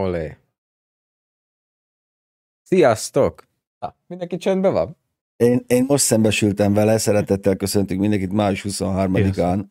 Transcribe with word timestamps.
Olé. 0.00 0.36
Sziasztok! 2.62 3.44
Ha, 3.78 3.96
mindenki 4.06 4.36
csöndben 4.36 4.72
van? 4.72 4.96
Én, 5.36 5.64
én 5.66 5.84
most 5.88 6.04
szembesültem 6.04 6.72
vele, 6.72 6.98
szeretettel 6.98 7.56
köszöntünk 7.56 8.00
mindenkit 8.00 8.32
május 8.32 8.64
23-án 8.68 9.64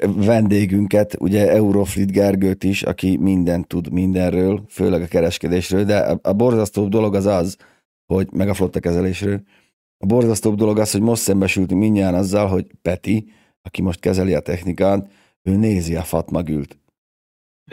vendégünket, 0.00 1.20
ugye 1.20 1.50
Euroflit 1.50 2.12
Gergőt 2.12 2.64
is, 2.64 2.82
aki 2.82 3.16
mindent 3.16 3.66
tud 3.66 3.92
mindenről, 3.92 4.64
főleg 4.68 5.02
a 5.02 5.06
kereskedésről, 5.06 5.84
de 5.84 5.98
a, 5.98 6.18
a 6.22 6.32
borzasztóbb 6.32 6.88
dolog 6.88 7.14
az 7.14 7.26
az, 7.26 7.56
hogy 8.06 8.28
meg 8.32 8.48
a 8.48 8.54
flotta 8.54 8.80
kezelésről, 8.80 9.42
a 9.98 10.06
borzasztóbb 10.06 10.56
dolog 10.56 10.78
az, 10.78 10.92
hogy 10.92 11.00
most 11.00 11.22
szembesültünk 11.22 11.80
mindjárt 11.80 12.16
azzal, 12.16 12.46
hogy 12.46 12.66
Peti, 12.82 13.32
aki 13.62 13.82
most 13.82 14.00
kezeli 14.00 14.34
a 14.34 14.40
technikát, 14.40 15.10
ő 15.42 15.56
nézi 15.56 15.96
a 15.96 16.02
Fatma 16.02 16.42
Gült. 16.42 16.78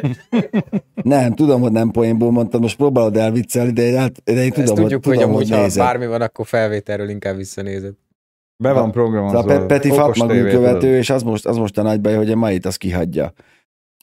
nem, 1.03 1.33
tudom, 1.33 1.61
hogy 1.61 1.72
nem 1.72 1.91
poénból 1.91 2.31
mondtam, 2.31 2.61
most 2.61 2.75
próbálod 2.75 3.17
elviccelni, 3.17 3.72
de 3.72 4.00
hát, 4.00 4.23
de 4.23 4.44
én 4.44 4.50
tudom, 4.50 4.63
Ezt 4.63 4.73
tudjuk, 4.73 5.05
hogy, 5.05 5.17
tudom, 5.17 5.31
hogy, 5.31 5.41
hogy 5.50 5.58
ha 5.58 5.61
nézed. 5.61 5.83
bármi 5.83 6.05
van, 6.05 6.22
akkor 6.22 6.45
felvételről 6.45 7.09
inkább 7.09 7.35
visszanézed. 7.35 7.94
Be 8.58 8.72
van 8.72 8.91
programozva. 8.91 9.41
Szóval 9.41 9.58
Pe- 9.58 9.67
Peti 9.67 9.91
Okos 9.91 10.17
Fatma 10.17 10.33
Gül 10.33 10.44
tévé, 10.44 10.52
követő, 10.52 10.97
és 10.97 11.09
az 11.09 11.23
most, 11.23 11.45
az 11.45 11.58
most 11.58 11.77
a 11.77 11.81
nagy 11.81 12.02
baj, 12.02 12.16
hogy 12.16 12.31
a 12.31 12.35
mait 12.35 12.66
az 12.66 12.75
kihagyja. 12.75 13.33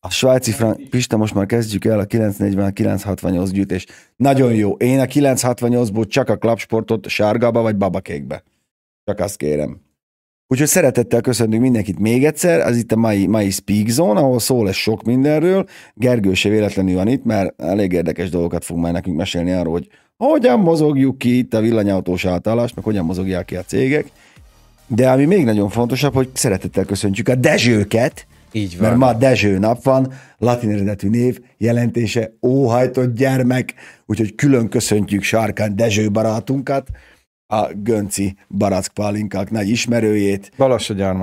A 0.02 0.10
svájci 0.10 0.50
frank... 0.50 0.88
Pista, 0.91 1.16
most 1.16 1.34
már 1.34 1.47
kezdjük 1.47 1.84
el 1.84 1.98
a 1.98 2.06
940-968 2.06 3.48
gyűjtés. 3.52 3.86
Nagyon 4.16 4.54
jó. 4.54 4.72
Én 4.72 5.00
a 5.00 5.04
968-ból 5.04 6.08
csak 6.08 6.28
a 6.28 6.36
klapsportot 6.36 7.08
sárgába 7.08 7.62
vagy 7.62 7.77
babakékbe. 7.77 8.42
Csak 9.04 9.19
azt 9.19 9.36
kérem. 9.36 9.80
Úgyhogy 10.53 10.69
szeretettel 10.69 11.20
köszöntünk 11.20 11.62
mindenkit 11.62 11.98
még 11.98 12.25
egyszer, 12.25 12.61
ez 12.61 12.77
itt 12.77 12.93
a 12.93 12.97
mai, 12.97 13.27
mai 13.27 13.51
Speak 13.51 13.89
Zone, 13.89 14.20
ahol 14.20 14.39
szó 14.39 14.65
lesz 14.65 14.77
sok 14.77 15.03
mindenről. 15.03 15.67
Gergő 15.95 16.34
se 16.34 16.48
véletlenül 16.48 16.95
van 16.95 17.09
itt, 17.09 17.25
mert 17.25 17.62
elég 17.62 17.93
érdekes 17.93 18.31
dolgokat 18.31 18.65
fog 18.65 18.77
majd 18.77 18.93
nekünk 18.93 19.16
mesélni 19.16 19.53
arról, 19.53 19.72
hogy 19.72 19.89
hogyan 20.16 20.60
mozogjuk 20.60 21.19
ki 21.19 21.39
itt 21.39 21.55
a 21.55 21.60
villanyautós 21.60 22.25
átállást, 22.25 22.75
meg 22.75 22.84
hogyan 22.84 23.05
mozogják 23.05 23.44
ki 23.44 23.56
a 23.56 23.62
cégek. 23.62 24.06
De 24.87 25.10
ami 25.10 25.25
még 25.25 25.44
nagyon 25.44 25.69
fontosabb, 25.69 26.15
hogy 26.15 26.28
szeretettel 26.33 26.84
köszöntjük 26.84 27.28
a 27.28 27.34
Dezsőket, 27.34 28.27
Így 28.53 28.78
van. 28.78 28.89
mert 28.89 29.00
ma 29.00 29.12
Dezső 29.12 29.59
nap 29.59 29.83
van, 29.83 30.12
latin 30.39 30.71
eredetű 30.71 31.09
név, 31.09 31.41
jelentése 31.59 32.33
óhajtott 32.43 33.16
gyermek, 33.16 33.75
úgyhogy 34.06 34.34
külön 34.34 34.69
köszöntjük 34.69 35.22
Sárkán 35.22 35.77
Dezső 35.77 36.10
barátunkat, 36.10 36.89
a 37.50 37.72
Gönci 37.75 38.37
Barack 38.49 38.94
Pálinkák 38.94 39.50
nagy 39.50 39.69
ismerőjét, 39.69 40.50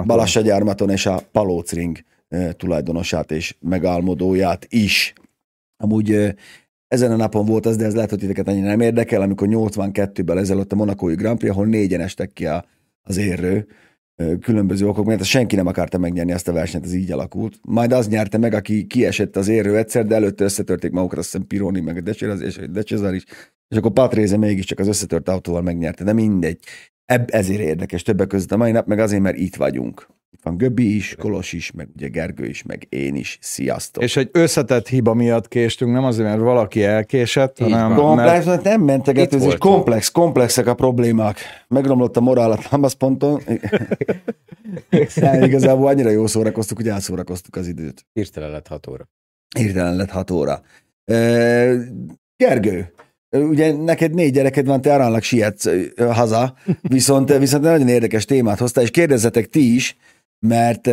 Balassa 0.08 0.42
gyarmaton 0.42 0.90
és 0.90 1.06
a 1.06 1.22
eh, 2.28 2.52
tulajdonosát 2.52 3.32
és 3.32 3.56
megálmodóját 3.60 4.66
is. 4.70 5.14
Amúgy 5.78 6.36
ezen 6.88 7.12
a 7.12 7.16
napon 7.16 7.46
volt 7.46 7.66
az, 7.66 7.76
de 7.76 7.86
ez 7.86 7.94
lehet, 7.94 8.10
hogy 8.10 8.20
titeket 8.20 8.48
annyira 8.48 8.68
nem 8.68 8.80
érdekel, 8.80 9.22
amikor 9.22 9.48
82-ben 9.52 10.38
ezelőtt 10.38 10.72
a 10.72 10.76
Monakói 10.76 11.16
Grand 11.16 11.38
Prix, 11.38 11.54
ahol 11.54 11.66
négyen 11.66 12.02
estek 12.02 12.34
ki 12.34 12.46
a, 12.46 12.66
az 13.02 13.18
érő, 13.18 13.68
különböző 14.42 14.88
okok 14.88 15.06
miatt, 15.06 15.24
senki 15.24 15.56
nem 15.56 15.68
akarta 15.68 15.98
megnyerni 15.98 16.32
ezt 16.32 16.48
a 16.48 16.54
versenyt, 16.54 16.86
ez 16.86 16.94
így 16.94 17.12
alakult. 17.12 17.60
Majd 17.62 17.92
az 17.92 18.08
nyerte 18.08 18.38
meg, 18.38 18.54
aki 18.54 18.88
kiesett 18.88 19.36
az 19.36 19.48
érő 19.48 19.78
egyszer, 19.78 20.06
de 20.06 20.16
előtte 20.16 20.44
összetörték 20.44 20.92
magukat, 20.92 21.18
azt 21.18 21.32
hiszem 21.32 21.48
Pironi, 21.48 21.80
meg 21.80 21.98
a 21.98 22.02
Decezar 22.02 22.42
és 22.42 22.58
a 22.58 22.68
Decezar 22.68 23.14
is, 23.14 23.24
és 23.68 23.78
akkor 23.78 23.92
Patréze 23.92 24.38
mégiscsak 24.38 24.80
az 24.80 24.88
összetört 24.88 25.30
autóval 25.30 25.62
megnyerte, 25.62 26.04
de 26.04 26.14
mindegy. 26.14 26.60
Ebb, 27.06 27.30
ezért 27.32 27.62
érdekes 27.62 28.02
többek 28.02 28.28
között 28.28 28.52
a 28.52 28.58
mai 28.58 28.72
nap, 28.72 28.88
meg 28.88 29.00
azért, 29.00 29.22
mert 29.22 29.38
itt 29.38 29.56
vagyunk. 29.56 30.08
Itt 30.38 30.44
van 30.44 30.58
Göbbi 30.58 30.96
is, 30.96 31.16
Kolos 31.20 31.54
is, 31.54 31.72
meg 31.72 31.88
ugye 31.96 32.08
Gergő 32.08 32.46
is, 32.46 32.64
meg 32.64 32.86
én 32.90 33.16
is. 33.16 33.38
Sziasztok! 33.42 34.04
És 34.04 34.18
egy 34.18 34.30
összetett 34.32 34.88
hiba 34.88 35.14
miatt 35.14 35.48
késtünk, 35.48 35.92
nem 35.92 36.04
azért, 36.04 36.28
mert 36.28 36.40
valaki 36.40 36.84
elkésett, 36.84 37.60
Így 37.60 37.72
hanem. 37.72 37.96
Komplex, 37.96 38.46
mert 38.46 38.64
nem 38.64 38.82
mentegetőzés, 38.82 39.58
komplex, 39.58 40.12
komplexek 40.12 40.68
a 40.68 40.74
problémák. 40.74 41.40
Megromlott 41.68 42.18
a 42.18 42.22
morál 42.22 42.52
a 42.52 42.58
támaszponton. 42.70 43.42
Igazából 45.48 45.88
annyira 45.88 46.10
jó 46.10 46.28
szórakoztuk, 46.28 46.78
hogy 46.78 46.88
elszórakoztuk 46.88 47.56
az 47.56 47.68
időt. 47.68 48.06
Hirtelen 48.14 48.52
lett 48.52 48.68
6 48.68 48.88
óra. 48.88 49.10
Hirtelen 49.58 49.96
lett 49.96 50.10
6 50.10 50.32
óra. 50.32 50.62
E, 51.06 51.16
Gergő, 52.36 52.94
ugye 53.30 53.74
neked 53.74 54.14
négy 54.14 54.34
gyereked 54.34 54.66
van, 54.66 54.82
te 54.82 54.94
aránylag 54.94 55.22
sietsz 55.22 55.70
haza, 55.98 56.56
viszont, 56.82 57.38
viszont 57.38 57.64
nagyon 57.64 57.88
érdekes 57.88 58.26
témát 58.26 58.60
hoztál, 58.60 58.84
és 58.84 58.92
kérdezzetek 58.92 59.46
ti 59.46 59.76
is, 59.76 59.98
mert 60.40 60.90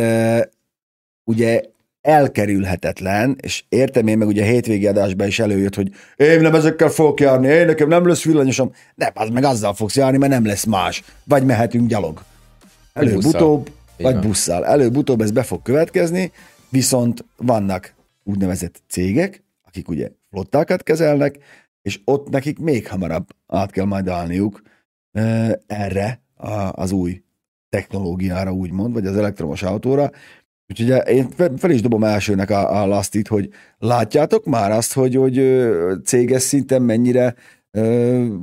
ugye 1.23 1.61
elkerülhetetlen, 2.01 3.35
és 3.41 3.63
értem 3.69 4.07
én 4.07 4.17
meg 4.17 4.27
ugye 4.27 4.43
a 4.43 4.45
hétvégi 4.45 4.87
adásban 4.87 5.27
is 5.27 5.39
előjött, 5.39 5.75
hogy 5.75 5.91
én 6.15 6.41
nem 6.41 6.55
ezekkel 6.55 6.89
fogok 6.89 7.19
járni, 7.19 7.47
én 7.47 7.65
nekem 7.65 7.87
nem 7.87 8.07
lesz 8.07 8.23
villanyosom, 8.23 8.71
de 8.95 9.11
az 9.15 9.29
meg 9.29 9.43
azzal 9.43 9.73
fogsz 9.73 9.95
járni, 9.95 10.17
mert 10.17 10.31
nem 10.31 10.45
lesz 10.45 10.63
más. 10.63 11.03
Vagy 11.23 11.45
mehetünk 11.45 11.87
gyalog. 11.87 12.23
Előbb-utóbb, 12.93 13.69
vagy 13.97 14.19
busszal. 14.19 14.65
Előbb-utóbb 14.65 15.21
ez 15.21 15.31
be 15.31 15.43
fog 15.43 15.61
következni, 15.61 16.31
viszont 16.69 17.25
vannak 17.37 17.93
úgynevezett 18.23 18.81
cégek, 18.87 19.43
akik 19.67 19.89
ugye 19.89 20.09
flottákat 20.29 20.83
kezelnek, 20.83 21.37
és 21.81 21.99
ott 22.05 22.29
nekik 22.29 22.59
még 22.59 22.87
hamarabb 22.87 23.27
át 23.47 23.71
kell 23.71 23.85
majd 23.85 24.07
állniuk 24.07 24.61
erre 25.67 26.21
az 26.71 26.91
új 26.91 27.23
technológiára, 27.75 28.51
úgymond, 28.51 28.93
vagy 28.93 29.05
az 29.05 29.17
elektromos 29.17 29.63
autóra. 29.63 30.11
Úgyhogy 30.67 31.07
én 31.07 31.29
fe- 31.29 31.59
fel 31.59 31.69
is 31.69 31.81
dobom 31.81 32.03
elsőnek 32.03 32.49
a, 32.49 32.81
a 32.81 32.85
lastit, 32.85 33.27
hogy 33.27 33.49
látjátok 33.77 34.45
már 34.45 34.71
azt, 34.71 34.93
hogy, 34.93 35.15
hogy 35.15 35.65
céges 36.03 36.41
szinten 36.41 36.81
mennyire 36.81 37.35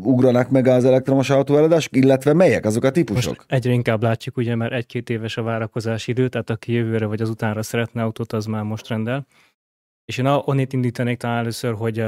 ugranak 0.03 0.51
meg 0.51 0.67
az 0.67 0.85
elektromos 0.85 1.31
autóeladások, 1.31 1.97
illetve 1.97 2.33
melyek 2.33 2.65
azok 2.65 2.85
a 2.85 2.91
típusok? 2.91 3.37
Most 3.37 3.53
egyre 3.53 3.73
inkább 3.73 4.03
látjuk, 4.03 4.37
ugye, 4.37 4.55
mert 4.55 4.73
egy-két 4.73 5.11
éves 5.11 5.37
a 5.37 5.43
várakozási 5.43 6.11
idő, 6.11 6.29
tehát 6.29 6.51
aki 6.51 6.73
jövőre 6.73 7.07
vagy 7.07 7.21
azutánra 7.21 7.63
szeretne 7.63 8.03
autót, 8.03 8.33
az 8.33 8.47
már 8.47 8.63
most 8.63 8.89
rendel. 8.89 9.27
És 10.05 10.19
én 10.19 10.27
onnét 10.27 10.73
indítanék 10.73 11.19
talán 11.19 11.39
először, 11.39 11.75
hogy 11.75 12.05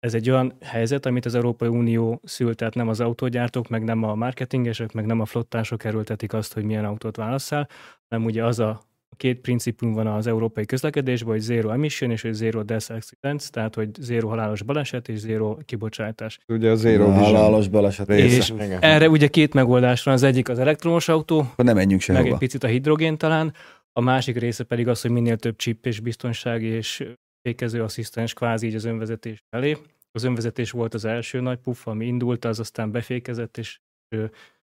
ez 0.00 0.14
egy 0.14 0.30
olyan 0.30 0.56
helyzet, 0.60 1.06
amit 1.06 1.26
az 1.26 1.34
Európai 1.34 1.68
Unió 1.68 2.20
szült, 2.24 2.56
tehát 2.56 2.74
nem 2.74 2.88
az 2.88 3.00
autógyártók, 3.00 3.68
meg 3.68 3.84
nem 3.84 4.02
a 4.02 4.14
marketingesek, 4.14 4.92
meg 4.92 5.06
nem 5.06 5.20
a 5.20 5.24
flottások 5.24 5.84
erőltetik 5.84 6.32
azt, 6.32 6.54
hogy 6.54 6.64
milyen 6.64 6.84
autót 6.84 7.16
válasszál, 7.16 7.68
hanem 8.08 8.24
ugye 8.24 8.44
az 8.44 8.58
a 8.58 8.80
két 9.16 9.40
principum 9.40 9.92
van 9.92 10.06
az 10.06 10.26
európai 10.26 10.64
közlekedésben, 10.64 11.32
hogy 11.32 11.40
zero 11.40 11.70
emission 11.70 12.10
és 12.10 12.22
hogy 12.22 12.32
zero 12.32 12.62
death 12.62 12.90
accidents, 12.90 13.48
tehát 13.48 13.74
hogy 13.74 13.88
zero 14.00 14.28
halálos 14.28 14.62
baleset 14.62 15.08
és 15.08 15.18
zero 15.18 15.56
kibocsátás. 15.64 16.38
ugye 16.48 16.70
a 16.70 16.74
Zero 16.74 17.06
Vision. 17.06 17.24
Halálos 17.24 17.68
baleset 17.68 18.08
Része. 18.08 18.36
És 18.36 18.50
Igen. 18.50 18.82
erre 18.82 19.08
ugye 19.08 19.26
két 19.26 19.54
megoldás 19.54 20.02
van, 20.02 20.14
az 20.14 20.22
egyik 20.22 20.48
az 20.48 20.58
elektromos 20.58 21.08
autó, 21.08 21.52
nem 21.56 21.74
menjünk 21.74 22.06
meg 22.06 22.16
egy 22.16 22.22
sehova. 22.22 22.38
picit 22.38 22.64
a 22.64 22.66
hidrogén 22.66 23.16
talán, 23.16 23.54
a 23.92 24.00
másik 24.00 24.36
része 24.38 24.64
pedig 24.64 24.88
az, 24.88 25.00
hogy 25.00 25.10
minél 25.10 25.36
több 25.36 25.56
chip 25.56 25.86
és 25.86 26.00
biztonsági 26.00 26.66
és 26.66 27.04
fékező 27.42 27.82
asszisztens 27.82 28.34
kvázi 28.34 28.66
így 28.66 28.74
az 28.74 28.84
önvezetés 28.84 29.44
felé. 29.50 29.76
Az 30.10 30.24
önvezetés 30.24 30.70
volt 30.70 30.94
az 30.94 31.04
első 31.04 31.40
nagy 31.40 31.58
puff, 31.58 31.86
ami 31.86 32.06
indult, 32.06 32.44
az 32.44 32.58
aztán 32.58 32.90
befékezett, 32.90 33.58
és 33.58 33.80
ö, 34.08 34.24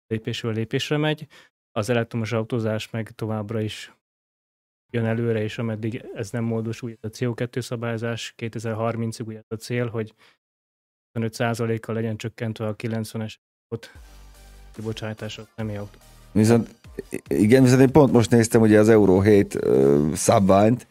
lépésről 0.07 0.53
lépésre 0.53 0.97
megy. 0.97 1.27
Az 1.73 1.91
elektromos 1.91 2.33
autózás 2.33 2.91
meg 2.91 3.11
továbbra 3.11 3.61
is 3.61 3.93
jön 4.93 5.05
előre, 5.05 5.43
és 5.43 5.59
ameddig 5.59 6.05
ez 6.15 6.31
nem 6.31 6.45
módosul, 6.45 6.97
a 7.01 7.09
CO2 7.09 7.61
szabályzás 7.61 8.35
2030-ig 8.37 9.27
ugye 9.27 9.43
a 9.49 9.55
cél, 9.55 9.89
hogy 9.89 10.15
25%-kal 11.19 11.95
legyen 11.95 12.17
csökkentve 12.17 12.67
a 12.67 12.77
90-es 12.77 13.35
ott 13.69 13.91
kibocsátás 14.75 15.39
a 15.39 15.47
személyautó. 15.57 15.99
Viszont 16.33 16.75
igen, 17.29 17.63
viszont 17.63 17.81
én 17.81 17.93
pont 17.93 18.13
most 18.13 18.31
néztem 18.31 18.61
ugye 18.61 18.79
az 18.79 18.89
Euro 18.89 19.21
7 19.21 19.55
uh, 19.55 20.13
szabványt, 20.15 20.87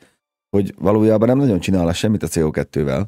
hogy 0.55 0.73
valójában 0.77 1.27
nem 1.27 1.37
nagyon 1.37 1.59
csinál 1.59 1.93
semmit 1.93 2.23
a 2.23 2.27
CO2-vel. 2.27 3.05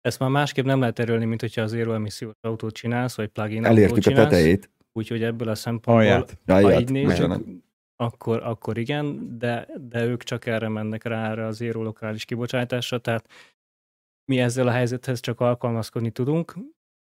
Ezt 0.00 0.18
már 0.18 0.30
másképp 0.30 0.64
nem 0.64 0.80
lehet 0.80 0.98
erőlni, 0.98 1.24
mint 1.24 1.40
hogyha 1.40 1.62
az 1.62 1.70
zero 1.70 1.92
emissziós 1.92 2.34
autót 2.40 2.74
csinálsz, 2.74 3.16
vagy 3.16 3.28
plug-in 3.28 3.64
Elértük 3.64 3.96
autót 3.96 4.12
a 4.12 4.22
tetejét. 4.22 4.70
Úgyhogy 4.92 5.22
ebből 5.22 5.48
a 5.48 5.54
szempontból, 5.54 6.06
Alját. 6.06 6.38
ha 6.46 6.58
Jajját, 6.58 6.80
így 6.80 6.90
nézzük, 6.90 7.40
akkor, 7.96 8.42
akkor 8.42 8.78
igen, 8.78 9.38
de, 9.38 9.68
de 9.88 10.04
ők 10.04 10.22
csak 10.22 10.46
erre 10.46 10.68
mennek 10.68 11.04
rá, 11.04 11.30
erre 11.30 11.46
az 11.46 11.56
zero 11.56 11.82
lokális 11.82 12.24
kibocsátásra, 12.24 12.98
tehát 12.98 13.28
mi 14.24 14.38
ezzel 14.38 14.66
a 14.66 14.70
helyzethez 14.70 15.20
csak 15.20 15.40
alkalmazkodni 15.40 16.10
tudunk, 16.10 16.54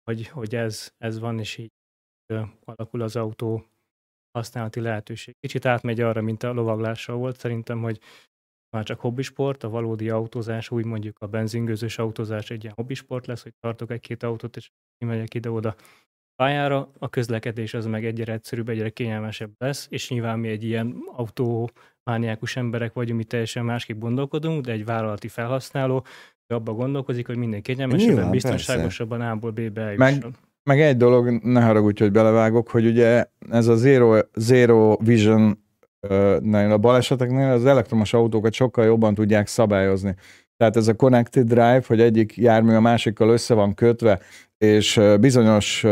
hogy, 0.05 0.29
hogy 0.29 0.55
ez, 0.55 0.93
ez 0.99 1.19
van, 1.19 1.39
és 1.39 1.57
így 1.57 1.73
alakul 2.65 3.03
az 3.03 3.17
autó 3.17 3.65
használati 4.39 4.81
lehetőség. 4.81 5.35
Kicsit 5.41 5.65
átmegy 5.65 6.01
arra, 6.01 6.23
mint 6.23 6.43
a 6.43 6.53
lovaglással 6.53 7.17
volt, 7.17 7.39
szerintem, 7.39 7.83
hogy 7.83 8.01
már 8.75 8.85
csak 8.85 9.01
hobbisport, 9.01 9.63
a 9.63 9.69
valódi 9.69 10.11
autózás, 10.11 10.71
úgy 10.71 10.85
mondjuk 10.85 11.17
a 11.21 11.27
benzingőzős 11.27 11.99
autózás 11.99 12.51
egy 12.51 12.63
ilyen 12.63 12.75
hobbisport 12.77 13.27
lesz, 13.27 13.43
hogy 13.43 13.53
tartok 13.61 13.91
egy-két 13.91 14.23
autót, 14.23 14.57
és 14.57 14.71
kimegyek 14.99 15.35
ide-oda 15.35 15.75
pályára, 16.37 16.91
a 16.99 17.09
közlekedés 17.09 17.75
az 17.75 17.87
meg 17.87 18.05
egyre 18.05 18.33
egyszerűbb, 18.33 18.69
egyre 18.69 18.91
kényelmesebb 18.91 19.51
lesz, 19.59 19.87
és 19.91 20.11
nyilván 20.11 20.39
mi 20.39 20.49
egy 20.49 20.65
ilyen 20.65 20.97
autómániákus 21.17 22.57
emberek 22.57 22.93
vagyunk, 22.93 23.19
mi 23.19 23.25
teljesen 23.25 23.65
másképp 23.65 23.99
gondolkodunk, 23.99 24.65
de 24.65 24.73
egy 24.73 24.85
vállalati 24.85 25.29
felhasználó 25.29 26.05
abba 26.47 26.73
gondolkozik, 26.73 27.27
hogy 27.27 27.37
minden 27.37 27.63
kényelmesebben, 27.63 28.15
Nyilván, 28.15 28.31
biztonságosabban 28.31 29.21
A-ból 29.21 29.51
B-be 29.51 29.85
Meg- 29.85 30.01
eljusson. 30.01 30.37
Meg 30.63 30.81
egy 30.81 30.97
dolog, 30.97 31.29
ne 31.43 31.63
haragudj, 31.63 32.03
hogy 32.03 32.13
belevágok, 32.13 32.69
hogy 32.69 32.87
ugye 32.87 33.25
ez 33.51 33.67
a 33.67 33.77
Zero, 33.77 34.19
Zero 34.35 34.97
Vision 34.97 35.64
a 36.71 36.79
baleseteknél 36.79 37.51
az 37.51 37.67
elektromos 37.67 38.13
autókat 38.13 38.53
sokkal 38.53 38.85
jobban 38.85 39.15
tudják 39.15 39.47
szabályozni. 39.47 40.15
Tehát 40.57 40.77
ez 40.77 40.89
a 40.89 40.95
Connected 40.95 41.47
Drive, 41.47 41.83
hogy 41.87 42.01
egyik 42.01 42.37
jármű 42.37 42.75
a 42.75 42.81
másikkal 42.81 43.29
össze 43.29 43.55
van 43.55 43.75
kötve, 43.75 44.21
és 44.59 45.01
bizonyos 45.21 45.85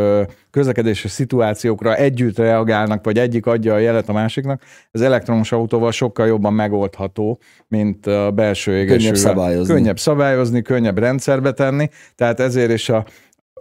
közlekedési 0.50 1.08
szituációkra 1.08 1.94
együtt 1.94 2.38
reagálnak, 2.38 3.04
vagy 3.04 3.18
egyik 3.18 3.46
adja 3.46 3.74
a 3.74 3.78
jelet 3.78 4.08
a 4.08 4.12
másiknak, 4.12 4.62
ez 4.90 5.00
elektromos 5.00 5.52
autóval 5.52 5.90
sokkal 5.90 6.26
jobban 6.26 6.52
megoldható, 6.52 7.38
mint 7.68 8.06
a 8.06 8.30
belső 8.30 8.72
égésűvel. 8.72 8.98
Könnyebb 8.98 9.16
szabályozni. 9.16 9.74
Könnyebb 9.74 9.98
szabályozni, 9.98 10.62
könnyebb 10.62 10.98
rendszerbe 10.98 11.52
tenni, 11.52 11.88
tehát 12.14 12.40
ezért 12.40 12.72
is 12.72 12.88
a 12.88 13.04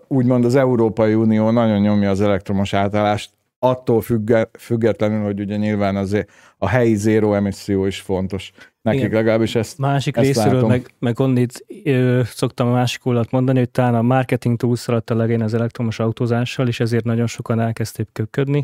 úgymond 0.07 0.45
az 0.45 0.55
Európai 0.55 1.13
Unió 1.13 1.49
nagyon 1.49 1.79
nyomja 1.79 2.09
az 2.09 2.21
elektromos 2.21 2.73
átállást, 2.73 3.29
attól 3.63 4.01
függe, 4.01 4.49
függetlenül, 4.59 5.23
hogy 5.23 5.39
ugye 5.39 5.55
nyilván 5.55 5.95
az 5.95 6.25
a 6.57 6.67
helyi 6.67 6.95
zéró 6.95 7.33
emisszió 7.33 7.85
is 7.85 8.01
fontos. 8.01 8.51
Nekik 8.81 8.99
Igen. 8.99 9.13
legalábbis 9.13 9.55
ezt 9.55 9.77
Másik 9.77 10.17
Ezt 10.17 10.25
részéről 10.25 10.53
látom. 10.53 10.69
meg, 10.69 10.93
meg 10.99 11.19
onnit 11.19 11.65
ö, 11.83 12.21
szoktam 12.25 12.67
a 12.67 12.71
másik 12.71 13.05
oldalt 13.05 13.31
mondani, 13.31 13.59
hogy 13.59 13.69
talán 13.69 13.95
a 13.95 14.01
marketing 14.01 14.57
túlszaladt 14.57 15.09
a 15.09 15.15
legén 15.15 15.41
az 15.41 15.53
elektromos 15.53 15.99
autózással, 15.99 16.67
és 16.67 16.79
ezért 16.79 17.03
nagyon 17.03 17.27
sokan 17.27 17.59
elkezdték 17.59 18.07
köpködni. 18.11 18.61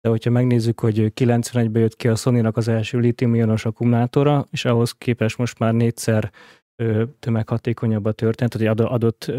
De 0.00 0.08
hogyha 0.08 0.30
megnézzük, 0.30 0.80
hogy 0.80 1.12
91-ben 1.20 1.82
jött 1.82 1.96
ki 1.96 2.08
a 2.08 2.14
Sony-nak 2.14 2.56
az 2.56 2.68
első 2.68 2.98
litium-ionos 2.98 3.64
akkumulátora, 3.64 4.46
és 4.50 4.64
ahhoz 4.64 4.92
képest 4.92 5.38
most 5.38 5.58
már 5.58 5.72
négyszer 5.72 6.30
tömeghatékonyabb 7.18 8.04
a 8.04 8.12
történet, 8.12 8.52
hogy 8.52 8.66
adott, 8.66 9.32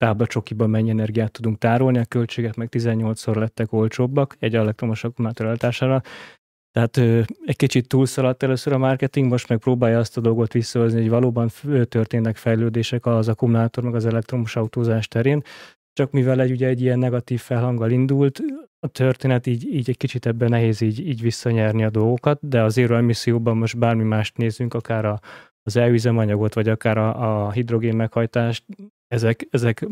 táblacsokiban 0.00 0.70
mennyi 0.70 0.90
energiát 0.90 1.32
tudunk 1.32 1.58
tárolni, 1.58 1.98
a 1.98 2.04
költségek 2.04 2.54
meg 2.54 2.68
18-szor 2.70 3.36
lettek 3.36 3.72
olcsóbbak 3.72 4.36
egy 4.38 4.54
elektromos 4.54 5.04
akkumulátor 5.04 5.46
eltására. 5.46 6.02
Tehát 6.72 6.96
ö, 6.96 7.20
egy 7.44 7.56
kicsit 7.56 7.88
túlszaladt 7.88 8.42
először 8.42 8.72
a 8.72 8.78
marketing, 8.78 9.30
most 9.30 9.48
meg 9.48 9.58
próbálja 9.58 9.98
azt 9.98 10.16
a 10.16 10.20
dolgot 10.20 10.52
visszahozni, 10.52 11.00
hogy 11.00 11.08
valóban 11.08 11.50
történnek 11.88 12.36
fejlődések 12.36 13.06
az 13.06 13.28
akkumulátor 13.28 13.84
meg 13.84 13.94
az 13.94 14.06
elektromos 14.06 14.56
autózás 14.56 15.08
terén, 15.08 15.42
csak 15.92 16.10
mivel 16.10 16.40
egy, 16.40 16.50
ugye 16.50 16.66
egy 16.66 16.80
ilyen 16.80 16.98
negatív 16.98 17.40
felhanggal 17.40 17.90
indult, 17.90 18.40
a 18.86 18.88
történet 18.88 19.46
így, 19.46 19.74
így 19.74 19.88
egy 19.88 19.96
kicsit 19.96 20.26
ebben 20.26 20.48
nehéz 20.48 20.80
így, 20.80 21.08
így 21.08 21.22
visszanyerni 21.22 21.84
a 21.84 21.90
dolgokat, 21.90 22.48
de 22.48 22.62
az 22.62 22.72
zero 22.72 22.94
emisszióban 22.94 23.56
most 23.56 23.78
bármi 23.78 24.04
mást 24.04 24.36
nézzünk, 24.36 24.74
akár 24.74 25.04
a, 25.04 25.20
az 25.62 25.76
elüzemanyagot, 25.76 26.54
vagy 26.54 26.68
akár 26.68 26.98
a, 26.98 27.44
a 27.46 27.50
hidrogén 27.50 27.96
meghajtást, 27.96 28.64
ezek, 29.14 29.46
ezek 29.50 29.86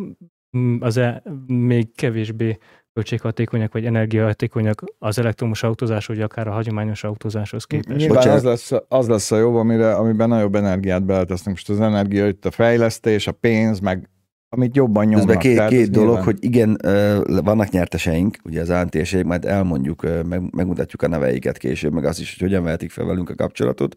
mm, 0.57 0.77
az 0.81 0.97
e, 0.97 1.23
még 1.47 1.95
kevésbé 1.95 2.59
költséghatékonyak 2.93 3.73
vagy 3.73 3.85
energiahatékonyak 3.85 4.85
az 4.99 5.19
elektromos 5.19 5.63
autózás, 5.63 6.07
vagy 6.07 6.21
akár 6.21 6.49
a 6.49 6.53
hagyományos 6.53 7.05
autózáshoz 7.05 7.65
képest. 7.65 7.99
Nyilván 7.99 8.17
Bocsánat. 8.17 8.37
az 8.37 8.45
lesz, 8.45 8.83
az 8.89 9.09
lesz 9.09 9.31
a 9.31 9.39
jobb, 9.39 9.55
amire, 9.55 9.95
amiben 9.95 10.29
nagyobb 10.29 10.55
energiát 10.55 11.05
beletesznek. 11.05 11.55
Most 11.55 11.69
az 11.69 11.81
energia 11.81 12.29
itt 12.29 12.45
a 12.45 12.51
fejlesztés, 12.51 13.27
a 13.27 13.33
pénz, 13.33 13.81
meg 13.81 14.11
amit 14.49 14.77
jobban 14.77 15.05
nyomnak. 15.05 15.27
Közben 15.27 15.39
két, 15.39 15.57
Tehát 15.57 15.73
ez 15.73 15.79
két 15.79 15.91
dolog, 15.91 16.07
nyilván- 16.07 16.25
hogy 16.25 16.45
igen, 16.45 16.79
vannak 17.45 17.71
nyerteseink, 17.71 18.37
ugye 18.45 18.61
az 18.61 18.71
ANTS, 18.71 19.23
majd 19.25 19.45
elmondjuk, 19.45 20.03
meg, 20.03 20.55
megmutatjuk 20.55 21.03
a 21.03 21.09
neveiket 21.09 21.59
később, 21.59 21.93
meg 21.93 22.05
azt 22.05 22.21
is, 22.21 22.31
hogy 22.31 22.49
hogyan 22.49 22.65
vehetik 22.65 22.91
fel 22.91 23.05
velünk 23.05 23.31
a 23.31 23.35
kapcsolatot. 23.35 23.95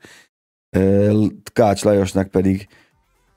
Kács 1.53 1.83
Lajosnak 1.83 2.27
pedig 2.27 2.67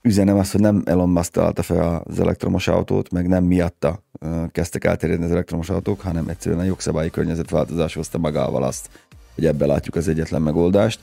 üzenem 0.05 0.39
azt, 0.39 0.53
hogy 0.53 0.61
nem 0.61 0.83
Elon 0.85 1.09
Musk 1.09 1.33
találta 1.33 1.63
fel 1.63 2.03
az 2.05 2.21
elektromos 2.21 2.69
autót, 2.69 3.11
meg 3.11 3.29
nem 3.29 3.45
miatta 3.45 4.03
kezdtek 4.49 4.85
elterjedni 4.85 5.25
az 5.25 5.31
elektromos 5.31 5.71
autók, 5.71 6.01
hanem 6.01 6.29
egyszerűen 6.29 6.61
a 6.61 6.65
jogszabályi 6.65 7.11
környezetváltozás 7.11 7.95
hozta 7.95 8.19
magával 8.19 8.63
azt, 8.63 8.89
hogy 9.35 9.47
ebben 9.47 9.69
látjuk 9.69 9.95
az 9.95 10.09
egyetlen 10.09 10.43
megoldást. 10.43 11.01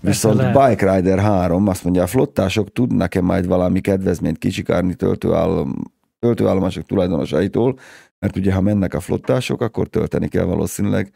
Viszont 0.00 0.36
lehet. 0.36 0.68
Bike 0.68 0.94
Rider 0.94 1.18
3 1.18 1.68
azt 1.68 1.84
mondja, 1.84 2.02
a 2.02 2.06
flottások 2.06 2.72
tudnak-e 2.72 3.20
majd 3.20 3.46
valami 3.46 3.80
kedvezményt 3.80 4.38
kicsikárni 4.38 4.94
töltőállom, 4.94 5.92
töltőállomások 6.18 6.86
tulajdonosaitól, 6.86 7.78
mert 8.18 8.36
ugye 8.36 8.52
ha 8.52 8.60
mennek 8.60 8.94
a 8.94 9.00
flottások, 9.00 9.60
akkor 9.60 9.88
tölteni 9.88 10.28
kell 10.28 10.44
valószínűleg 10.44 11.12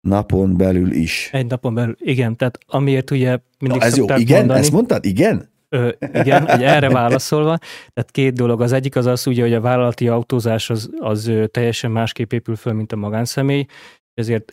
napon 0.00 0.56
belül 0.56 0.92
is. 0.92 1.28
Egy 1.32 1.46
napon 1.46 1.74
belül, 1.74 1.96
igen, 1.98 2.36
tehát 2.36 2.58
amiért 2.66 3.10
ugye 3.10 3.38
mindig 3.58 3.80
Na, 3.80 3.86
ez 3.86 3.96
jó, 3.96 4.04
igen? 4.16 4.38
mondani, 4.38 4.60
Ezt 4.60 4.72
mondtad? 4.72 5.04
Igen? 5.04 5.54
Ö, 5.68 5.88
igen, 6.12 6.48
hogy 6.48 6.62
erre 6.62 6.88
válaszolva, 6.88 7.56
tehát 7.92 8.10
két 8.10 8.34
dolog. 8.34 8.60
Az 8.60 8.72
egyik 8.72 8.96
az 8.96 9.06
az, 9.06 9.26
ugye, 9.26 9.42
hogy 9.42 9.54
a 9.54 9.60
vállalati 9.60 10.08
autózás 10.08 10.70
az, 10.70 10.90
az 10.98 11.32
teljesen 11.50 11.90
másképp 11.90 12.32
épül 12.32 12.56
föl, 12.56 12.72
mint 12.72 12.92
a 12.92 12.96
magánszemély, 12.96 13.66
ezért 14.14 14.52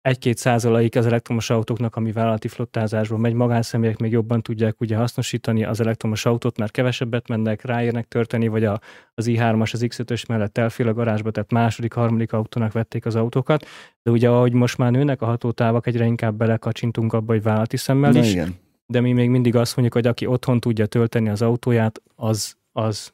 egy-két 0.00 0.38
százalék 0.38 0.96
az 0.96 1.06
elektromos 1.06 1.50
autóknak, 1.50 1.96
ami 1.96 2.12
vállalati 2.12 2.48
flottázásból 2.48 3.18
megy, 3.18 3.32
magánszemélyek 3.32 3.98
még 3.98 4.12
jobban 4.12 4.42
tudják 4.42 4.80
ugye 4.80 4.96
hasznosítani 4.96 5.64
az 5.64 5.80
elektromos 5.80 6.26
autót, 6.26 6.58
mert 6.58 6.70
kevesebbet 6.70 7.28
mennek, 7.28 7.64
ráérnek 7.64 8.08
törteni, 8.08 8.48
vagy 8.48 8.64
a, 8.64 8.80
az 9.14 9.26
i3-as, 9.28 9.72
az 9.72 9.84
X5-ös 9.88 10.28
mellett 10.28 10.58
elfél 10.58 10.88
a 10.88 10.92
garázsba, 10.92 11.30
tehát 11.30 11.50
második, 11.50 11.92
harmadik 11.92 12.32
autónak 12.32 12.72
vették 12.72 13.06
az 13.06 13.16
autókat, 13.16 13.66
de 14.02 14.10
ugye 14.10 14.28
ahogy 14.28 14.52
most 14.52 14.78
már 14.78 14.90
nőnek 14.90 15.22
a 15.22 15.26
hatótávak, 15.26 15.86
egyre 15.86 16.04
inkább 16.04 16.34
belekacsintunk 16.34 17.12
abba, 17.12 17.32
hogy 17.32 17.42
vállalati 17.42 17.76
szemmel 17.76 18.10
Na 18.10 18.18
is, 18.18 18.32
igen. 18.32 18.54
De 18.92 19.00
mi 19.00 19.12
még 19.12 19.30
mindig 19.30 19.56
azt 19.56 19.76
mondjuk, 19.76 19.96
hogy 19.96 20.06
aki 20.06 20.26
otthon 20.26 20.60
tudja 20.60 20.86
tölteni 20.86 21.28
az 21.28 21.42
autóját, 21.42 22.02
az, 22.14 22.56
az, 22.72 23.12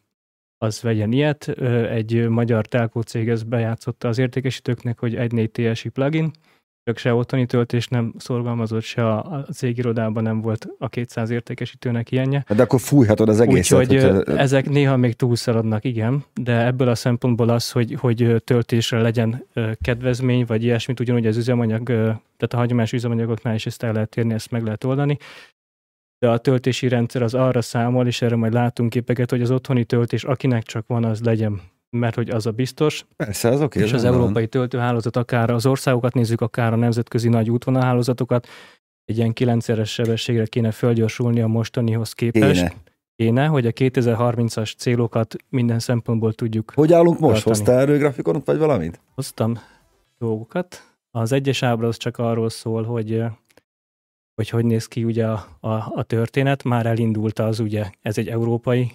az 0.59 0.81
vegyen 0.81 1.13
ilyet. 1.13 1.49
Egy 1.89 2.29
magyar 2.29 2.67
telkó 2.67 3.01
cég 3.01 3.29
ezt 3.29 3.49
bejátszotta 3.49 4.09
az 4.09 4.19
értékesítőknek, 4.19 4.99
hogy 4.99 5.15
egy 5.15 5.33
4 5.33 5.51
TSI 5.51 5.89
plugin, 5.89 6.31
csak 6.85 6.99
se 6.99 7.15
otthoni 7.15 7.47
töltés 7.47 7.89
nem 7.89 8.15
szorgalmazott, 8.19 8.83
se 8.83 9.09
a, 9.09 9.45
cégirodában 9.53 10.23
nem 10.23 10.41
volt 10.41 10.67
a 10.79 10.89
200 10.89 11.31
értékesítőnek 11.31 12.11
ilyenje. 12.11 12.45
De 12.49 12.63
akkor 12.63 12.81
fújhatod 12.81 13.29
az 13.29 13.41
egészet. 13.41 13.79
Úgyhogy 13.79 14.03
hogyha- 14.03 14.39
ezek 14.39 14.69
néha 14.69 14.97
még 14.97 15.15
túlszaladnak, 15.15 15.85
igen, 15.85 16.25
de 16.35 16.67
ebből 16.67 16.89
a 16.89 16.95
szempontból 16.95 17.49
az, 17.49 17.71
hogy, 17.71 17.95
hogy 17.95 18.43
töltésre 18.45 19.01
legyen 19.01 19.47
kedvezmény, 19.81 20.45
vagy 20.47 20.65
ilyesmit, 20.65 21.01
ugyanúgy 21.01 21.27
az 21.27 21.37
üzemanyag, 21.37 21.87
tehát 21.87 22.53
a 22.55 22.57
hagyományos 22.57 22.93
üzemanyagoknál 22.93 23.55
is 23.55 23.67
ezt 23.67 23.83
el 23.83 23.93
lehet 23.93 24.17
érni, 24.17 24.35
ezt 24.35 24.51
meg 24.51 24.63
lehet 24.63 24.85
oldani. 24.85 25.19
De 26.25 26.31
a 26.31 26.39
töltési 26.39 26.89
rendszer 26.89 27.23
az 27.23 27.35
arra 27.35 27.63
számol, 27.63 28.07
és 28.07 28.23
erre 28.23 28.37
majd 28.37 28.53
látunk 28.53 28.91
képeket, 28.91 29.31
hogy 29.31 29.43
az 29.43 29.51
otthoni 29.51 29.85
töltés, 29.85 30.25
akinek 30.25 30.63
csak 30.63 30.87
van, 30.87 31.05
az 31.05 31.21
legyen 31.21 31.61
mert 31.91 32.15
hogy 32.15 32.31
az 32.31 32.47
a 32.47 32.51
biztos, 32.51 33.05
Persze, 33.17 33.49
az 33.49 33.61
oké. 33.61 33.81
és 33.81 33.93
az 33.93 34.03
van. 34.03 34.13
európai 34.13 34.47
töltőhálózat, 34.47 35.17
akár 35.17 35.51
az 35.51 35.67
országokat 35.67 36.15
nézzük, 36.15 36.41
akár 36.41 36.73
a 36.73 36.77
nemzetközi 36.77 37.29
nagy 37.29 37.51
útvonalhálózatokat, 37.51 38.49
egy 39.05 39.17
ilyen 39.17 39.33
9-es 39.35 39.87
sebességre 39.87 40.47
kéne 40.47 40.71
fölgyorsulni 40.71 41.41
a 41.41 41.47
mostanihoz 41.47 42.13
képest. 42.13 42.61
Kéne. 42.61 42.75
Kéne, 43.17 43.47
hogy 43.47 43.67
a 43.67 43.73
2030-as 43.73 44.77
célokat 44.77 45.37
minden 45.49 45.79
szempontból 45.79 46.33
tudjuk. 46.33 46.73
Hogy 46.75 46.93
állunk 46.93 47.19
most? 47.19 47.45
Tartani. 47.45 47.57
Hoztál 47.57 47.81
erről 47.81 47.99
grafikonot, 47.99 48.47
vagy 48.47 48.59
valamit? 48.59 49.01
Hoztam 49.15 49.59
dolgokat. 50.19 50.83
Az 51.11 51.33
egyes 51.33 51.63
ábra 51.63 51.87
az 51.87 51.97
csak 51.97 52.19
arról 52.19 52.49
szól, 52.49 52.83
hogy 52.83 53.25
hogy 54.35 54.49
hogy 54.49 54.65
néz 54.65 54.87
ki 54.87 55.05
ugye 55.05 55.27
a, 55.27 55.47
a, 55.61 55.69
a 55.95 56.03
történet. 56.07 56.63
Már 56.63 56.87
elindult 56.87 57.39
az 57.39 57.61
ugye, 57.61 57.91
ez 58.01 58.19
egy 58.19 58.29
európai 58.29 58.93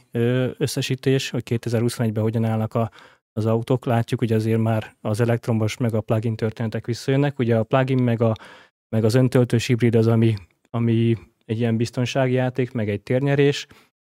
összesítés, 0.58 1.29
hogy 1.29 1.43
2021-ben 1.50 2.24
hogyan 2.24 2.46
állnak 2.46 2.74
a, 2.74 2.91
az 3.34 3.46
autók. 3.46 3.86
Látjuk, 3.86 4.19
hogy 4.19 4.31
azért 4.31 4.60
már 4.60 4.96
az 5.01 5.19
elektromos 5.19 5.77
meg 5.77 5.93
a 5.93 6.01
plug-in 6.01 6.36
történetek 6.36 6.86
visszajönnek. 6.86 7.39
Ugye 7.39 7.58
a 7.58 7.63
plug-in 7.63 8.03
meg, 8.03 8.22
a, 8.22 8.34
meg 8.89 9.03
az 9.03 9.13
öntöltős 9.13 9.65
hibrid 9.65 9.96
az, 9.96 10.08
ami, 10.08 10.36
ami 10.69 11.17
egy 11.46 11.60
ilyen 11.60 11.77
biztonsági 11.77 12.34
játék, 12.34 12.72
meg 12.72 12.89
egy 12.89 13.01
térnyerés, 13.01 13.67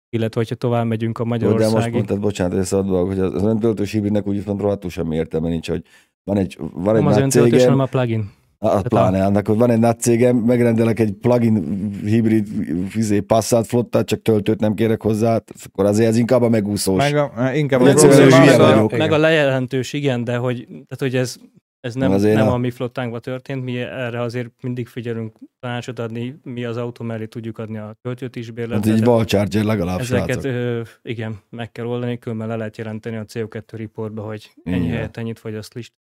illetve 0.09 0.41
hogyha 0.41 0.55
tovább 0.55 0.87
megyünk 0.87 1.19
a 1.19 1.23
Jó, 1.23 1.29
de 1.29 1.45
magyarországi... 1.45 1.75
most 1.75 1.93
mondtad, 1.93 2.21
bocsánat, 2.21 2.55
hogy 2.55 2.65
szabadba, 2.65 3.07
hogy 3.07 3.19
az 3.19 3.35
az 3.35 3.43
öntöltős 3.43 3.93
hibridnek 3.93 4.27
úgy 4.27 4.45
van 4.45 4.57
rohadtul 4.57 4.91
semmi 4.91 5.17
értelme 5.17 5.49
nincs, 5.49 5.69
hogy 5.69 5.83
van 6.25 6.37
egy, 6.37 6.57
van 6.59 6.95
egy 6.97 7.03
nem 7.03 7.07
az 7.07 7.15
nagy 7.15 7.23
öntöltős, 7.23 7.51
cégem, 7.51 7.65
hanem 7.65 7.87
a 7.87 7.89
plugin. 7.89 8.31
A, 8.59 8.81
pláne 8.83 9.25
annak, 9.25 9.47
hogy 9.47 9.57
van 9.57 9.71
egy 9.71 9.79
nagy 9.79 9.99
cégem, 10.01 10.37
megrendelek 10.37 10.99
egy 11.01 11.13
plugin 11.13 11.91
hibrid 12.05 12.49
fizé 12.89 13.21
Passat 13.21 13.67
flottát, 13.67 14.07
csak 14.07 14.23
töltőt 14.23 14.61
nem 14.61 14.75
kérek 14.75 15.03
hozzá, 15.03 15.31
hát 15.31 15.53
akkor 15.65 15.85
azért 15.85 16.09
ez 16.09 16.17
inkább 16.17 16.43
a 16.43 16.49
megúszós. 16.49 16.97
Meg 16.97 17.17
a, 17.17 17.53
inkább 17.55 17.81
Én 17.81 17.87
a 17.87 17.93
probléma 17.95 18.41
az 18.43 18.59
a-. 18.59 18.97
Meg 18.97 19.13
a 19.13 19.19
lejelentős, 19.19 19.93
igen, 19.93 20.25
de 20.25 20.37
hogy, 20.37 20.67
tehát, 20.67 20.99
hogy 20.99 21.17
ez, 21.17 21.37
ez 21.81 21.95
nem, 21.95 22.11
Azért 22.13 22.37
nem 22.37 22.49
a- 22.49 22.53
a 22.53 22.57
mi 22.57 22.71
flottánkban 22.71 23.21
történt, 23.21 23.65
mi 23.65 23.79
erre 23.79 24.21
azért 24.21 24.51
mindig 24.63 24.87
figyelünk 24.89 25.37
tanácsot 25.61 25.99
adni, 25.99 26.41
mi 26.43 26.65
az 26.65 26.77
autó 26.77 27.05
mellé 27.05 27.27
tudjuk 27.27 27.59
adni 27.59 27.79
a 27.79 27.97
töltőt 28.03 28.37
is 28.37 28.47
Hát 28.47 28.55
bérletre. 28.55 28.93
egy 28.93 29.05
Val 29.05 29.25
Charger 29.25 29.65
legalább, 29.65 30.01
Ezeket 30.01 30.45
ö, 30.45 30.81
igen, 31.03 31.39
meg 31.51 31.73
kell 31.73 31.85
oldani, 31.87 32.19
különben 32.19 32.49
le 32.49 32.57
lehet 32.57 32.77
jelenteni 32.77 33.17
a 33.17 33.25
CO2 33.25 33.63
reportba, 33.71 34.23
hogy 34.23 34.51
ennyi 34.65 34.77
Igen. 34.85 34.91
helyet 34.97 35.17
ennyit 35.17 35.39
fogyaszt 35.39 35.75
list, 35.75 35.93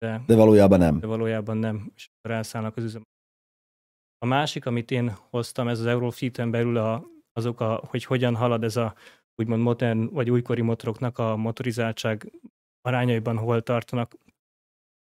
de, 0.00 0.22
De 0.26 0.34
valójában 0.34 0.78
nem. 0.78 0.98
de 0.98 1.06
valójában 1.06 1.56
nem, 1.56 1.92
és 1.94 2.08
akkor 2.08 2.36
elszállnak 2.36 2.76
az 2.76 2.84
üzem. 2.84 3.02
A 4.18 4.26
másik, 4.26 4.66
amit 4.66 4.90
én 4.90 5.12
hoztam, 5.30 5.68
ez 5.68 5.78
az 5.78 5.86
Eurofleet-en 5.86 6.50
belül 6.50 6.76
a, 6.76 7.04
azok, 7.32 7.60
a, 7.60 7.80
hogy 7.86 8.04
hogyan 8.04 8.36
halad 8.36 8.64
ez 8.64 8.76
a 8.76 8.94
úgymond 9.34 9.62
modern 9.62 10.12
vagy 10.12 10.30
újkori 10.30 10.60
motoroknak 10.60 11.18
a 11.18 11.36
motorizáltság 11.36 12.32
arányaiban 12.80 13.38
hol 13.38 13.62
tartanak. 13.62 14.16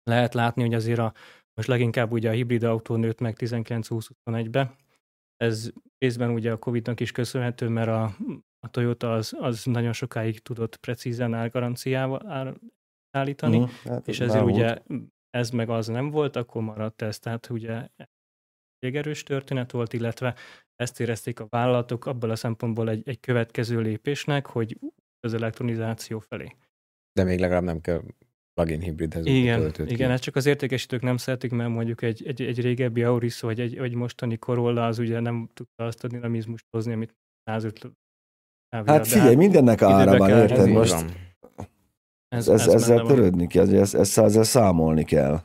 Lehet 0.03 0.35
látni, 0.35 0.63
hogy 0.63 0.75
azért 0.75 0.99
a, 0.99 1.13
most 1.55 1.69
leginkább 1.69 2.13
ugye 2.13 2.29
a 2.29 2.33
hibrid 2.33 2.63
autó 2.63 2.97
nőtt 2.97 3.21
meg 3.21 3.37
19-20-21-be. 3.39 4.77
Ez 5.37 5.71
részben 5.99 6.31
ugye 6.31 6.53
a 6.53 6.59
Covid-nak 6.59 7.01
is 7.01 7.13
köszönhető, 7.13 7.69
mert 7.69 7.89
a, 7.89 8.05
a 8.59 8.69
Toyota 8.71 9.13
az, 9.13 9.37
az 9.39 9.65
nagyon 9.65 9.93
sokáig 9.93 10.39
tudott 10.39 10.77
precízen 10.77 11.35
árgaranciával 11.35 12.57
állítani, 13.17 13.59
Mhm, 13.59 13.69
hát 13.85 14.09
és 14.09 14.21
ez 14.21 14.29
ezért 14.29 14.45
ugye 14.45 14.79
ez 15.31 15.51
meg 15.51 15.69
az 15.69 15.87
nem 15.87 16.11
volt, 16.11 16.37
akkor 16.37 16.63
maradt 16.63 17.03
ez. 17.03 17.19
Tehát 17.19 17.51
ugye 17.51 17.89
elég 18.83 18.97
erős 18.97 19.23
történet 19.23 19.71
volt, 19.71 19.93
illetve 19.93 20.35
ezt 20.75 21.01
érezték 21.01 21.41
a 21.41 21.47
vállalatok 21.49 22.07
abból 22.07 22.31
a 22.31 22.37
szempontból 22.37 22.91
egy, 22.91 23.09
egy 23.09 23.21
következő 23.21 23.81
lépésnek, 23.81 24.47
hogy 24.47 24.79
az 25.21 25.35
elektronizáció 25.35 26.19
felé. 26.19 26.57
De 27.13 27.25
még 27.25 27.39
legalább 27.39 27.63
nem 27.63 27.81
kell 27.81 28.03
plug-in 28.55 28.81
hibridhez 28.81 29.27
Igen, 29.27 29.73
igen, 29.87 30.11
ezt 30.11 30.23
csak 30.23 30.37
az 30.37 30.47
értékesítők 30.47 31.03
nem 31.03 31.17
szeretik, 31.17 31.51
mert 31.51 31.71
mondjuk 31.71 32.03
egy, 32.03 32.27
egy, 32.27 32.43
egy 32.43 32.61
régebbi 32.61 33.03
Auris 33.03 33.41
vagy 33.41 33.61
egy, 33.61 33.77
egy 33.77 33.95
mostani 33.95 34.37
Corolla 34.37 34.87
az 34.87 34.99
ugye 34.99 35.21
nem 35.21 35.49
tudta 35.55 35.85
azt 35.85 36.05
a 36.05 36.09
dinamizmust 36.09 36.67
hozni, 36.71 36.93
amit 36.93 37.15
105 37.45 37.91
Hát 38.87 39.07
figyelj, 39.07 39.35
mindennek 39.35 39.83
ára 39.83 40.17
van, 40.17 40.31
érted? 40.31 40.59
Ez 40.59 40.67
Most 40.67 40.93
van. 40.93 41.11
Ez, 42.29 42.49
ez, 42.49 42.67
ezzel 42.67 42.97
benne 42.97 43.03
van. 43.03 43.15
törődni 43.15 43.47
kell, 43.47 43.63
ezzel, 43.63 44.01
ezzel, 44.01 44.25
ezzel 44.25 44.43
számolni 44.43 45.05
kell. 45.05 45.41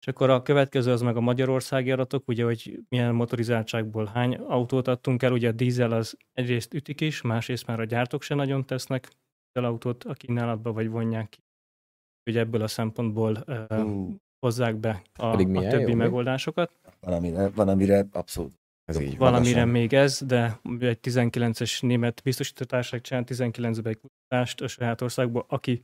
És 0.00 0.12
akkor 0.12 0.30
a 0.30 0.42
következő 0.42 0.92
az 0.92 1.00
meg 1.00 1.16
a 1.16 1.20
magyarországi 1.20 1.92
adatok, 1.92 2.28
ugye, 2.28 2.44
hogy 2.44 2.80
milyen 2.88 3.14
motorizáltságból 3.14 4.10
hány 4.14 4.34
autót 4.34 4.88
adtunk 4.88 5.22
el. 5.22 5.32
Ugye 5.32 5.48
a 5.48 5.52
dízel 5.52 5.92
az 5.92 6.16
egyrészt 6.32 6.74
ütik 6.74 7.00
is, 7.00 7.22
másrészt 7.22 7.66
már 7.66 7.80
a 7.80 7.84
gyártók 7.84 8.22
se 8.22 8.34
nagyon 8.34 8.64
tesznek 8.64 9.08
autót 9.52 10.04
a 10.04 10.12
kínálatba, 10.12 10.72
vagy 10.72 10.88
vonják 10.88 11.28
ki. 11.28 11.38
Ugye 12.30 12.40
ebből 12.40 12.62
a 12.62 12.66
szempontból 12.66 13.44
uh, 13.46 14.08
hozzák 14.38 14.76
be 14.76 15.02
a, 15.14 15.26
a 15.26 15.36
többi 15.68 15.90
jó, 15.90 15.96
megoldásokat. 15.96 16.72
van, 17.00 17.14
amire, 17.14 17.48
van, 17.48 17.68
amire 17.68 18.06
abszolút. 18.12 18.54
Ez 18.84 19.00
így 19.00 19.08
van. 19.08 19.18
Valamire 19.18 19.64
magasan. 19.64 19.68
még 19.68 19.92
ez, 19.92 20.22
de 20.26 20.60
egy 20.78 20.98
19-es 21.02 21.82
német 21.82 22.20
biztosítótárság 22.24 23.00
csinált 23.00 23.30
19-ben 23.32 23.86
egy 23.86 23.98
kutatást 23.98 24.60
a 24.60 24.66
saját 24.68 25.00
országból, 25.00 25.44
aki 25.48 25.82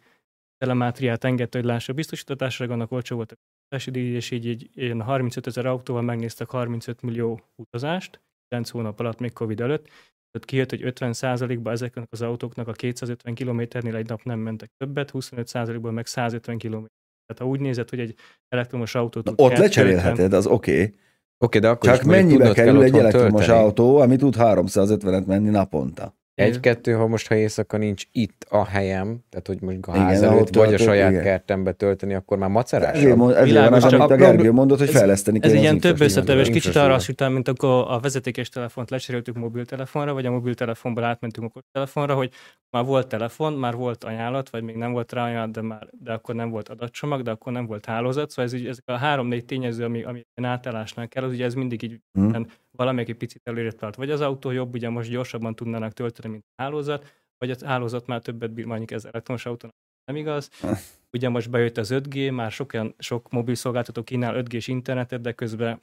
telemátriát 0.62 1.25
engedte, 1.25 1.59
hogy 1.59 1.66
lássa 1.66 1.92
a 1.92 1.95
biztosítótárság, 1.95 2.71
annak 2.71 2.92
olcsó 2.92 3.16
volt 3.16 3.33
a 3.33 3.35
kutatási 3.35 3.90
díj, 3.90 4.14
és 4.14 4.31
így, 4.31 4.47
így 4.47 4.71
ilyen 4.75 5.02
35 5.02 5.47
ezer 5.47 5.66
autóval 5.66 6.02
megnéztek 6.02 6.50
35 6.50 7.02
millió 7.02 7.40
utazást, 7.62 8.21
9 8.49 8.71
hónap 8.71 9.00
alatt, 9.00 9.19
még 9.19 9.33
Covid 9.33 9.61
előtt, 9.61 9.85
tehát 10.31 10.47
kijött, 10.47 10.71
hogy 10.71 10.83
50%-ban 10.85 11.73
ezeknek 11.73 12.07
az 12.11 12.23
autóknak 12.23 12.69
a 12.69 12.73
250 12.73 13.35
kilométernél 13.35 13.97
egy 13.97 14.09
nap 14.09 14.23
nem 14.23 14.38
mentek 14.38 14.71
többet, 14.76 15.11
25%-ból 15.14 15.92
meg 15.92 16.07
150 16.07 16.59
km. 16.59 16.85
Tehát 17.26 17.38
ha 17.38 17.47
úgy 17.47 17.61
nézed, 17.61 17.88
hogy 17.90 18.00
egy 18.00 18.14
elektromos 18.49 18.95
autót 18.95 19.28
ott 19.28 19.37
250 19.37 19.61
lecserélheted, 19.61 20.33
az 20.33 20.47
oké. 20.47 20.73
Okay. 20.73 20.95
Oké, 21.38 21.59
de 21.59 21.69
akkor 21.69 21.90
Csak 21.90 22.02
mennyibe 22.02 22.45
kell 22.45 22.64
kerül 22.64 22.83
egy 22.83 22.97
elektromos 22.97 23.45
tölteni. 23.45 23.64
autó, 23.64 23.97
ami 23.97 24.16
tud 24.16 24.35
350-et 24.38 25.26
menni 25.26 25.50
naponta? 25.50 26.14
Egy-kettő, 26.35 26.93
ha 26.93 27.07
most 27.07 27.29
ha 27.29 27.35
éjszaka 27.35 27.77
nincs 27.77 28.05
itt 28.12 28.47
a 28.49 28.65
helyem, 28.65 29.19
tehát 29.31 29.47
hogy 29.47 29.61
mondjuk 29.61 29.87
a 29.87 29.93
Igen, 29.95 30.05
ház 30.07 30.23
ahol 30.23 30.35
előtt, 30.37 30.55
vagy 30.55 30.75
a 30.75 30.79
saját 30.79 31.11
igen. 31.11 31.23
kertembe 31.23 31.73
tölteni, 31.73 32.15
akkor 32.15 32.39
már 32.39 32.49
macerás. 32.49 32.97
Ezért, 32.97 33.17
mond, 33.17 33.31
ezért 33.31 33.45
van 33.51 33.62
Világos, 33.62 33.85
az, 33.85 33.93
amit 33.93 34.11
a 34.11 34.12
a 34.12 34.17
Gergő 34.17 34.53
mondott, 34.53 34.79
hogy 34.79 34.89
ez- 34.89 34.95
fejleszteni 34.95 35.39
kell 35.41 35.51
Ez 35.51 35.57
ilyen 35.57 35.79
több 35.79 35.91
infrastruktúrát. 35.91 36.39
összetevős, 36.39 36.47
kicsit 36.62 36.77
arra 36.77 36.85
infrastruktúra. 36.85 36.93
hasonlítani, 36.95 37.33
mint 37.35 37.49
akkor 37.49 37.97
a 37.97 38.01
vezetékes 38.01 38.49
telefont 38.49 38.91
lecseréltük 38.91 39.37
mobiltelefonra, 39.37 40.12
vagy 40.12 40.27
a 40.27 40.31
mobiltelefonból 40.31 41.05
átmentünk 41.05 41.47
okostelefonra, 41.47 42.15
hogy 42.15 42.31
már 42.71 42.85
volt 42.85 43.07
telefon, 43.09 43.53
már 43.53 43.75
volt 43.75 44.05
ajánlat, 44.05 44.51
vagy 44.51 44.62
még 44.62 44.77
nem 44.77 44.93
volt 44.93 45.12
rá 45.12 45.25
ajánlat, 45.25 45.51
de, 45.51 45.61
már, 45.62 45.87
de 46.03 46.12
akkor 46.12 46.35
nem 46.35 46.51
volt 46.51 46.69
adatcsomag, 46.69 47.23
de 47.23 47.31
akkor 47.31 47.53
nem 47.53 47.67
volt 47.67 47.85
hálózat. 47.87 48.31
Szóval 48.31 48.45
ez 48.45 48.53
így, 48.53 48.67
ezek 48.67 48.85
a 48.87 48.97
három-négy 48.97 49.45
tényező, 49.45 49.85
ami, 49.85 50.03
ami 50.03 50.25
átállásnál 50.43 51.09
kell, 51.09 51.25
az 51.25 51.33
ugye 51.33 51.45
ez 51.45 51.55
mindig 51.55 51.83
így 51.83 51.99
Hm. 52.12 52.41
Valamelyik 52.76 53.14
picit 53.14 53.41
előre 53.45 53.73
tart. 53.73 53.97
Vagy 53.97 54.11
az 54.11 54.21
autó 54.21 54.50
jobb, 54.50 54.75
ugye 54.75 54.88
most 54.88 55.11
gyorsabban 55.11 55.55
tudnának 55.55 55.93
tölteni, 55.93 56.29
mint 56.29 56.45
a 56.57 56.62
hálózat, 56.62 57.12
vagy 57.38 57.50
a 57.50 57.67
hálózat 57.67 58.07
már 58.07 58.21
többet 58.21 58.52
bír, 58.52 58.64
mondjuk 58.64 58.91
ez 58.91 59.05
elektromos 59.05 59.47
autónak 59.47 59.76
nem 60.05 60.17
igaz. 60.17 60.50
Ugye 61.12 61.29
most 61.29 61.50
bejött 61.50 61.79
az 61.79 61.91
5G, 61.93 62.35
már 62.35 62.50
sok, 62.50 62.73
olyan, 62.75 62.95
sok 62.99 63.31
mobil 63.31 63.55
szolgáltató 63.55 64.02
kínál 64.02 64.43
5G-s 64.45 64.69
internetet, 64.69 65.21
de 65.21 65.33
közben 65.33 65.81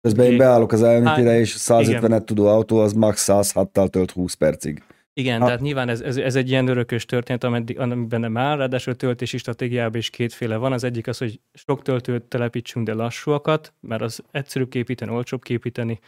Közben 0.00 0.26
én 0.26 0.36
beállok 0.36 0.72
az 0.72 0.82
Hát, 0.82 1.18
és 1.18 1.56
150-et 1.58 2.24
tudó 2.24 2.46
autó 2.46 2.78
az 2.78 2.92
max 2.92 3.26
106-tal 3.28 3.88
tölt 3.88 4.10
20 4.10 4.34
percig. 4.34 4.82
Igen, 5.18 5.38
Ha- 5.40 5.46
tehát 5.46 5.60
nyilván 5.60 5.88
ez, 5.88 6.00
ez, 6.00 6.16
ez 6.16 6.34
egy 6.34 6.50
ilyen 6.50 6.68
örökös 6.68 7.04
történet, 7.04 7.44
ameddig, 7.44 7.78
amiben 7.78 8.20
nem 8.20 8.36
áll, 8.36 8.56
ráadásul 8.56 8.92
a 8.92 8.96
töltési 8.96 9.38
stratégiában 9.38 9.98
is 9.98 10.10
kétféle 10.10 10.56
van. 10.56 10.72
Az 10.72 10.84
egyik 10.84 11.06
az, 11.06 11.18
hogy 11.18 11.40
sok 11.52 11.82
töltőt 11.82 12.22
telepítsünk, 12.22 12.86
de 12.86 12.94
lassúakat, 12.94 13.72
mert 13.80 14.02
az 14.02 14.22
egyszerűbb 14.30 14.68
képíteni, 14.68 15.10
olcsóbb 15.10 15.42
képíteni. 15.42 15.98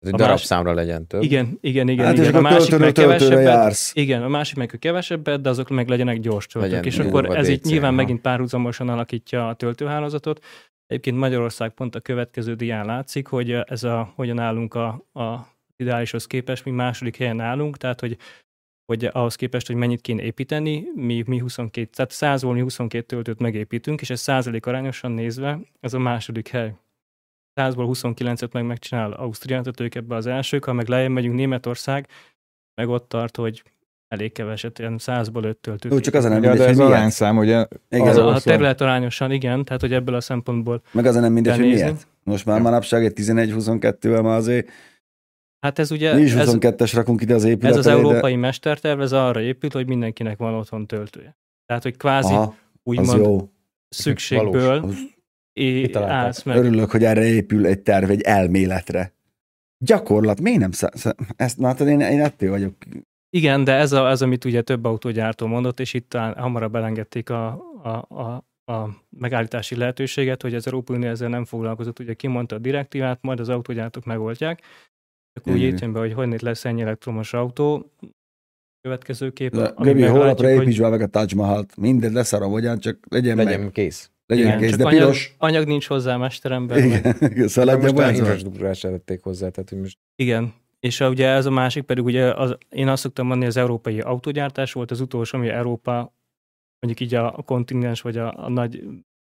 Ez 0.00 0.08
egy 0.08 0.14
A 0.14 0.16
darabszámra 0.16 0.72
legyen 0.74 1.06
több. 1.06 1.22
Igen, 1.22 1.58
igen, 1.60 1.88
igen. 1.88 2.04
Hát 2.04 2.18
és 2.18 2.28
igen. 2.28 2.44
akkor 2.44 2.56
töltőről 2.56 2.78
meg 2.78 2.92
kevesebbet, 2.92 3.44
jársz. 3.44 3.92
igen, 3.94 4.22
a 4.22 4.28
másik 4.28 4.56
meg 4.56 4.76
kevesebbet, 4.78 5.40
de 5.40 5.48
azok 5.48 5.68
meg 5.68 5.88
legyenek 5.88 6.20
gyors 6.20 6.46
töltők. 6.46 6.70
Legyen 6.70 6.84
és 6.84 6.98
akkor 6.98 7.36
ez 7.36 7.48
így 7.48 7.64
nyilván 7.64 7.88
aha. 7.88 7.96
megint 7.96 8.20
párhuzamosan 8.20 8.88
alakítja 8.88 9.48
a 9.48 9.54
töltőhálózatot. 9.54 10.44
Egyébként 10.86 11.16
Magyarország 11.16 11.70
pont 11.70 11.94
a 11.94 12.00
következő 12.00 12.54
dián 12.54 12.86
látszik, 12.86 13.26
hogy 13.26 13.50
ez 13.50 13.84
a, 13.84 14.12
hogyan 14.14 14.38
állunk 14.38 14.74
a, 14.74 14.86
a 15.12 15.53
ideálishoz 15.84 16.26
képest, 16.26 16.64
mi 16.64 16.70
második 16.70 17.16
helyen 17.16 17.40
állunk, 17.40 17.76
tehát 17.76 18.00
hogy 18.00 18.16
hogy 18.86 19.08
ahhoz 19.12 19.34
képest, 19.34 19.66
hogy 19.66 19.76
mennyit 19.76 20.00
kéne 20.00 20.22
építeni, 20.22 20.84
mi, 20.94 21.22
mi 21.26 21.38
22, 21.38 21.90
tehát 21.92 22.40
100-ból 22.40 22.52
mi 22.52 22.60
22 22.60 23.06
töltőt 23.06 23.40
megépítünk, 23.40 24.00
és 24.00 24.10
ez 24.10 24.20
százalék 24.20 24.66
arányosan 24.66 25.12
nézve, 25.12 25.58
ez 25.80 25.94
a 25.94 25.98
második 25.98 26.48
hely. 26.48 26.74
100-ból 27.60 27.86
29-et 27.92 28.52
meg 28.52 28.66
megcsinál 28.66 29.12
Ausztria, 29.12 29.60
tehát 29.60 29.80
ők 29.80 29.94
ebbe 29.94 30.14
az 30.14 30.26
elsők, 30.26 30.64
ha 30.64 30.72
meg 30.72 30.88
lejjebb 30.88 31.10
megyünk 31.10 31.34
Németország, 31.34 32.08
meg 32.74 32.88
ott 32.88 33.08
tart, 33.08 33.36
hogy 33.36 33.62
elég 34.08 34.32
keveset, 34.32 34.78
ilyen 34.78 34.96
100-ból 34.98 35.44
5 35.44 35.56
töltőt. 35.56 35.92
Jó, 35.92 36.00
csak 36.00 36.14
az 36.14 36.24
a 36.24 36.28
nem 36.28 36.40
mindegy, 36.40 36.58
de 36.58 36.66
ez 36.66 36.76
miért. 36.76 36.92
arányszám, 36.92 37.36
ugye? 37.36 37.66
Igen, 37.88 38.06
az 38.06 38.16
arról 38.16 38.32
a, 38.32 38.40
terület 38.40 38.80
arányosan, 38.80 39.30
igen, 39.30 39.64
tehát 39.64 39.80
hogy 39.80 39.92
ebből 39.92 40.14
a 40.14 40.20
szempontból. 40.20 40.82
meg 40.92 41.06
az 41.06 41.16
a 41.16 41.20
nem 41.20 41.32
mindegy, 41.32 41.56
hogy 41.56 41.66
miért. 41.66 42.06
Most 42.22 42.46
már 42.46 42.60
manapság 42.60 43.04
egy 43.04 43.12
11-22-vel 43.16 44.22
már 44.22 44.36
azért 44.36 44.68
Hát 45.64 45.78
ez 45.78 45.90
ugye, 45.90 46.14
mi 46.14 46.22
is 46.22 46.34
ez, 46.34 46.48
22-es 46.52 46.90
rakunk 46.94 47.20
ide 47.20 47.34
az 47.34 47.44
épületre. 47.44 47.68
ez 47.68 47.76
az 47.76 47.84
de- 47.84 47.90
európai 47.90 48.36
mesterterv, 48.36 49.00
ez 49.00 49.12
arra 49.12 49.40
épült, 49.40 49.72
hogy 49.72 49.86
mindenkinek 49.86 50.38
van 50.38 50.54
otthon 50.54 50.86
töltője. 50.86 51.36
Tehát, 51.66 51.82
hogy 51.82 51.96
kvázi 51.96 52.32
Aha, 52.32 52.56
úgymond 52.82 53.24
jó. 53.24 53.48
szükségből 53.88 54.80
Valós. 54.80 54.96
é- 55.52 55.96
állsz 55.96 56.42
meg. 56.42 56.56
Örülök, 56.56 56.90
hogy 56.90 57.04
erre 57.04 57.24
épül 57.24 57.66
egy 57.66 57.80
terv, 57.80 58.10
egy 58.10 58.20
elméletre. 58.20 59.12
Gyakorlat, 59.84 60.40
miért 60.40 60.58
nem 60.58 60.70
szá- 60.70 60.96
szá- 60.96 61.16
ezt, 61.36 61.58
na, 61.58 61.66
hát 61.66 61.80
én, 61.80 62.00
én 62.00 62.20
ettől 62.20 62.50
vagyok. 62.50 62.74
Igen, 63.30 63.64
de 63.64 63.72
ez 63.72 63.92
a, 63.92 64.06
az, 64.06 64.22
amit 64.22 64.44
ugye 64.44 64.62
több 64.62 64.84
autógyártó 64.84 65.46
mondott, 65.46 65.80
és 65.80 65.94
itt 65.94 66.12
hamarabb 66.14 66.74
elengedték 66.74 67.30
a, 67.30 67.46
a, 67.82 68.14
a, 68.22 68.44
a 68.72 68.88
megállítási 69.18 69.76
lehetőséget, 69.76 70.42
hogy 70.42 70.54
az 70.54 70.66
Európai 70.66 70.96
Unió 70.96 71.08
ezzel 71.08 71.28
nem 71.28 71.44
foglalkozott. 71.44 71.98
Ugye 71.98 72.14
kimondta 72.14 72.56
a 72.56 72.58
direktívát, 72.58 73.18
majd 73.22 73.40
az 73.40 73.48
autógyártók 73.48 74.04
megoldják. 74.04 74.62
Akkor 75.40 75.52
úgy 75.52 75.60
jöttem 75.62 75.92
be, 75.92 75.98
hogy 75.98 76.12
honnét 76.12 76.42
lesz 76.42 76.64
ennyi 76.64 76.82
elektromos 76.82 77.32
autó. 77.32 77.90
Következő 78.80 79.30
kép, 79.30 79.56
Göbi, 79.76 80.02
holnapra 80.02 80.50
építs 80.50 80.80
már 80.80 80.90
meg 80.90 81.00
a 81.00 81.06
Taj 81.06 81.26
Mahalt. 81.36 81.76
Mindent 81.76 82.12
leszarom, 82.14 82.50
hogyan, 82.50 82.78
csak 82.78 82.98
legyen, 83.08 83.36
Legyen 83.36 83.60
meg. 83.60 83.70
kész. 83.72 84.10
Legyen 84.26 84.46
igen, 84.46 84.58
kész, 84.58 84.70
csak 84.70 84.78
de 84.78 84.84
anyag, 84.84 85.00
piros. 85.00 85.34
anyag 85.38 85.66
nincs 85.66 85.86
hozzá 85.86 86.16
mesterember. 86.16 86.78
meg- 86.78 86.86
Igen, 86.86 87.16
De 87.42 87.48
szaladja 87.48 87.82
most 87.82 87.94
már 87.94 88.14
infrastruktúrát 88.14 88.74
se 88.74 88.88
tették 88.90 89.22
hozzá, 89.22 89.48
tehát 89.48 89.70
hogy 89.70 89.78
most 89.78 89.98
Igen, 90.22 90.54
és 90.80 91.00
a, 91.00 91.08
ugye 91.08 91.28
ez 91.28 91.46
a 91.46 91.50
másik 91.50 91.82
pedig, 91.84 92.04
ugye 92.04 92.34
az, 92.34 92.56
én 92.68 92.88
azt 92.88 93.02
szoktam 93.02 93.26
mondani, 93.26 93.48
az 93.48 93.56
európai 93.56 94.00
autógyártás 94.00 94.72
volt 94.72 94.90
az 94.90 95.00
utolsó, 95.00 95.38
ami 95.38 95.48
Európa, 95.48 96.14
mondjuk 96.86 97.08
így 97.08 97.14
a, 97.14 97.38
a 97.38 97.42
kontinens 97.42 98.00
vagy 98.00 98.16
a, 98.16 98.44
a 98.44 98.48
nagy 98.48 98.84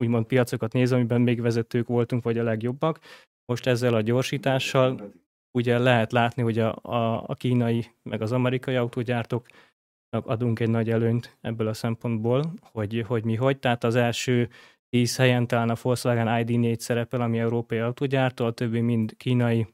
úgymond 0.03 0.25
piacokat 0.25 0.73
néz, 0.73 0.91
amiben 0.91 1.21
még 1.21 1.41
vezetők 1.41 1.87
voltunk, 1.87 2.23
vagy 2.23 2.37
a 2.37 2.43
legjobbak. 2.43 2.99
Most 3.45 3.67
ezzel 3.67 3.93
a 3.93 4.01
gyorsítással 4.01 5.11
ugye 5.57 5.77
lehet 5.77 6.11
látni, 6.11 6.41
hogy 6.41 6.59
a, 6.59 6.75
a, 6.81 7.23
a 7.27 7.35
kínai, 7.35 7.85
meg 8.03 8.21
az 8.21 8.31
amerikai 8.31 8.75
autógyártóknak 8.75 10.25
adunk 10.25 10.59
egy 10.59 10.69
nagy 10.69 10.89
előnyt 10.89 11.37
ebből 11.41 11.67
a 11.67 11.73
szempontból, 11.73 12.53
hogy, 12.61 13.03
hogy 13.07 13.23
mi 13.23 13.35
hogy. 13.35 13.59
Tehát 13.59 13.83
az 13.83 13.95
első 13.95 14.49
tíz 14.89 15.17
helyen 15.17 15.47
talán 15.47 15.69
a 15.69 15.75
Volkswagen 15.81 16.27
ID4 16.29 16.79
szerepel, 16.79 17.21
ami 17.21 17.39
európai 17.39 17.77
autógyártó, 17.77 18.45
a 18.45 18.51
többi 18.51 18.79
mind 18.79 19.15
kínai, 19.17 19.67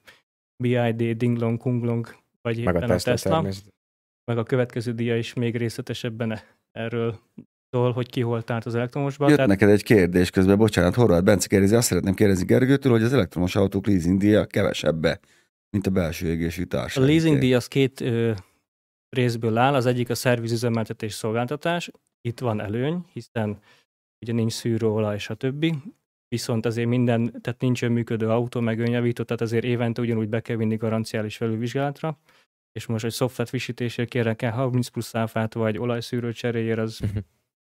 BID, 0.64 1.18
Dinglong, 1.18 1.58
Kunglong, 1.58 2.16
vagy 2.42 2.64
meg 2.64 2.76
a 2.76 2.78
éppen 2.78 2.98
Tesla, 2.98 3.38
a 3.38 3.44
Tesla, 3.44 3.72
meg 4.26 4.38
a 4.38 4.44
következő 4.44 4.94
dia 4.94 5.18
is 5.18 5.34
még 5.34 5.56
részletesebben 5.58 6.40
erről 6.72 7.20
szól, 7.74 7.92
hogy 7.92 8.10
ki 8.10 8.22
hol 8.22 8.44
tárt 8.44 8.66
az 8.66 8.76
elektromosban. 8.76 9.28
Jött 9.28 9.38
Tehát, 9.38 9.52
neked 9.52 9.70
egy 9.70 9.84
kérdés 9.84 10.30
közben, 10.30 10.58
bocsánat, 10.58 10.96
Horváth 10.96 11.24
Bence 11.24 11.48
kérdezi, 11.48 11.76
azt 11.76 11.88
szeretném 11.88 12.14
kérdezni 12.14 12.46
Gergőtől, 12.46 12.92
hogy 12.92 13.04
az 13.04 13.14
elektromos 13.14 13.56
autók 13.56 13.88
leasing 13.88 14.20
díja 14.20 14.46
kevesebbe. 14.46 15.20
Mint 15.74 15.88
a 15.88 15.92
belső 15.92 16.28
égésű 16.28 16.64
A 16.64 16.68
társaság. 16.68 17.10
leasing 17.10 17.40
díj 17.40 17.54
az 17.54 17.68
két 17.68 18.02
ö, 18.02 18.34
részből 19.10 19.58
áll, 19.58 19.74
az 19.74 19.86
egyik 19.86 20.10
a 20.10 20.16
szervizüzemeltetés 20.16 21.14
szolgáltatás, 21.14 21.92
itt 22.22 22.40
van 22.40 22.62
előny, 22.62 23.06
hiszen 23.14 23.60
ugye 24.26 24.34
nincs 24.34 24.52
szűrőolaj, 24.52 25.18
stb. 25.18 25.76
Viszont 26.28 26.66
azért 26.66 26.88
minden, 26.88 27.42
tehát 27.42 27.62
nincs 27.62 27.84
önműködő 27.84 28.30
autó, 28.30 28.60
meg 28.60 28.80
önjavító, 28.80 29.24
tehát 29.24 29.42
azért 29.42 29.64
évente 29.64 30.02
ugyanúgy 30.02 30.30
be 30.30 30.42
kell 30.42 30.56
vinni 30.56 30.76
garanciális 30.76 31.38
felülvizsgálatra, 31.38 32.20
és 32.72 32.86
most 32.86 33.06
egy 33.06 33.12
szoftver 33.12 33.48
frissítésért 33.48 34.10
kérek 34.10 34.42
el 34.42 34.52
30 34.52 34.88
plusz 34.88 35.16
áfát, 35.16 35.54
vagy 35.54 35.78
olajszűrő 35.78 36.34
cseréjére, 36.34 36.82
az 36.82 37.00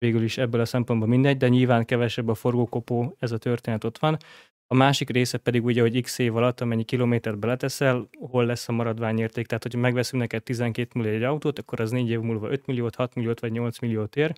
végül 0.04 0.22
is 0.22 0.38
ebből 0.38 0.60
a 0.60 0.64
szempontból 0.64 1.08
mindegy, 1.08 1.36
de 1.36 1.48
nyilván 1.48 1.84
kevesebb 1.84 2.28
a 2.28 2.34
forgókopó, 2.34 3.14
ez 3.18 3.32
a 3.32 3.38
történet 3.38 3.84
ott 3.84 3.98
van. 3.98 4.16
A 4.72 4.76
másik 4.76 5.10
része 5.10 5.38
pedig 5.38 5.64
ugye, 5.64 5.80
hogy 5.80 6.02
x 6.02 6.18
év 6.18 6.36
alatt, 6.36 6.60
amennyi 6.60 6.84
kilométert 6.84 7.38
beleteszel, 7.38 8.08
hol 8.18 8.44
lesz 8.44 8.68
a 8.68 8.72
maradványérték. 8.72 9.46
Tehát, 9.46 9.62
hogyha 9.62 9.78
megveszünk 9.78 10.22
neked 10.22 10.42
12 10.42 10.98
millió 10.98 11.14
egy 11.14 11.22
autót, 11.22 11.58
akkor 11.58 11.80
az 11.80 11.90
4 11.90 12.10
év 12.10 12.20
múlva 12.20 12.50
5 12.50 12.66
milliót, 12.66 12.94
6 12.94 13.14
milliót 13.14 13.40
vagy 13.40 13.52
8 13.52 13.78
milliót 13.78 14.16
ér. 14.16 14.32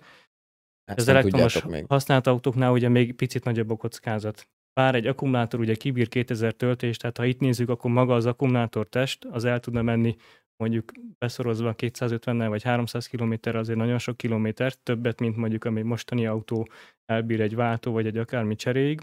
Ezt 0.85 0.99
Az 0.99 1.07
elektromos 1.07 1.63
használt 1.87 2.27
autóknál 2.27 2.71
ugye 2.71 2.89
még 2.89 3.13
picit 3.13 3.43
nagyobb 3.43 3.69
a 3.69 3.75
kockázat. 3.75 4.47
Bár 4.73 4.95
egy 4.95 5.07
akkumulátor 5.07 5.59
ugye 5.59 5.75
kibír 5.75 6.07
2000 6.07 6.53
töltést, 6.53 7.01
tehát 7.01 7.17
ha 7.17 7.25
itt 7.25 7.39
nézzük, 7.39 7.69
akkor 7.69 7.91
maga 7.91 8.13
az 8.13 8.25
akkumulátor 8.25 8.87
test, 8.87 9.25
az 9.25 9.45
el 9.45 9.59
tudna 9.59 9.81
menni 9.81 10.15
mondjuk 10.57 10.91
beszorozva 11.17 11.73
250 11.73 12.49
vagy 12.49 12.63
300 12.63 13.07
km 13.07 13.33
azért 13.43 13.77
nagyon 13.77 13.97
sok 13.97 14.17
kilométert, 14.17 14.79
többet, 14.79 15.19
mint 15.19 15.35
mondjuk 15.35 15.65
ami 15.65 15.81
mostani 15.81 16.27
autó 16.27 16.67
elbír 17.05 17.41
egy 17.41 17.55
váltó 17.55 17.91
vagy 17.91 18.05
egy 18.05 18.17
akármi 18.17 18.55
cseréig. 18.55 19.01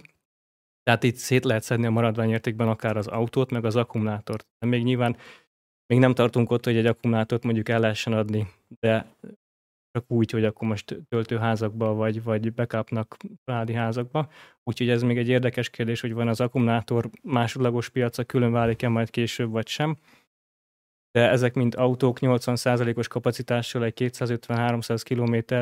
Tehát 0.83 1.03
itt 1.03 1.17
szét 1.17 1.45
lehet 1.45 1.63
szedni 1.63 1.87
a 1.87 1.91
maradványértékben 1.91 2.69
akár 2.69 2.97
az 2.97 3.07
autót, 3.07 3.51
meg 3.51 3.65
az 3.65 3.77
akkumulátort. 3.77 4.47
De 4.59 4.67
még 4.67 4.83
nyilván 4.83 5.17
még 5.87 5.99
nem 5.99 6.15
tartunk 6.15 6.51
ott, 6.51 6.65
hogy 6.65 6.77
egy 6.77 6.87
akkumulátort 6.87 7.45
mondjuk 7.45 7.69
el 7.69 7.81
lehessen 7.81 8.13
adni, 8.13 8.47
de 8.81 9.15
csak 9.93 10.11
úgy, 10.11 10.31
hogy 10.31 10.45
akkor 10.45 10.69
most 10.69 10.99
töltőházakba, 11.09 11.95
vagy, 11.95 12.23
vagy 12.23 12.53
backupnak 12.53 13.17
családi 13.45 13.73
házakba. 13.73 14.31
Úgyhogy 14.63 14.89
ez 14.89 15.03
még 15.03 15.19
egy 15.19 15.29
érdekes 15.29 15.71
kérdés, 15.71 16.01
hogy 16.01 16.13
van 16.13 16.29
az 16.29 16.41
akkumulátor 16.41 17.11
másodlagos 17.23 17.89
piaca, 17.89 18.25
külön 18.25 18.53
válik-e 18.53 18.89
majd 18.89 19.11
később, 19.11 19.51
vagy 19.51 19.67
sem. 19.67 19.97
De 21.11 21.29
ezek 21.29 21.55
mind 21.55 21.75
autók 21.75 22.19
80%-os 22.21 23.09
kapacitással 23.09 23.85
egy 23.85 23.95
250-300 23.97 25.03
km 25.05 25.55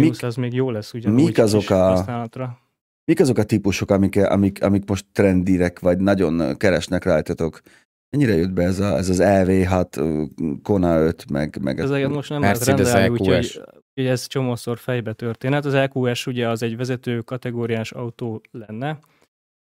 mínusz 0.00 0.22
az 0.22 0.36
még 0.36 0.52
jó 0.52 0.70
lesz 0.70 0.94
ugyanúgy 0.94 1.24
mik 1.24 1.38
azok 1.38 1.70
a-. 1.70 2.66
Mik 3.08 3.20
azok 3.20 3.38
a 3.38 3.44
típusok, 3.44 3.90
amik, 3.90 4.16
amik, 4.16 4.62
amik 4.62 4.88
most 4.88 5.06
trendírek, 5.12 5.80
vagy 5.80 5.98
nagyon 5.98 6.56
keresnek 6.56 7.04
rajtatok? 7.04 7.60
Mennyire 8.10 8.34
jött 8.34 8.50
be 8.52 8.62
ez, 8.62 8.78
a, 8.80 8.96
ez 8.96 9.08
az 9.08 9.18
LV6, 9.22 9.96
ö, 9.96 10.24
Kona 10.62 11.00
5, 11.00 11.30
meg, 11.30 11.58
meg 11.62 11.80
Ezeket 11.80 12.08
most 12.08 12.30
nem 12.30 12.40
lehet 12.40 12.64
rendelni, 12.64 13.08
úgyhogy 13.08 13.60
úgyhogy 13.98 14.12
ez 14.12 14.26
csomószor 14.26 14.78
fejbe 14.78 15.12
történet. 15.12 15.64
Az 15.64 15.74
EQS 15.74 16.26
ugye 16.26 16.48
az 16.48 16.62
egy 16.62 16.76
vezető 16.76 17.20
kategóriás 17.20 17.92
autó 17.92 18.42
lenne, 18.50 18.98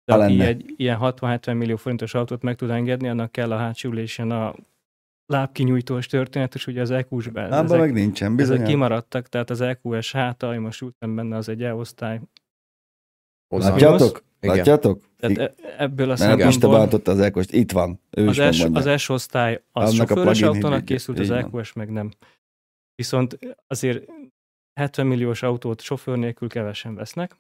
de 0.05 0.13
Ha 0.13 0.19
aki 0.19 0.37
lenne. 0.37 0.47
egy 0.47 0.73
ilyen 0.77 0.97
60-70 1.01 1.57
millió 1.57 1.75
forintos 1.75 2.13
autót 2.13 2.41
meg 2.41 2.55
tud 2.55 2.69
engedni, 2.69 3.07
annak 3.09 3.31
kell 3.31 3.51
a 3.51 3.57
hátsó 3.57 3.89
ülésen 3.89 4.31
a 4.31 4.55
lábkinyújtós 5.25 6.05
történet, 6.07 6.55
és 6.55 6.67
ugye 6.67 6.81
az 6.81 6.91
EQS-ben 6.91 7.51
Abban 7.51 7.65
ezek, 7.65 7.79
meg 7.79 7.93
nincsen, 7.93 8.27
ezek 8.31 8.37
bizony. 8.37 8.63
kimaradtak, 8.65 9.27
tehát 9.27 9.49
az 9.49 9.61
EQS 9.61 10.11
háta, 10.11 10.53
én 10.53 10.59
most 10.61 10.81
ültem 10.81 11.15
benne, 11.15 11.35
az 11.35 11.49
egy 11.49 11.63
E-osztály. 11.63 12.19
Hozzá. 13.49 13.69
Látjátok? 13.69 14.23
Igen. 14.39 14.55
Látjátok? 14.55 15.03
Tehát 15.17 15.37
e- 15.37 15.53
ebből 15.77 16.09
a 16.11 16.15
szempontból 16.15 16.71
bántotta 16.71 17.11
az 17.11 17.19
Ecost, 17.19 17.51
itt 17.51 17.71
van. 17.71 17.99
Ő 18.09 18.27
az, 18.27 18.37
is 18.37 18.57
S, 18.57 18.65
az 18.73 18.99
S-osztály 19.01 19.63
az 19.71 19.93
Annak 19.93 20.09
a 20.09 20.15
sofőrös 20.15 20.41
autónak 20.41 20.85
készült, 20.85 21.19
az. 21.19 21.31
EQS 21.31 21.73
meg 21.73 21.89
nem. 21.89 22.11
Viszont 22.95 23.39
azért 23.67 24.05
70 24.79 25.07
milliós 25.07 25.43
autót 25.43 25.81
sofőr 25.81 26.17
nélkül 26.17 26.49
kevesen 26.49 26.95
vesznek, 26.95 27.35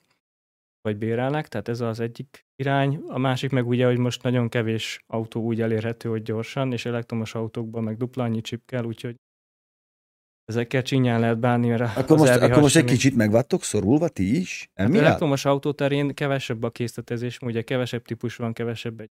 vagy 0.81 0.97
bérelnek, 0.97 1.47
tehát 1.47 1.67
ez 1.67 1.81
az 1.81 1.99
egyik 1.99 2.45
irány. 2.55 3.03
A 3.07 3.17
másik 3.17 3.51
meg 3.51 3.67
ugye, 3.67 3.85
hogy 3.85 3.97
most 3.97 4.23
nagyon 4.23 4.49
kevés 4.49 5.03
autó 5.07 5.41
úgy 5.41 5.61
elérhető, 5.61 6.09
hogy 6.09 6.21
gyorsan, 6.21 6.71
és 6.71 6.85
elektromos 6.85 7.35
autókban 7.35 7.83
meg 7.83 7.97
dupla 7.97 8.23
annyi 8.23 8.41
chip 8.41 8.65
kell, 8.65 8.83
úgyhogy 8.83 9.15
ezekkel 10.49 10.81
csinyán 10.81 11.19
lehet 11.19 11.39
bánni, 11.39 11.67
mert 11.67 11.97
Akkor 11.97 12.17
most, 12.17 12.31
LV6 12.31 12.41
akkor 12.41 12.61
most 12.61 12.75
egy 12.75 12.83
kicsit 12.83 13.15
meg 13.15 13.31
vagytok 13.31 13.63
szorulva 13.63 14.07
ti 14.07 14.39
is? 14.39 14.69
Hát 14.75 14.87
Emiatt? 14.87 15.05
elektromos 15.05 15.45
autó 15.45 15.71
terén 15.71 16.13
kevesebb 16.13 16.63
a 16.63 16.69
készletezés, 16.69 17.39
ugye 17.41 17.61
kevesebb 17.61 18.05
típus 18.05 18.35
van, 18.35 18.53
kevesebb 18.53 18.99
egy 18.99 19.09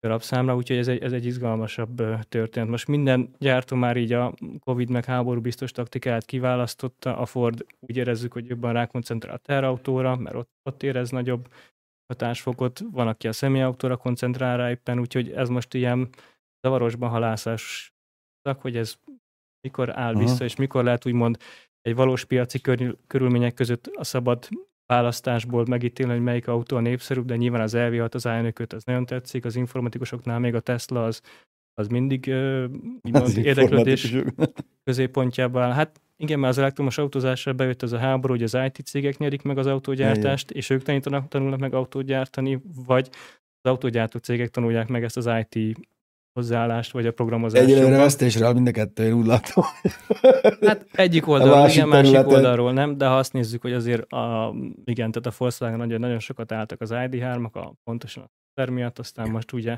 darabszámra, 0.00 0.56
úgyhogy 0.56 0.76
ez 0.76 0.88
egy, 0.88 1.02
ez 1.02 1.12
egy 1.12 1.24
izgalmasabb 1.24 2.02
történet. 2.28 2.68
Most 2.68 2.86
minden 2.86 3.34
gyártó 3.38 3.76
már 3.76 3.96
így 3.96 4.12
a 4.12 4.34
Covid 4.64 4.90
meg 4.90 5.04
háború 5.04 5.40
biztos 5.40 5.70
taktikáját 5.72 6.24
kiválasztotta, 6.24 7.16
a 7.16 7.26
Ford 7.26 7.66
úgy 7.80 7.96
érezzük, 7.96 8.32
hogy 8.32 8.46
jobban 8.46 8.72
rákoncentrál 8.72 9.34
a 9.34 9.38
terautóra, 9.38 10.16
mert 10.16 10.36
ott, 10.36 10.50
ott 10.62 10.82
érez 10.82 11.10
nagyobb 11.10 11.48
hatásfokot, 12.06 12.82
van, 12.90 13.08
aki 13.08 13.28
a 13.28 13.32
személyautóra 13.32 13.96
koncentrál 13.96 14.56
rá 14.56 14.70
éppen, 14.70 14.98
úgyhogy 14.98 15.30
ez 15.30 15.48
most 15.48 15.74
ilyen 15.74 16.08
zavarosban 16.60 17.10
halászás, 17.10 17.94
hogy 18.60 18.76
ez 18.76 18.98
mikor 19.66 19.98
áll 19.98 20.14
Aha. 20.14 20.22
vissza, 20.22 20.44
és 20.44 20.56
mikor 20.56 20.84
lehet 20.84 21.06
úgymond 21.06 21.36
egy 21.82 21.94
valós 21.94 22.24
piaci 22.24 22.60
körül, 22.60 22.98
körülmények 23.06 23.54
között 23.54 23.86
a 23.86 24.04
szabad 24.04 24.48
választásból 24.86 25.64
megítélni, 25.68 26.12
hogy 26.12 26.22
melyik 26.22 26.48
autó 26.48 26.76
a 26.76 26.80
népszerűbb, 26.80 27.24
de 27.24 27.36
nyilván 27.36 27.60
az 27.60 27.74
elv 27.74 28.08
az 28.10 28.24
i 28.24 28.62
az 28.74 28.84
nagyon 28.84 29.06
tetszik, 29.06 29.44
az 29.44 29.56
informatikusoknál 29.56 30.38
még 30.38 30.54
a 30.54 30.60
Tesla 30.60 31.04
az, 31.04 31.20
az 31.74 31.88
mindig 31.88 32.24
uh, 32.28 32.64
Az 33.12 33.36
érdeklődés 33.36 34.14
középpontjába 34.84 35.62
áll. 35.62 35.72
Hát 35.72 36.00
igen, 36.16 36.38
mert 36.38 36.52
az 36.52 36.58
elektromos 36.58 36.98
autózásra 36.98 37.52
bejött 37.52 37.82
az 37.82 37.92
a 37.92 37.98
háború, 37.98 38.32
hogy 38.32 38.42
az 38.42 38.58
IT 38.66 38.86
cégek 38.86 39.18
nyerik 39.18 39.42
meg 39.42 39.58
az 39.58 39.66
autógyártást, 39.66 40.50
és 40.50 40.70
ők 40.70 40.82
tanítanak, 40.82 41.28
tanulnak 41.28 41.60
meg 41.60 41.74
autót 41.74 42.04
gyártani, 42.04 42.60
vagy 42.86 43.08
az 43.60 43.70
autógyártó 43.70 44.18
cégek 44.18 44.50
tanulják 44.50 44.88
meg 44.88 45.04
ezt 45.04 45.16
az 45.16 45.30
IT 45.48 45.78
hozzáállást, 46.36 46.92
vagy 46.92 47.06
a 47.06 47.12
programozást. 47.12 47.64
Egyelőre 47.64 47.96
vesztésre 47.96 48.52
mind 48.52 48.66
a 48.66 48.70
kettő, 48.70 49.04
én 49.04 49.12
úgy 49.12 49.26
látom. 49.26 49.64
Hát 50.60 50.86
egyik 50.92 51.26
oldalról, 51.32 51.56
másik 51.56 51.76
igen, 51.76 51.88
másik 51.88 52.04
területen- 52.04 52.36
oldalról 52.36 52.72
nem, 52.72 52.98
de 52.98 53.06
ha 53.06 53.16
azt 53.16 53.32
nézzük, 53.32 53.62
hogy 53.62 53.72
azért 53.72 54.12
a, 54.12 54.54
igen, 54.84 55.10
tehát 55.10 55.26
a 55.26 55.32
Volkswagen 55.38 55.78
nagyon, 55.78 56.00
nagyon 56.00 56.18
sokat 56.18 56.52
álltak 56.52 56.80
az 56.80 56.90
ID3-ak, 56.92 57.52
a, 57.52 57.72
pontosan 57.84 58.30
a 58.54 58.70
miatt, 58.70 58.98
aztán 58.98 59.30
most 59.30 59.52
ugye 59.52 59.76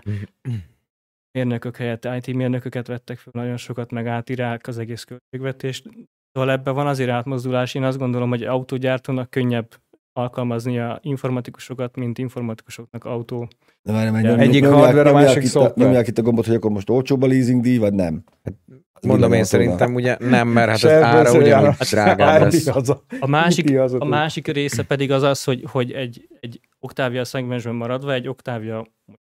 mérnökök 1.38 1.76
helyett 1.76 2.04
IT 2.04 2.34
mérnököket 2.34 2.86
vettek 2.86 3.18
fel, 3.18 3.32
nagyon 3.36 3.56
sokat 3.56 3.90
meg 3.90 4.06
átírák 4.06 4.66
az 4.66 4.78
egész 4.78 5.04
költségvetést. 5.04 5.88
Szóval 6.32 6.50
ebben 6.50 6.74
van 6.74 6.86
azért 6.86 7.10
átmozdulás. 7.10 7.74
Én 7.74 7.82
azt 7.82 7.98
gondolom, 7.98 8.28
hogy 8.28 8.42
autógyártónak 8.42 9.30
könnyebb 9.30 9.74
alkalmazni 10.18 10.78
a 10.78 10.98
informatikusokat, 11.02 11.96
mint 11.96 12.18
informatikusoknak 12.18 13.04
autó. 13.04 13.48
De 13.82 13.92
várj, 13.92 14.10
mert 14.10 14.40
egyik 14.40 14.62
nyomják- 14.62 14.82
hardware, 14.82 15.10
a 15.10 15.12
másik 15.12 15.42
itt 15.42 15.48
szoftver. 15.48 15.86
Nyomják 15.86 16.06
itt 16.06 16.18
a 16.18 16.22
gombot, 16.22 16.46
hogy 16.46 16.54
akkor 16.54 16.70
most 16.70 16.90
olcsóbb 16.90 17.22
a 17.22 17.26
leasing 17.26 17.62
díj, 17.62 17.76
vagy 17.78 17.94
nem? 17.94 18.22
Hát, 18.44 18.54
az 18.92 19.04
Mondom 19.08 19.32
én 19.32 19.44
villamautónál. 19.44 19.44
szerintem 19.44 19.94
ugye 19.94 20.16
nem, 20.20 20.48
mert 20.48 20.68
hát 20.68 20.76
az 20.76 20.90
ára 20.90 21.38
ugyanúgy 21.38 21.74
drágább 21.90 22.40
lesz. 22.42 22.66
Az 22.66 22.88
a, 22.88 23.02
A 23.20 23.26
másik, 23.26 23.78
a 23.98 24.04
másik 24.04 24.46
része 24.46 24.82
pedig 24.82 25.10
az 25.12 25.22
az, 25.22 25.44
hogy, 25.44 25.64
hogy 25.70 25.92
egy, 25.92 26.28
egy 26.40 26.60
Octavia 26.78 27.24
szegmensben 27.24 27.74
maradva, 27.74 28.12
egy 28.12 28.28
Octavia 28.28 28.86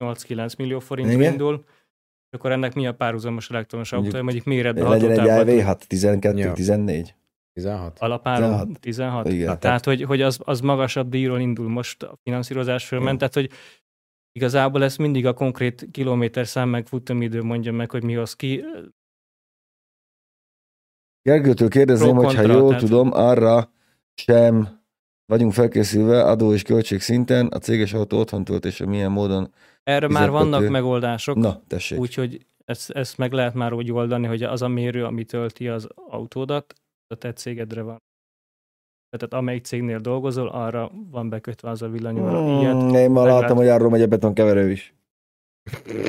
8-9 0.06 0.58
millió 0.58 0.80
forint 0.80 1.12
Igen. 1.12 1.32
indul, 1.32 1.64
és 2.32 2.38
akkor 2.38 2.52
ennek 2.52 2.74
mi 2.74 2.88
a 2.88 2.94
párhuzamos 2.94 3.50
elektromos 3.50 3.92
autó, 3.92 4.22
mondjuk 4.22 4.46
méretben 4.46 4.90
Legyen 4.90 5.12
egy 5.12 5.18
hatótávban 5.18 5.56
LV6, 5.56 5.78
12, 5.88 6.38
Ja. 6.38 6.52
14. 6.52 7.14
16? 7.54 8.00
alapáron 8.00 8.50
16. 8.50 8.80
16. 8.80 9.28
Igen. 9.28 9.60
Tehát, 9.60 9.86
hogy, 9.86 10.04
hogy 10.04 10.22
az, 10.22 10.40
az 10.44 10.62
magasabb 10.62 11.10
díjról 11.10 11.40
indul 11.40 11.70
most 11.70 12.04
a 12.04 12.18
finanszírozás 12.24 12.88
fölment, 12.88 13.18
tehát, 13.18 13.34
hogy 13.34 13.50
igazából 14.32 14.84
ez 14.84 14.98
mindig 14.98 15.26
a 15.26 15.34
konkrét 15.34 15.88
kilométer 15.92 16.48
szám 16.48 16.70
meg 16.70 16.86
futamidő 16.86 17.44
mondja 17.44 17.72
meg, 17.72 17.92
hogy 17.92 18.04
mi 18.04 18.16
az 18.16 18.34
ki. 18.34 18.64
Gergőtől 21.22 21.70
kérdezném, 21.70 22.16
hogy 22.16 22.36
ha 22.36 22.42
jól 22.42 22.70
tehát- 22.70 22.84
tudom, 22.84 23.12
arra 23.14 23.72
sem 24.16 24.80
vagyunk 25.26 25.54
felkészülve 25.54 26.24
adó 26.24 26.54
és 26.54 26.62
költség 26.64 27.02
szinten, 27.02 27.48
a 27.48 27.58
céges 27.58 27.94
autó 27.94 28.18
otthon 28.20 28.44
töltése 28.44 28.86
milyen 28.86 29.12
módon. 29.12 29.54
Erre 29.84 30.08
már 30.08 30.30
vannak 30.30 30.70
megoldások, 30.70 31.36
Na, 31.36 31.62
tessék. 31.68 32.00
úgyhogy 32.00 32.46
ezt, 32.66 32.90
ezt 32.90 33.18
meg 33.18 33.32
lehet 33.32 33.54
már 33.54 33.74
úgy 33.74 33.92
oldani, 33.92 34.28
hogy 34.28 34.44
az 34.44 34.62
a 34.62 34.68
mérő, 34.68 35.06
ami 35.06 35.24
tölti 35.24 35.68
az 35.68 35.88
autódat, 35.96 36.74
a 37.10 37.16
te 37.16 37.34
cégedre 37.34 37.82
van. 37.82 37.98
Tehát 39.10 39.34
amelyik 39.34 39.66
cégnél 39.66 40.00
dolgozol, 40.00 40.48
arra 40.48 40.92
van 41.12 41.30
bekötve 41.30 41.70
az 41.70 41.82
a 41.82 41.90
villanyóra. 41.90 42.60
Ilyet 42.60 42.74
Hmm, 42.74 42.94
én 42.94 43.12
már 43.12 43.26
láttam, 43.26 43.58
hogy 43.58 43.68
arról 43.68 43.90
megy 43.90 44.02
a 44.02 44.08
betonkeverő 44.08 44.72
is. 44.72 44.94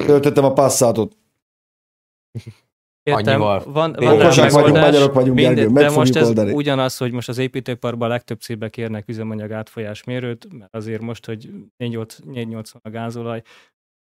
Töltöttem 0.07 0.45
a 0.45 0.53
passzátot. 0.53 1.17
Értem, 3.03 3.33
Annyival. 3.33 3.63
van, 3.73 3.73
van 3.73 3.93
rá 3.93 4.13
Okosak 4.13 4.51
vagyunk, 4.51 4.77
magyarok 4.77 5.15
vagyunk, 5.15 5.35
mindegy, 5.37 5.55
Gergő, 5.55 5.73
meg 5.73 5.83
de 5.83 5.91
most 5.91 5.97
fogjuk 5.97 6.17
ez 6.17 6.29
oldani. 6.29 6.53
ugyanaz, 6.53 6.97
hogy 6.97 7.13
most 7.13 7.29
az 7.29 7.39
építőiparban 7.39 8.09
a 8.09 8.13
legtöbb 8.13 8.41
cégbe 8.41 8.69
kérnek 8.69 9.09
üzemanyag 9.09 9.53
átfolyás 9.53 10.05
mérőt, 10.05 10.59
mert 10.59 10.75
azért 10.75 11.01
most, 11.01 11.27
hogy 11.27 11.51
480 11.77 12.81
a 12.85 12.91
gázolaj, 12.91 13.43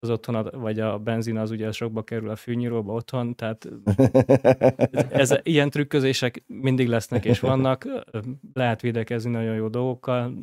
az 0.00 0.10
otthon, 0.10 0.48
vagy 0.52 0.80
a 0.80 0.98
benzin 0.98 1.36
az 1.36 1.50
ugye 1.50 1.72
sokba 1.72 2.02
kerül 2.02 2.28
a 2.28 2.36
fűnyíróba 2.36 2.92
otthon, 2.92 3.34
tehát 3.34 3.68
ez, 5.10 5.34
ilyen 5.42 5.70
trükközések 5.70 6.42
mindig 6.46 6.88
lesznek 6.88 7.24
és 7.24 7.40
vannak, 7.40 7.86
lehet 8.52 8.80
védekezni 8.80 9.30
nagyon 9.30 9.54
jó 9.54 9.68
dolgokkal, 9.68 10.34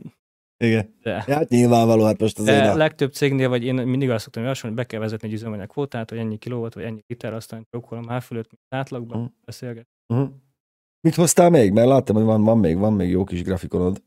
igen. 0.60 0.96
De, 1.02 1.24
hát 1.28 1.50
nyilvánvaló, 1.50 2.04
hát 2.04 2.20
most 2.20 2.40
azért. 2.40 2.64
De 2.64 2.72
a... 2.72 2.76
legtöbb 2.76 3.14
cégnél, 3.14 3.50
vagy 3.50 3.64
én 3.64 3.76
mindig 3.76 4.10
azt 4.10 4.24
szoktam 4.24 4.44
javasolni, 4.44 4.76
hogy 4.76 4.86
be 4.86 4.92
kell 4.92 5.00
vezetni 5.00 5.28
egy 5.28 5.34
üzemanyag 5.34 5.68
kvótát, 5.68 6.10
hogy 6.10 6.20
ennyi 6.20 6.38
kiló 6.38 6.58
volt, 6.58 6.74
vagy 6.74 6.84
ennyi 6.84 7.04
liter, 7.08 7.34
aztán 7.34 7.68
csokkolom 7.70 8.04
már 8.04 8.22
fölött, 8.22 8.50
mint 8.50 8.62
átlagban 8.70 9.18
uh-huh. 9.18 9.34
beszélget. 9.46 9.88
Uh-huh. 10.14 10.30
Mit 11.02 11.16
hoztál 11.16 11.50
még? 11.50 11.72
Mert 11.72 11.88
láttam, 11.88 12.16
hogy 12.16 12.26
van, 12.26 12.44
van, 12.44 12.58
még, 12.58 12.78
van 12.78 12.94
még 12.94 13.10
jó 13.10 13.24
kis 13.24 13.44
grafikonod. 13.44 14.04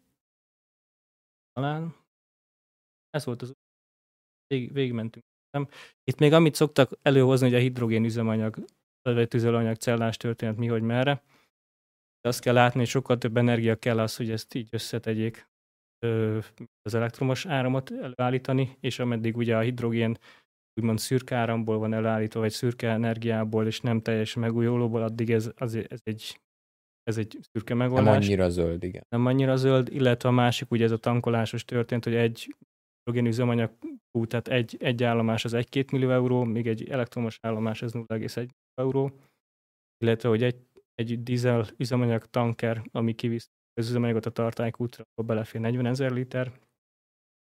Talán 1.53 1.95
ez 3.11 3.25
volt 3.25 3.43
az 3.43 3.55
Vég, 4.47 4.73
végigmentünk. 4.73 5.25
Itt 6.05 6.19
még 6.19 6.33
amit 6.33 6.55
szoktak 6.55 6.91
előhozni, 7.03 7.47
hogy 7.47 7.57
a 7.57 7.61
hidrogén 7.61 8.05
üzemanyag, 8.05 8.65
vagy 9.03 9.29
tüzelőanyag 9.29 9.77
cellás 9.77 10.17
történet 10.17 10.57
mi, 10.57 10.67
hogy 10.67 10.83
merre. 10.83 11.23
De 12.21 12.29
azt 12.29 12.41
kell 12.41 12.55
látni, 12.55 12.79
hogy 12.79 12.89
sokkal 12.89 13.19
több 13.19 13.37
energia 13.37 13.77
kell 13.77 13.99
az, 13.99 14.17
hogy 14.17 14.31
ezt 14.31 14.55
így 14.55 14.69
összetegyék 14.71 15.49
az 16.83 16.95
elektromos 16.95 17.47
áramot 17.47 17.91
előállítani, 17.91 18.77
és 18.81 18.99
ameddig 18.99 19.37
ugye 19.37 19.57
a 19.57 19.61
hidrogén 19.61 20.19
úgymond 20.81 20.99
szürke 20.99 21.37
áramból 21.37 21.79
van 21.79 21.93
előállítva, 21.93 22.41
vagy 22.41 22.51
szürke 22.51 22.91
energiából, 22.91 23.67
és 23.67 23.81
nem 23.81 24.01
teljes 24.01 24.35
megújulóból, 24.35 25.03
addig 25.03 25.31
ez, 25.31 25.51
az, 25.57 25.75
ez 25.75 26.01
egy 26.03 26.41
ez 27.03 27.19
egy 27.19 27.39
szürke 27.53 27.75
megoldás. 27.75 28.05
Nem 28.05 28.15
annyira 28.15 28.49
zöld, 28.49 28.85
igen. 28.85 29.07
Nem 29.09 29.27
annyira 29.27 29.57
zöld, 29.57 29.89
illetve 29.93 30.29
a 30.29 30.33
másik, 30.33 30.71
ugye 30.71 30.85
ez 30.85 30.91
a 30.91 30.97
tankolásos 30.97 31.65
történt, 31.65 32.05
hogy 32.05 32.15
egy 32.15 32.55
hidrogén 33.11 33.27
üzemanyag, 33.27 33.71
tehát 34.27 34.49
egy, 34.49 34.77
egy 34.81 35.03
állomás 35.03 35.45
az 35.45 35.53
1-2 35.57 35.93
millió 35.93 36.11
euró, 36.11 36.45
még 36.45 36.67
egy 36.67 36.89
elektromos 36.91 37.39
állomás 37.41 37.83
az 37.83 37.93
0,1 37.93 38.49
euró, 38.75 39.11
illetve, 40.05 40.29
hogy 40.29 40.43
egy, 40.43 40.57
egy 40.95 41.23
dízel 41.23 41.67
üzemanyag 41.77 42.27
tanker, 42.27 42.83
ami 42.93 43.15
kivisz 43.15 43.51
az 43.75 43.89
üzemanyagot 43.89 44.27
a 44.27 44.31
tartálykútra, 44.31 45.05
akkor 45.11 45.25
belefér 45.25 45.61
40 45.61 45.87
ezer 45.87 46.11
liter. 46.11 46.53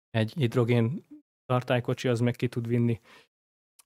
Egy 0.10 0.34
hidrogén 0.34 1.06
tartálykocsi 1.46 2.08
az 2.08 2.20
meg 2.20 2.36
ki 2.36 2.48
tud 2.48 2.68
vinni 2.68 3.00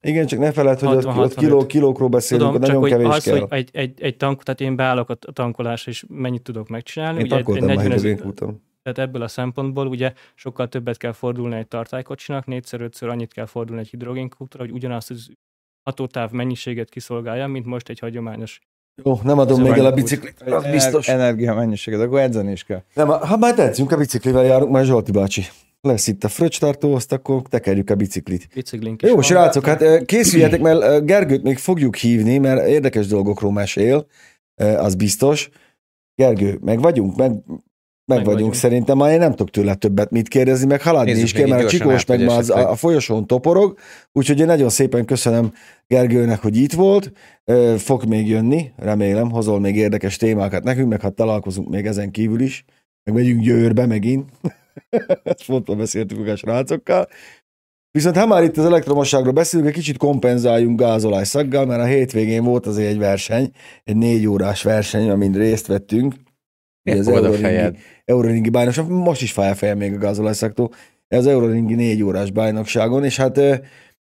igen, 0.03 0.25
csak 0.25 0.39
ne 0.39 0.51
feled, 0.51 0.79
hogy 0.79 0.89
60, 0.89 1.17
ott 1.17 1.35
kiló, 1.35 1.65
kilókról 1.65 2.09
beszélünk, 2.09 2.51
Tudom, 2.51 2.61
nagyon 2.61 2.89
csak, 2.89 2.99
kevés 2.99 3.15
az, 3.15 3.23
kell. 3.23 3.39
Hogy 3.39 3.47
egy, 3.49 3.69
egy, 3.71 4.01
egy 4.01 4.17
tank, 4.17 4.43
tehát 4.43 4.61
én 4.61 4.75
beállok 4.75 5.09
a 5.09 5.15
tankolásra, 5.15 5.91
és 5.91 6.05
mennyit 6.07 6.41
tudok 6.41 6.67
megcsinálni. 6.67 7.19
Én 7.19 7.25
ugye 7.25 7.35
egy, 7.35 7.49
egy 7.49 7.63
40 7.63 7.91
ezer, 7.91 8.19
tehát 8.81 8.99
ebből 8.99 9.21
a 9.21 9.27
szempontból 9.27 9.87
ugye 9.87 10.13
sokkal 10.35 10.67
többet 10.67 10.97
kell 10.97 11.11
fordulni 11.11 11.55
egy 11.55 11.67
tartálykocsinak, 11.67 12.45
négyszer-ötször 12.45 13.09
annyit 13.09 13.33
kell 13.33 13.45
fordulni 13.45 13.81
egy 13.81 13.89
hidrogénkútra, 13.89 14.59
hogy 14.59 14.71
ugyanazt 14.71 15.09
az 15.11 15.29
hatótáv 15.83 16.31
mennyiséget 16.31 16.89
kiszolgálja, 16.89 17.47
mint 17.47 17.65
most 17.65 17.89
egy 17.89 17.99
hagyományos 17.99 18.59
jó, 19.03 19.19
nem 19.23 19.39
adom 19.39 19.61
még 19.61 19.71
el 19.71 19.85
a 19.85 19.91
biciklit, 19.91 20.41
az 20.41 20.71
biztos. 20.71 21.07
Energia 21.07 21.53
mennyiséget, 21.53 21.99
akkor 21.99 22.19
edzeni 22.19 22.51
is 22.51 22.63
kell. 22.63 22.83
Nem, 22.93 23.07
ha 23.07 23.37
majd 23.37 23.59
edzünk, 23.59 23.91
a 23.91 23.97
biciklivel 23.97 24.43
járunk, 24.43 24.71
majd 24.71 24.85
Zsolti 24.85 25.11
bácsi 25.11 25.43
lesz 25.81 26.07
itt 26.07 26.23
a 26.23 26.27
fröccstartó, 26.27 26.95
azt 26.95 27.11
akkor 27.11 27.41
tekerjük 27.41 27.89
a 27.89 27.95
biciklit. 27.95 28.47
Biciklink 28.53 29.01
Jó, 29.01 29.21
srácok, 29.21 29.65
hát 29.65 30.05
készüljetek, 30.05 30.61
mert 30.61 31.05
Gergőt 31.05 31.43
még 31.43 31.57
fogjuk 31.57 31.95
hívni, 31.95 32.37
mert 32.37 32.67
érdekes 32.67 33.07
dolgokról 33.07 33.51
mesél, 33.51 34.05
az 34.55 34.95
biztos. 34.95 35.49
Gergő, 36.15 36.57
meg 36.61 36.81
vagyunk? 36.81 37.15
Meg, 37.15 37.31
meg, 38.15 38.25
meg 38.25 38.33
vagyunk, 38.35 38.53
vagyunk 38.53 38.53
szerintem, 38.53 38.97
már 38.97 39.11
én 39.11 39.19
nem 39.19 39.29
tudok 39.29 39.49
tőle 39.49 39.75
többet 39.75 40.11
mit 40.11 40.27
kérdezni, 40.27 40.65
meg 40.65 40.81
haladni 40.81 41.11
Nézzük 41.11 41.25
is 41.25 41.33
kell, 41.33 41.47
mert 41.47 41.63
a 41.63 41.67
csikós 41.67 42.05
meg 42.05 42.25
már 42.25 42.43
a, 42.49 42.71
a 42.71 42.75
folyosón 42.75 43.27
toporog, 43.27 43.77
úgyhogy 44.11 44.39
én 44.39 44.45
nagyon 44.45 44.69
szépen 44.69 45.05
köszönöm 45.05 45.53
Gergőnek, 45.87 46.41
hogy 46.41 46.57
itt 46.57 46.73
volt, 46.73 47.11
fog 47.77 48.05
még 48.05 48.27
jönni, 48.27 48.71
remélem, 48.77 49.31
hozol 49.31 49.59
még 49.59 49.75
érdekes 49.75 50.17
témákat 50.17 50.63
nekünk, 50.63 50.89
meg 50.89 51.01
ha 51.01 51.09
találkozunk 51.09 51.69
még 51.69 51.85
ezen 51.85 52.11
kívül 52.11 52.41
is, 52.41 52.65
meg 53.03 53.15
megyünk 53.15 53.41
Győrbe 53.41 53.85
megint. 53.85 54.29
Ezt 55.23 55.43
fontos 55.43 55.75
beszéltük 55.75 56.27
a 56.27 56.35
srácokkal. 56.35 57.07
Viszont 57.91 58.17
ha 58.17 58.25
már 58.25 58.43
itt 58.43 58.57
az 58.57 58.65
elektromosságról 58.65 59.33
beszélünk, 59.33 59.69
egy 59.69 59.75
kicsit 59.75 59.97
kompenzáljunk 59.97 60.79
gázolás 60.79 61.27
szaggal, 61.27 61.65
mert 61.65 61.81
a 61.81 61.85
hétvégén 61.85 62.43
volt 62.43 62.65
azért 62.65 62.89
egy 62.89 62.97
verseny, 62.97 63.51
egy 63.83 63.95
négy 63.95 64.27
órás 64.27 64.63
verseny, 64.63 65.09
amin 65.09 65.33
részt 65.33 65.67
vettünk. 65.67 66.13
Ez 66.83 67.07
Euroringi, 67.07 67.77
Euroringi 68.11 68.49
bajnokság, 68.49 68.87
most 68.87 69.21
is 69.21 69.31
fáj 69.31 69.49
a 69.49 69.55
fejem 69.55 69.77
még 69.77 69.97
a. 69.97 70.69
Ez 71.07 71.19
az 71.19 71.27
Euroringi 71.27 71.75
négy 71.75 72.03
órás 72.03 72.31
bajnokságon, 72.31 73.03
és 73.03 73.17
hát 73.17 73.39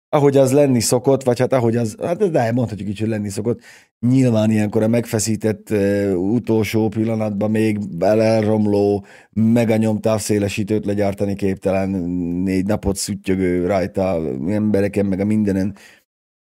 ahogy 0.09 0.37
az 0.37 0.53
lenni 0.53 0.81
szokott, 0.81 1.23
vagy 1.23 1.38
hát 1.38 1.53
ahogy 1.53 1.77
az, 1.77 1.97
hát 2.03 2.31
de 2.31 2.53
mondhatjuk 2.53 2.88
így, 2.88 2.99
hogy 2.99 3.09
lenni 3.09 3.29
szokott, 3.29 3.61
nyilván 4.01 4.51
ilyenkor 4.51 4.83
a 4.83 4.88
megfeszített 4.88 5.71
uh, 5.71 6.12
utolsó 6.16 6.88
pillanatban 6.88 7.51
még 7.51 7.79
elromló, 8.21 9.05
meganyom 9.33 10.01
távszélesítőt 10.01 10.85
legyártani 10.85 11.35
képtelen, 11.35 11.88
négy 12.44 12.66
napot 12.66 12.97
szüttyögő 12.97 13.66
rajta 13.66 14.21
embereken, 14.49 15.07
meg 15.07 15.21
a 15.21 15.25
mindenen 15.25 15.75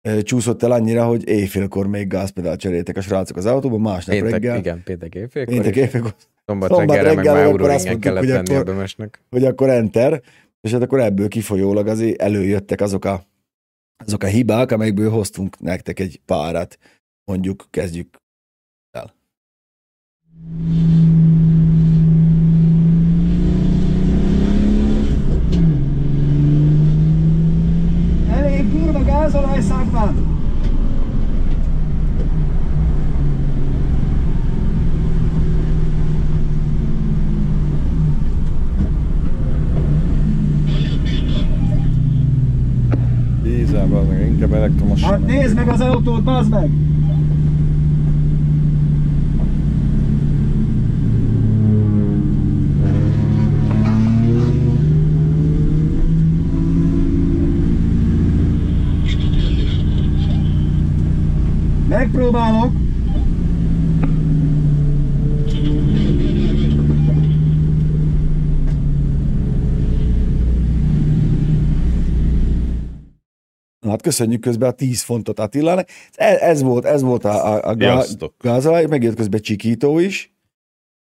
uh, 0.09 0.19
csúszott 0.21 0.63
el 0.63 0.71
annyira, 0.71 1.05
hogy 1.05 1.27
éjfélkor 1.27 1.87
még 1.87 2.07
gázpedál 2.07 2.55
cseréltek 2.55 2.97
a 2.97 3.01
srácok 3.01 3.37
az 3.37 3.45
autóban, 3.45 3.81
másnap 3.81 4.15
péntek, 4.15 4.31
reggel. 4.31 4.57
Igen, 4.57 4.81
péntek 4.83 5.15
éjfélkor. 5.15 5.53
Péntek 5.53 5.75
éjfélkor. 5.75 6.15
Szombat, 6.53 6.69
Szombat 6.69 6.95
reggelre 6.95 7.15
reggel, 7.15 7.33
meg 7.33 7.41
már 7.41 7.51
euróringen 7.51 7.99
kellett 7.99 8.23
lenni 8.23 8.55
a 8.55 9.09
Hogy 9.29 9.45
akkor 9.45 9.69
enter, 9.69 10.21
és 10.61 10.71
hát 10.71 10.81
akkor 10.81 10.99
ebből 10.99 11.27
kifolyólag 11.27 11.87
azért 11.87 12.21
előjöttek 12.21 12.81
azok 12.81 13.05
a 13.05 13.23
azok 14.05 14.23
a 14.23 14.27
hibák, 14.27 14.71
amelyekből 14.71 15.09
hoztunk 15.09 15.59
nektek 15.59 15.99
egy 15.99 16.19
párat. 16.25 16.77
Mondjuk 17.25 17.65
kezdjük 17.69 18.17
el. 18.91 19.13
Elég 28.29 28.71
durva 28.71 29.03
gázolajszák 29.03 29.91
van! 29.91 30.33
Dízel, 43.73 44.03
meg, 44.03 44.27
inkább 44.27 44.53
elektromos. 44.53 45.03
Hát 45.03 45.25
nézd 45.25 45.55
meg 45.55 45.67
az 45.67 45.79
autót, 45.81 46.23
bazd 46.23 46.49
meg! 46.49 46.69
Megpróbálok. 61.87 62.71
Köszönjük 74.03 74.41
közben 74.41 74.69
a 74.69 74.71
10 74.71 75.01
fontot 75.01 75.39
Attilának. 75.39 75.87
Ez, 76.13 76.37
ez 76.37 76.61
volt, 76.61 76.85
ez 76.85 77.01
volt 77.01 77.25
a, 77.25 77.53
a, 77.53 77.69
a 77.69 77.75
gázolaj, 78.39 78.85
megjött 78.85 79.15
közben 79.15 79.41
Csikító 79.41 79.99
is. 79.99 80.33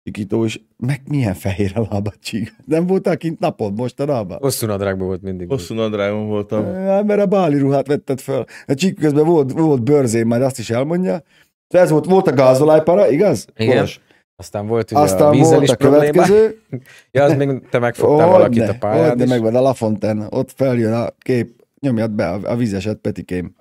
Csikító 0.04 0.44
is. 0.44 0.60
Meg 0.76 1.00
milyen 1.08 1.34
fehér 1.34 1.72
a 1.74 1.86
lába 1.90 2.12
Csik. 2.20 2.54
Nem 2.64 2.86
voltál 2.86 3.16
kint 3.16 3.38
napod 3.38 3.76
mostanában? 3.76 4.38
Hosszú 4.40 4.66
nadrágban 4.66 5.06
volt 5.06 5.22
mindig. 5.22 5.48
Hosszú 5.48 5.74
nadrágon 5.74 6.26
voltam. 6.26 6.64
Ja, 6.64 7.02
mert 7.02 7.20
a 7.20 7.26
báli 7.26 7.58
ruhát 7.58 7.86
vetted 7.86 8.20
fel. 8.20 8.46
A 8.66 8.74
Csik 8.74 8.98
közben 8.98 9.24
volt, 9.24 9.52
volt 9.52 9.82
bőrzén, 9.82 10.26
majd 10.26 10.42
azt 10.42 10.58
is 10.58 10.70
elmondja. 10.70 11.22
De 11.68 11.78
ez 11.78 11.90
volt, 11.90 12.04
volt 12.04 12.26
a 12.26 12.32
gázolajpara, 12.32 13.10
igaz? 13.10 13.46
Igen. 13.56 13.74
Boros. 13.74 14.00
Aztán 14.36 14.66
volt 14.66 14.90
ugye 14.90 15.00
Aztán 15.00 15.28
a 15.28 15.36
volt 15.36 15.68
a 15.68 15.76
következő. 15.76 16.60
ja, 17.10 17.24
az 17.24 17.34
még 17.34 17.68
te 17.70 17.78
megfogtál 17.78 18.26
oh, 18.26 18.32
valakit 18.32 18.62
ne, 18.62 18.68
a 18.68 18.76
pályán 18.78 19.16
De 19.16 19.26
megvan 19.26 19.54
a 19.54 19.60
Lafontaine, 19.60 20.26
ott 20.30 20.52
feljön 20.52 20.92
a 20.92 21.10
kép, 21.18 21.61
Nyomjad 21.86 22.10
be 22.10 22.28
a, 22.28 22.40
a 22.44 22.56
vízeset, 22.56 22.98
Petikém. 22.98 23.54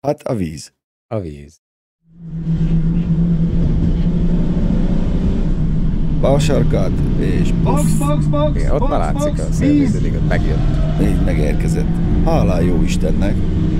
Hát 0.00 0.22
a 0.22 0.34
víz. 0.34 0.72
A 1.08 1.20
víz. 1.20 1.60
Balsarkad, 6.20 6.92
és 7.18 7.52
box, 7.52 7.98
box, 7.98 8.24
box, 8.26 8.56
Igen, 8.56 8.70
ott 8.70 8.78
box, 8.78 8.90
már 8.90 9.00
látszik 9.00 9.34
box, 9.34 9.48
a 9.48 9.52
szélvédődik, 9.52 10.14
ott 10.14 10.28
megjött. 10.28 10.58
Így 11.00 11.24
megérkezett. 11.24 11.86
Hálá 12.24 12.60
jó 12.60 12.82
Istennek, 12.82 13.34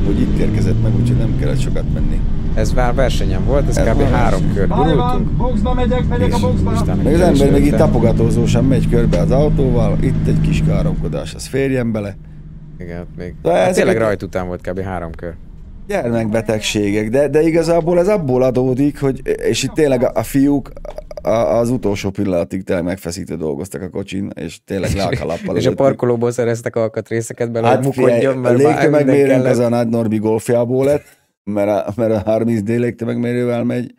hogy 0.07 0.21
itt 0.21 0.39
érkezett 0.39 0.83
meg, 0.83 0.95
úgyhogy 0.95 1.17
nem 1.17 1.39
kellett 1.39 1.61
sokat 1.61 1.93
menni. 1.93 2.21
Ez 2.55 2.73
már 2.73 2.95
versenyen 2.95 3.45
volt, 3.45 3.69
ez, 3.69 3.77
ez 3.77 3.95
kb. 3.95 4.01
három 4.01 4.53
kör 4.55 4.69
gurultunk. 4.69 5.31
Boxba 5.31 5.75
megyek, 5.75 6.09
megyek 6.09 6.35
a 6.35 6.39
boxba. 6.39 6.71
Meg 6.95 7.15
az 7.15 7.21
ember 7.21 7.51
meg 7.51 7.65
itt 7.65 7.77
tapogatózósan 7.77 8.65
megy 8.65 8.89
körbe 8.89 9.21
az 9.21 9.31
autóval, 9.31 9.99
itt 10.01 10.27
egy 10.27 10.41
kis 10.41 10.63
káromkodás, 10.63 11.35
az 11.35 11.47
férjen 11.47 11.93
bele 11.93 12.17
Igen, 12.79 13.01
ott 13.01 13.17
még. 13.17 13.35
De 13.43 13.53
Hát 13.53 13.75
tényleg 13.75 13.97
rajt 13.97 14.23
után 14.23 14.47
volt 14.47 14.69
kb. 14.69 14.81
három 14.81 15.13
kör. 15.13 15.35
gyermekbetegségek, 15.87 17.11
de, 17.11 17.29
de 17.29 17.43
igazából 17.43 17.99
ez 17.99 18.09
abból 18.09 18.43
adódik, 18.43 19.01
hogy, 19.01 19.21
és 19.49 19.63
itt 19.63 19.73
tényleg 19.73 20.03
a, 20.03 20.11
a 20.15 20.23
fiúk 20.23 20.71
a, 21.23 21.59
az 21.59 21.71
utolsó 21.71 22.11
pillanatig 22.11 22.63
tényleg 22.63 22.85
megfeszítő 22.85 23.37
dolgoztak 23.37 23.83
a 23.83 23.89
kocsin, 23.89 24.31
és 24.35 24.59
tényleg 24.65 24.93
le 24.95 25.05
a 25.05 25.17
kalappal. 25.21 25.57
És 25.57 25.67
a 25.67 25.75
parkolóból 25.75 26.31
szereztek 26.31 26.77
alkatrészeket 26.77 27.53
belőle, 27.53 27.71
Hát 27.71 27.85
mukodjon, 27.85 28.37
a 28.37 28.41
mert 28.41 28.63
már 28.63 28.73
légtömegmérőnk 28.73 29.45
az 29.45 29.59
a 29.59 29.69
nagy 29.69 29.89
Norbi 29.89 30.19
golfjából 30.19 30.85
lett, 30.85 31.05
mert 31.45 31.69
a, 31.69 31.93
mert 31.97 32.27
a 32.27 32.39
30D 32.39 32.79
légtömegmérővel 32.79 33.65
megy. 33.65 33.95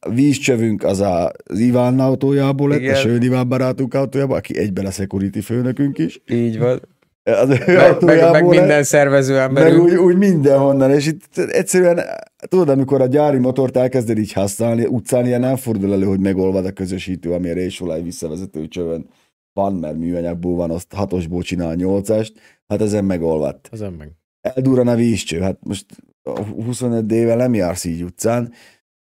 A 0.00 0.08
vízcsövünk 0.10 0.84
az 0.84 1.00
a, 1.00 1.32
az 1.44 1.58
Iván 1.58 2.00
autójából 2.00 2.68
lett, 2.68 2.80
Igen. 2.80 2.94
a 2.94 2.96
Sőn 2.96 3.22
Iván 3.22 3.48
barátunk 3.48 3.94
autójából, 3.94 4.36
aki 4.36 4.58
egyben 4.58 4.86
a 4.86 4.90
security 4.90 5.38
főnökünk 5.40 5.98
is. 5.98 6.20
Így 6.26 6.58
van. 6.58 6.80
Az 7.22 7.48
ő 7.50 7.76
Meg, 7.76 8.02
meg, 8.02 8.30
meg 8.30 8.46
minden 8.46 8.82
szervező 8.82 9.34
Meg 9.34 9.42
emberünk. 9.42 9.82
úgy, 9.82 9.94
úgy 9.94 10.16
mindenhonnan, 10.16 10.90
és 10.90 11.06
itt 11.06 11.38
egyszerűen, 11.38 12.00
tudod, 12.48 12.68
amikor 12.68 13.00
a 13.00 13.06
gyári 13.06 13.38
motort 13.38 13.76
elkezded 13.76 14.18
így 14.18 14.32
használni, 14.32 14.84
utcán 14.84 15.26
ilyen 15.26 15.40
nem 15.40 15.56
fordul 15.56 15.92
elő, 15.92 16.04
hogy 16.04 16.20
megolvad 16.20 16.66
a 16.66 16.72
közösítő, 16.72 17.32
ami 17.32 17.50
a 17.50 17.54
résolaj 17.54 18.02
visszavezető 18.02 18.68
csövön 18.68 19.08
van, 19.52 19.72
mert 19.74 19.96
műanyagból 19.96 20.54
van, 20.54 20.70
azt 20.70 20.92
hatosból 20.92 21.42
csinál 21.42 21.74
nyolcast, 21.74 22.32
hát 22.66 22.80
ezen 22.80 23.04
megolvadt. 23.04 23.68
Azon 23.72 23.92
meg. 23.92 24.10
Eldurran 24.40 24.88
a 24.88 24.94
vízcső, 24.94 25.40
hát 25.40 25.58
most 25.60 25.86
a 26.22 26.42
25 26.42 27.12
éve 27.12 27.34
nem 27.34 27.54
jársz 27.54 27.84
így 27.84 28.02
utcán, 28.02 28.52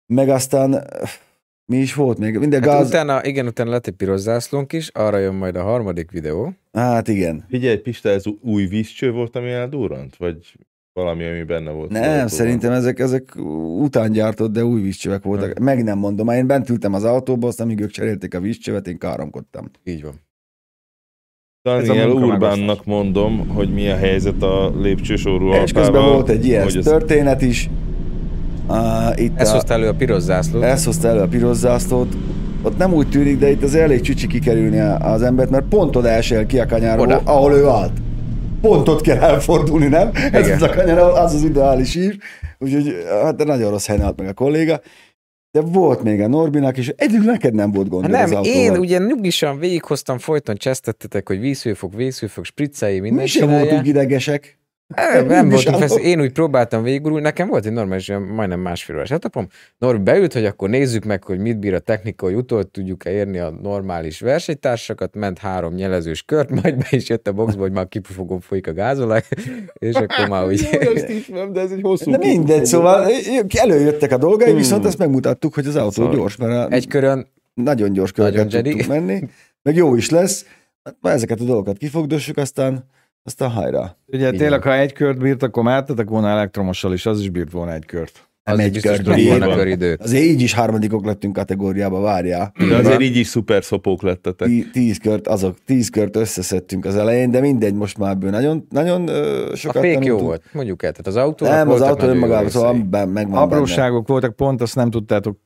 meg 0.06 0.28
aztán 0.28 0.85
mi 1.70 1.76
is 1.76 1.94
volt 1.94 2.18
még? 2.18 2.38
Minden 2.38 2.62
Hát 2.62 2.70
gáz... 2.70 2.88
utána, 2.88 3.24
igen, 3.24 3.46
utána 3.46 3.70
lett 3.70 3.87
egy 3.87 3.94
piros 3.94 4.20
zászlónk 4.20 4.72
is, 4.72 4.88
arra 4.88 5.18
jön 5.18 5.35
majd 5.35 5.56
a 5.56 5.62
harmadik 5.62 6.11
videó. 6.11 6.52
Hát 6.72 7.09
igen. 7.09 7.44
Figyelj, 7.48 7.76
Pista, 7.76 8.09
ez 8.09 8.24
új 8.40 8.66
vízcső 8.66 9.12
volt, 9.12 9.37
ami 9.37 9.50
eldurrant? 9.50 10.16
Vagy 10.16 10.37
valami, 10.92 11.24
ami 11.24 11.42
benne 11.42 11.70
volt? 11.70 11.90
Nem, 11.90 12.02
autóban? 12.02 12.28
szerintem 12.28 12.72
ezek, 12.72 12.98
ezek 12.98 13.37
után 13.80 14.12
gyártott, 14.12 14.52
de 14.52 14.64
új 14.64 14.80
vízcsövek 14.80 15.22
voltak. 15.22 15.59
Meg 15.59 15.85
nem 15.85 15.98
mondom, 15.98 16.26
már 16.26 16.37
én 16.37 16.46
bent 16.46 16.68
ültem 16.68 16.94
az 16.94 17.04
autóba, 17.04 17.46
aztán 17.46 17.66
amíg 17.66 17.80
ők 17.80 17.90
cserélték 17.90 18.35
a 18.35 18.40
vízcsövet, 18.40 18.88
én 18.88 18.98
káromkodtam. 18.98 19.70
Így 19.85 20.02
van. 20.02 20.14
Daniel 21.62 22.11
Urbánnak 22.11 22.85
mondom, 22.85 23.48
hogy 23.48 23.72
mi 23.72 23.88
a 23.88 23.96
helyzet 23.96 24.42
a 24.42 24.80
lépcsősorú 24.80 25.52
És 25.52 25.72
közben 25.72 26.02
volt 26.02 26.28
egy 26.28 26.46
ilyen 26.46 26.68
történet 26.68 27.42
is. 27.42 27.70
Uh, 28.68 29.20
itt 29.20 29.38
Ez 29.38 29.49
a, 29.49 29.53
hozta 29.53 29.75
elő 29.75 29.88
a 29.88 29.94
piros 29.94 30.23
zászlót. 30.23 30.62
ez 30.62 30.85
hozta 30.85 31.09
elő 31.09 31.20
a 31.20 31.29
piros 31.29 31.57
zászlót. 31.57 32.16
Ott 32.62 32.77
nem 32.79 32.92
úgy 32.92 33.09
tűnik, 33.09 33.38
de 33.38 33.51
itt 33.51 33.62
az 33.62 33.75
elég 33.75 34.01
csücsi 34.01 34.27
kikerülni 34.27 34.79
az 35.01 35.23
embert, 35.23 35.51
mert 35.51 35.64
pont 35.64 35.96
oda 35.96 36.09
esel 36.09 36.46
ki 36.46 36.59
a 36.59 36.66
kanyarból, 36.66 37.07
Oda. 37.07 37.20
ahol 37.25 37.53
ő 37.53 37.66
állt. 37.66 37.92
Pont 38.61 38.88
ott 38.88 39.01
kell 39.01 39.18
elfordulni, 39.18 39.87
nem? 39.87 40.11
Ez 40.33 40.46
Igen. 40.46 40.57
az 40.57 40.62
a 40.62 40.68
kanyar, 40.70 40.99
az 40.99 41.35
az 41.35 41.42
ideális 41.42 41.94
ír. 41.94 42.16
Úgyhogy 42.59 42.94
hát 43.23 43.37
de 43.37 43.44
nagyon 43.44 43.70
rossz 43.70 43.87
helyen 43.87 44.03
állt 44.03 44.16
meg 44.18 44.29
a 44.29 44.33
kolléga. 44.33 44.81
De 45.53 45.61
volt 45.61 46.03
még 46.03 46.20
a 46.20 46.29
Norbinak, 46.29 46.77
és 46.79 46.92
egyedül 46.96 47.25
neked 47.31 47.55
nem 47.55 47.73
volt 47.73 47.88
gond 47.88 48.05
Hát 48.12 48.23
az 48.25 48.31
nem, 48.31 48.38
autóval. 48.38 48.61
én 48.61 48.77
ugye 48.77 48.99
nyugisan 48.99 49.59
végighoztam, 49.59 50.18
folyton 50.18 50.57
csesztettetek, 50.57 51.29
hogy 51.29 51.40
vízhőfok, 51.40 51.94
vízhőfok, 51.94 52.44
spriccelj, 52.44 52.99
minden 53.01 53.23
Mi 53.23 53.29
sem 53.29 53.49
voltunk 53.49 53.87
idegesek. 53.87 54.59
Nem, 54.96 55.26
nem 55.26 55.48
voltunk 55.48 55.76
fesz, 55.76 55.96
én 55.96 56.20
úgy 56.20 56.33
próbáltam 56.33 56.83
végigurulni, 56.83 57.22
nekem 57.22 57.48
volt 57.48 57.66
egy 57.66 57.72
normális, 57.72 58.12
majdnem 58.35 58.61
másfél 58.61 58.96
órás 58.96 59.11
etapom. 59.11 59.46
Norbi 59.79 60.03
beült, 60.03 60.33
hogy 60.33 60.44
akkor 60.44 60.68
nézzük 60.68 61.05
meg, 61.05 61.24
hogy 61.24 61.38
mit 61.38 61.59
bír 61.59 61.74
a 61.74 61.79
technika, 61.79 62.26
hogy 62.26 62.35
utol 62.35 62.70
tudjuk-e 62.70 63.11
érni 63.11 63.38
a 63.38 63.50
normális 63.50 64.20
versenytársakat, 64.20 65.14
ment 65.14 65.38
három 65.38 65.74
nyelezős 65.74 66.22
kört, 66.22 66.50
majd 66.62 66.76
be 66.76 66.87
is 66.90 67.09
jött 67.09 67.29
a 67.29 67.33
boxba, 67.33 67.61
hogy 67.61 67.72
már 67.72 67.88
kipufogom 67.88 68.40
folyik 68.40 68.66
a 68.66 68.72
gázolaj, 68.72 69.22
és 69.79 69.94
akkor 69.94 70.29
már 70.29 70.46
úgy... 70.46 70.68
Jó, 70.83 70.90
ezt 70.90 71.09
ismerem, 71.09 71.53
de 71.53 71.61
ez 71.61 71.70
egy 71.70 71.81
hosszú 71.83 72.11
De 72.11 72.18
mindegy, 72.18 72.66
szóval 72.66 73.11
előjöttek 73.48 74.12
a 74.12 74.16
dolgai, 74.16 74.48
Hmm. 74.48 74.57
viszont 74.57 74.87
ezt 74.87 74.98
megmutattuk, 74.98 75.55
hogy 75.55 75.66
az 75.66 75.76
autó 75.76 75.90
Szóval 75.90 76.14
gyors, 76.14 76.37
mert 76.37 76.53
a 76.53 76.74
Egy 76.74 76.87
körön 76.87 77.26
nagyon 77.55 77.92
gyors 77.92 78.12
köröket 78.12 78.53
Jedi. 78.53 78.70
tudtunk 78.70 78.88
menni, 78.88 79.29
meg 79.62 79.76
jó 79.76 79.94
is 79.94 80.11
lesz. 80.11 80.46
Már 81.00 81.14
ezeket 81.14 81.40
a 81.40 81.44
dolgokat 81.44 81.76
kifogdossuk, 81.76 82.37
aztán, 82.37 82.85
aztán 83.22 83.50
hajrá. 83.50 83.96
Ugye 84.06 84.33
Így 84.33 84.38
tényleg, 84.38 84.62
ha 84.62 84.76
egy 84.76 84.92
kört 84.92 85.18
bírt, 85.18 85.42
akkor 85.42 85.62
mehettetek 85.62 86.09
volna 86.09 86.28
elektromossal 86.28 86.92
is, 86.92 87.06
az 87.06 87.20
is 87.20 87.28
bírt 87.30 87.50
volna 87.52 87.72
egy 87.72 87.85
kört. 87.87 88.28
Nem 88.44 88.54
az 88.54 88.61
egy 88.64 88.80
kört 88.80 89.06
lett 89.06 89.16
bír. 89.16 89.28
volna 89.28 89.54
köridőt. 89.54 90.02
Azért 90.02 90.24
így 90.24 90.40
is 90.40 90.52
harmadikok 90.52 91.04
lettünk 91.04 91.33
kategóriába, 91.33 92.00
várjál. 92.00 92.52
De 92.68 92.76
azért 92.76 93.00
így 93.00 93.16
is 93.16 93.26
szuper 93.26 93.64
szopók 93.64 94.02
lettetek. 94.02 94.48
Tí- 94.48 94.70
Tíz 94.72 94.98
kört, 94.98 95.28
azok, 95.28 95.56
tíz 95.66 95.88
kört 95.88 96.16
összeszedtünk 96.16 96.85
az 96.85 96.96
elején, 96.96 97.30
de 97.30 97.40
mindegy, 97.40 97.74
most 97.74 97.98
már 97.98 98.11
ebből 98.11 98.30
nagyon, 98.30 98.66
nagyon 98.70 99.09
ö, 99.09 99.50
A 99.50 99.56
sokat 99.56 99.83
fék 99.83 100.04
jó 100.04 100.18
volt, 100.18 100.42
mondjuk 100.52 100.83
el. 100.83 100.90
Tehát 100.90 101.06
az 101.06 101.16
autó 101.16 101.46
Nem, 101.46 101.70
az 101.70 101.80
autó 101.80 102.06
önmagában, 102.06 102.50
szóval 102.50 102.74
megvan 102.74 103.14
benne. 103.14 103.38
Apróságok 103.40 104.09
voltak, 104.09 104.37
pont 104.37 104.61
azt 104.61 104.74
nem 104.74 104.90
tudtátok 104.90 105.38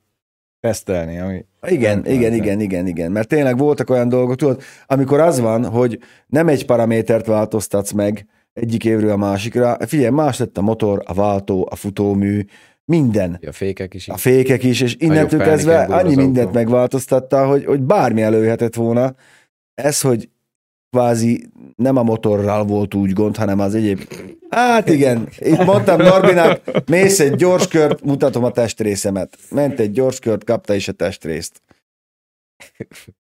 tesztelni. 0.65 1.19
Ami... 1.19 1.45
Igen, 1.69 2.01
Nem 2.05 2.13
igen, 2.13 2.33
igen, 2.33 2.61
igen, 2.61 2.87
igen. 2.87 3.13
Mert 3.13 3.29
tényleg 3.29 3.59
voltak 3.59 3.91
olyan 3.91 4.09
dolgok, 4.09 4.37
tudod, 4.37 4.63
amikor 4.87 5.21
az 5.21 5.41
van, 5.41 5.65
hogy 5.65 5.99
nem 6.27 6.49
egy 6.49 6.67
paramétert 6.67 7.27
változtatsz 7.27 7.91
meg 7.91 8.27
egyik 8.53 8.85
évről 8.85 9.11
a 9.11 9.17
másikra, 9.17 9.77
figyelj, 9.87 10.11
más 10.11 10.39
lett 10.39 10.59
a 10.59 10.63
motor, 10.63 11.03
a 11.05 11.15
váltó, 11.15 11.69
a 11.71 11.77
futómű, 11.77 12.45
minden. 12.85 13.41
A 13.47 13.53
fékek 13.53 13.95
is. 13.95 14.09
A 14.09 14.17
fékek 14.17 14.63
is, 14.63 14.81
és 14.81 14.97
innentől 14.99 15.41
kezdve 15.41 15.83
annyi 15.83 16.15
mindent 16.15 16.53
megváltoztatta, 16.53 17.47
hogy, 17.47 17.65
hogy 17.65 17.81
bármi 17.81 18.23
előhetett 18.23 18.75
volna. 18.75 19.15
Ez, 19.75 20.01
hogy 20.01 20.29
kvázi 20.95 21.47
nem 21.77 21.97
a 21.97 22.03
motorral 22.03 22.65
volt 22.65 22.95
úgy 22.95 23.13
gond, 23.13 23.37
hanem 23.37 23.59
az 23.59 23.75
egyéb. 23.75 24.01
Hát 24.49 24.89
igen, 24.89 25.29
itt 25.39 25.65
mondtam 25.65 25.99
Norbinak, 25.99 26.61
mész 26.87 27.21
egy 27.21 27.35
gyors 27.35 27.69
kört, 27.69 28.05
mutatom 28.05 28.45
a 28.45 28.51
testrészemet. 28.51 29.39
Ment 29.51 29.81
egy 29.81 29.91
gyors 29.91 30.19
kört, 30.19 30.45
kapta 30.45 30.75
is 30.75 30.89
a 30.89 30.93
testrészt. 30.93 31.63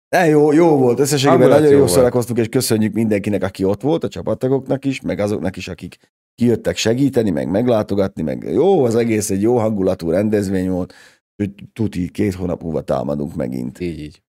De 0.09 0.27
jó, 0.27 0.53
jó 0.53 0.77
volt, 0.77 0.99
összességében 0.99 1.49
nagyon 1.49 1.71
jó 1.71 1.79
jó 1.79 1.87
szórakoztunk, 1.87 2.39
és 2.39 2.49
köszönjük 2.49 2.93
mindenkinek, 2.93 3.43
aki 3.43 3.65
ott 3.65 3.83
volt, 3.83 4.05
a 4.05 4.09
csapattagoknak 4.09 4.85
is, 4.85 5.01
meg 5.01 5.19
azoknak 5.19 5.57
is, 5.57 5.69
akik 5.69 5.97
kijöttek 6.35 6.77
segíteni, 6.77 7.31
meg 7.31 7.51
meglátogatni, 7.51 8.23
meg 8.23 8.43
jó, 8.53 8.85
az 8.85 8.95
egész 8.95 9.31
egy 9.31 9.43
jó 9.43 9.59
hangulatú 9.59 10.11
rendezvény 10.11 10.71
volt, 10.71 10.95
hogy 11.37 11.51
tuti, 11.73 12.11
két 12.11 12.35
hónap 12.35 12.63
múlva 12.63 12.81
támadunk 12.81 13.35
megint. 13.35 13.81
Így, 13.81 14.01
így. 14.01 14.24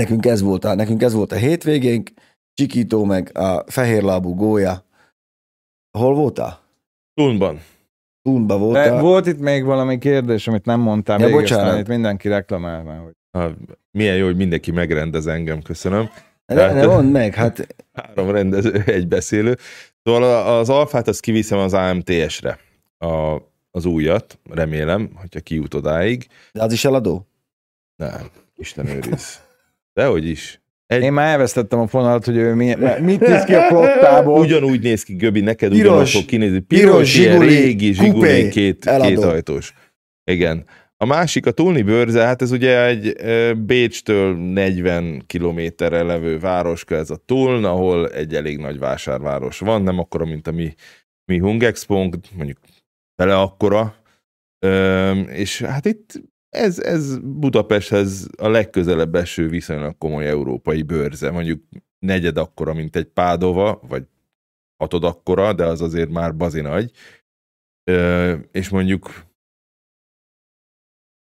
Nekünk 0.00 0.26
ez 0.26 0.40
volt 0.40 0.64
a, 0.64 0.74
nekünk 0.74 1.02
ez 1.02 1.12
volt 1.12 1.32
a 1.32 1.36
hétvégénk, 1.36 2.10
Csikító 2.54 3.04
meg 3.04 3.38
a 3.38 3.64
fehérlábú 3.66 4.34
gólya. 4.34 4.84
Hol 5.98 6.14
voltál? 6.14 6.60
Tunban. 7.14 7.60
Tunba 8.22 8.54
De 8.54 8.60
voltál. 8.60 9.00
volt 9.00 9.26
itt 9.26 9.38
még 9.38 9.64
valami 9.64 9.98
kérdés, 9.98 10.48
amit 10.48 10.64
nem 10.64 10.80
mondtál, 10.80 11.20
Ja, 11.20 11.30
bocsánat. 11.30 11.64
aztán 11.64 11.80
itt 11.80 11.86
mindenki 11.88 12.28
reklamál 12.28 12.82
már, 12.82 12.98
hogy 12.98 13.12
Ha, 13.38 13.50
milyen 13.90 14.16
jó, 14.16 14.24
hogy 14.26 14.36
mindenki 14.36 14.70
megrendez 14.70 15.26
engem, 15.26 15.62
köszönöm. 15.62 16.08
De, 16.46 16.72
de 16.72 16.86
mondd 16.86 17.08
meg, 17.08 17.34
hát 17.34 17.66
Három 17.92 18.30
rendező, 18.30 18.82
egy 18.86 19.08
beszélő. 19.08 19.56
Szóval 20.02 20.46
az 20.58 20.68
alfát 20.68 21.08
azt 21.08 21.20
kiviszem 21.20 21.58
az 21.58 21.74
AMTS-re. 21.74 22.58
A, 22.98 23.36
az 23.70 23.84
újat, 23.84 24.38
remélem, 24.50 25.10
hogyha 25.14 25.40
kijut 25.40 25.74
odáig. 25.74 26.26
de 26.52 26.62
az 26.62 26.72
is 26.72 26.84
eladó? 26.84 27.26
Nem, 27.96 28.30
Isten 28.56 28.86
őriz. 28.86 29.40
Dehogy 29.96 30.28
is. 30.28 30.60
Egy, 30.86 31.02
Én 31.02 31.12
már 31.12 31.28
elvesztettem 31.32 31.78
a 31.78 31.86
fonalat, 31.86 32.24
hogy 32.24 32.36
ő 32.36 32.54
mi, 32.54 32.74
mit 33.00 33.20
néz 33.20 33.44
ki 33.44 33.54
a 33.54 33.62
flottából. 33.68 34.40
ugyanúgy 34.40 34.80
néz 34.82 35.02
ki, 35.02 35.14
Göbi, 35.14 35.40
neked 35.40 35.70
Piros, 35.70 35.84
ugyanaz 35.86 36.10
fog 36.10 36.24
kinézni. 36.24 36.58
piros 36.58 36.82
Piros, 36.90 37.12
Zsiguli, 37.12 37.46
régi 37.46 37.92
Zsiguli, 37.92 38.48
két, 38.48 38.86
eladó. 38.86 39.08
két 39.08 39.18
ajtós. 39.18 39.72
Igen. 40.30 40.64
A 40.96 41.04
másik, 41.04 41.46
a 41.46 41.50
Tulni 41.50 41.82
bőrze, 41.82 42.24
hát 42.24 42.42
ez 42.42 42.50
ugye 42.50 42.84
egy 42.86 43.16
Bécstől 43.58 44.36
40 44.36 45.22
kilométerre 45.26 46.02
levő 46.02 46.38
városka, 46.38 46.94
ez 46.94 47.10
a 47.10 47.16
Tuln, 47.16 47.64
ahol 47.64 48.10
egy 48.10 48.34
elég 48.34 48.58
nagy 48.58 48.78
vásárváros 48.78 49.58
van, 49.58 49.82
nem 49.82 49.98
akkora, 49.98 50.24
mint 50.24 50.46
a 50.46 50.52
mi, 50.52 50.74
mi 51.24 51.38
Hungexpónk, 51.38 52.16
mondjuk 52.36 52.58
bele 53.22 53.38
akkora, 53.38 53.94
és 55.32 55.60
hát 55.62 55.84
itt 55.86 56.12
ez, 56.56 56.78
ez 56.78 57.18
Budapesthez 57.18 58.28
a 58.36 58.48
legközelebb 58.48 59.14
eső 59.14 59.48
viszonylag 59.48 59.98
komoly 59.98 60.28
európai 60.28 60.82
bőrze, 60.82 61.30
mondjuk 61.30 61.62
negyed 61.98 62.36
akkora, 62.36 62.74
mint 62.74 62.96
egy 62.96 63.06
Pádova, 63.06 63.80
vagy 63.88 64.06
hatod 64.76 65.04
akkora, 65.04 65.52
de 65.52 65.64
az 65.64 65.80
azért 65.80 66.10
már 66.10 66.36
bazi 66.36 66.60
nagy. 66.60 66.90
És 68.50 68.68
mondjuk 68.68 69.24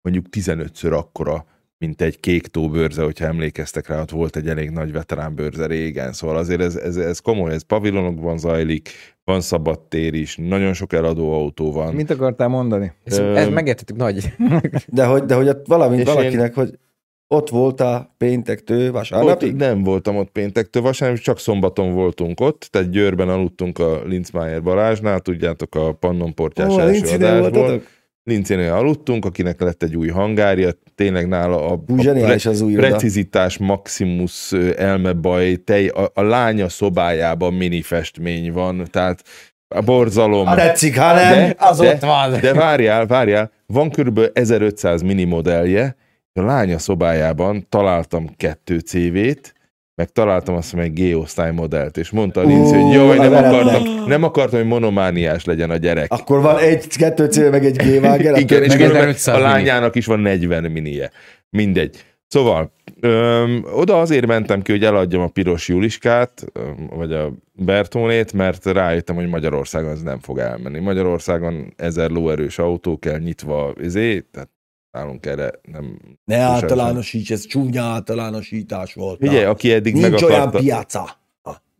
mondjuk 0.01 0.25
15-ször 0.31 0.97
akkora, 0.97 1.45
mint 1.79 2.01
egy 2.01 2.19
kék 2.19 2.47
tó 2.47 2.69
bőrze, 2.69 3.03
hogyha 3.03 3.25
emlékeztek 3.25 3.87
rá, 3.87 4.01
ott 4.01 4.09
volt 4.09 4.35
egy 4.35 4.47
elég 4.47 4.69
nagy 4.69 4.91
veterán 4.91 5.35
bőrze 5.35 5.65
régen, 5.65 6.13
szóval 6.13 6.37
azért 6.37 6.61
ez, 6.61 6.75
ez, 6.75 6.97
ez 6.97 7.19
komoly, 7.19 7.53
ez 7.53 7.61
pavilonokban 7.61 8.37
zajlik, 8.37 8.89
van 9.23 9.41
szabadtér 9.41 10.13
is, 10.13 10.35
nagyon 10.37 10.73
sok 10.73 10.93
eladó 10.93 11.33
autó 11.33 11.71
van. 11.71 11.93
Mit 11.93 12.09
akartál 12.09 12.47
mondani? 12.47 12.91
Ez, 13.03 13.17
Öm. 13.17 13.35
ez 13.35 13.47
megértettük 13.47 13.95
nagy. 13.95 14.33
De 14.87 15.05
hogy, 15.05 15.23
de 15.23 15.35
hogy 15.35 15.47
ott 15.47 15.67
valami, 15.67 15.97
És 15.97 16.03
valakinek, 16.03 16.53
hogy 16.53 16.77
Ott 17.27 17.49
voltál 17.49 18.13
péntektől 18.17 18.87
Ott 18.87 18.91
vasárnapig? 18.93 19.55
nem 19.55 19.83
voltam 19.83 20.15
ott 20.17 20.29
péntektől, 20.29 20.81
vasárnap 20.81 21.17
csak 21.19 21.39
szombaton 21.39 21.93
voltunk 21.93 22.39
ott, 22.39 22.67
tehát 22.71 22.89
Győrben 22.89 23.29
aludtunk 23.29 23.79
a 23.79 24.03
Linzmeier 24.05 24.63
Balázsnál, 24.63 25.19
tudjátok 25.19 25.75
a 25.75 25.93
Pannonportyás 25.93 26.73
Ó, 26.73 26.79
első 26.79 27.15
adásból. 27.15 27.49
voltatok? 27.51 27.83
Lincénél 28.23 28.71
aludtunk, 28.71 29.25
akinek 29.25 29.61
lett 29.61 29.83
egy 29.83 29.95
új 29.95 30.07
hangárja, 30.07 30.69
tényleg 30.95 31.27
nála 31.27 31.65
a, 31.65 31.79
Hú, 31.87 31.97
a 31.97 32.01
zseniális 32.01 32.45
az 32.45 32.61
új 32.61 32.73
precizitás 32.73 33.57
maximus 33.57 34.51
elmebaj, 34.77 35.55
tej, 35.55 35.87
a, 35.87 36.11
a 36.13 36.21
lánya 36.21 36.69
szobájában 36.69 37.53
mini 37.53 37.81
festmény 37.81 38.51
van, 38.51 38.87
tehát 38.91 39.23
a 39.75 39.81
borzalom. 39.81 40.45
Ha 40.45 40.55
tetszik, 40.55 40.99
ha 40.99 41.13
nem, 41.13 41.33
De- 41.33 41.55
az 41.57 41.77
de- 41.77 41.93
ott 41.93 42.01
van. 42.01 42.39
De 42.41 42.53
várjál, 42.53 43.05
várjál, 43.05 43.51
van 43.65 43.89
körülbelül 43.89 44.31
1500 44.33 45.01
mini 45.01 45.23
modellje, 45.23 45.95
a 46.33 46.41
lánya 46.41 46.77
szobájában 46.77 47.65
találtam 47.69 48.35
kettő 48.37 48.79
CV-t, 48.79 49.53
meg 49.99 50.09
találtam 50.09 50.55
azt 50.55 50.69
hiszem 50.69 50.85
egy 50.85 50.93
G-osztály 50.93 51.51
modellt, 51.51 51.97
és 51.97 52.09
mondta 52.09 52.41
a 52.41 52.43
Ú, 52.43 52.63
hogy 52.63 52.93
jaj, 52.93 53.17
nem 53.17 53.33
akartam, 53.33 54.05
nem 54.05 54.23
akartam, 54.23 54.59
hogy 54.59 54.67
monomániás 54.67 55.45
legyen 55.45 55.69
a 55.69 55.77
gyerek. 55.77 56.11
Akkor 56.11 56.41
van 56.41 56.57
egy, 56.57 56.87
kettő 56.97 57.25
cél, 57.25 57.49
meg 57.49 57.65
egy 57.65 57.75
G-Wagen. 57.75 58.35
Igen, 58.35 58.63
és 58.63 58.67
meg 58.67 58.77
közben 58.77 58.95
1500 58.95 59.35
a 59.35 59.39
lányának 59.39 59.95
is 59.95 60.05
van 60.05 60.19
40 60.19 60.71
minie. 60.71 61.11
Mindegy. 61.49 62.03
Szóval, 62.27 62.71
öm, 62.99 63.65
oda 63.73 63.99
azért 63.99 64.25
mentem 64.25 64.61
ki, 64.61 64.71
hogy 64.71 64.83
eladjam 64.83 65.21
a 65.21 65.27
piros 65.27 65.67
Juliskát, 65.67 66.45
öm, 66.53 66.89
vagy 66.95 67.13
a 67.13 67.33
Bertónét, 67.53 68.33
mert 68.33 68.65
rájöttem, 68.65 69.15
hogy 69.15 69.27
Magyarországon 69.27 69.91
ez 69.91 70.01
nem 70.01 70.19
fog 70.19 70.37
elmenni. 70.37 70.79
Magyarországon 70.79 71.73
ezer 71.77 72.09
lóerős 72.09 72.59
autó 72.59 72.97
kell 72.97 73.17
nyitva, 73.17 73.73
izé, 73.81 74.25
tehát 74.31 74.49
nálunk 74.91 75.25
erre 75.25 75.51
nem... 75.71 75.99
Ne 76.25 76.37
általánosíts, 76.37 77.31
ez 77.31 77.45
csúnya 77.45 77.83
általánosítás 77.83 78.93
volt. 78.93 79.17
Figyelj, 79.19 79.43
aki 79.43 79.71
eddig 79.73 79.93
Nincs 79.93 80.09
meg 80.09 80.23
olyan 80.23 80.51
piaca. 80.51 81.17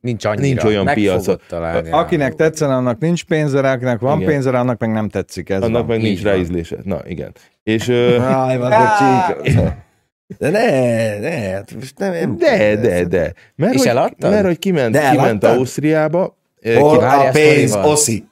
Nincs 0.02 0.26
annyira. 0.26 0.42
Nincs 0.46 0.64
olyan 0.64 0.86
piaca. 0.86 1.38
találni. 1.48 1.92
Akinek 1.92 2.36
tetszen, 2.36 2.70
annak 2.70 3.00
nincs 3.00 3.24
pénze 3.24 3.62
rá, 3.62 3.74
akinek 3.74 4.00
van 4.00 4.18
Igen. 4.20 4.30
pénze 4.30 4.50
rá, 4.52 4.60
annak 4.60 4.80
meg 4.80 4.92
nem 4.92 5.10
tetszik. 5.10 5.50
Ez 5.50 5.62
Annak 5.62 5.80
van. 5.80 5.86
meg 5.90 6.02
nincs 6.02 6.18
Így 6.18 6.24
van. 6.24 6.34
rá 6.34 6.40
ízlése. 6.40 6.78
Na, 6.84 7.02
igen. 7.08 7.32
És... 7.64 7.88
Ö, 7.88 8.20
Áj, 8.20 8.58
van, 8.58 8.72
csík. 8.98 9.54
De 10.38 10.50
ne, 10.50 11.20
ne, 11.20 11.30
hát 11.30 11.74
most 11.74 11.98
nem, 11.98 12.12
nem 12.14 12.38
de, 12.38 12.76
de, 12.76 13.06
de. 13.06 13.34
Mert, 13.56 13.74
És 13.74 13.80
hogy, 13.80 13.88
eladtad? 13.88 14.32
mert 14.32 14.46
hogy 14.46 14.60
kiment, 14.60 14.92
De 14.94 15.10
kiment? 15.12 15.44
Ausztriába, 15.44 16.38
Hol 16.78 17.00
a 17.00 17.30
pénz, 17.32 17.76
oszi? 17.76 18.28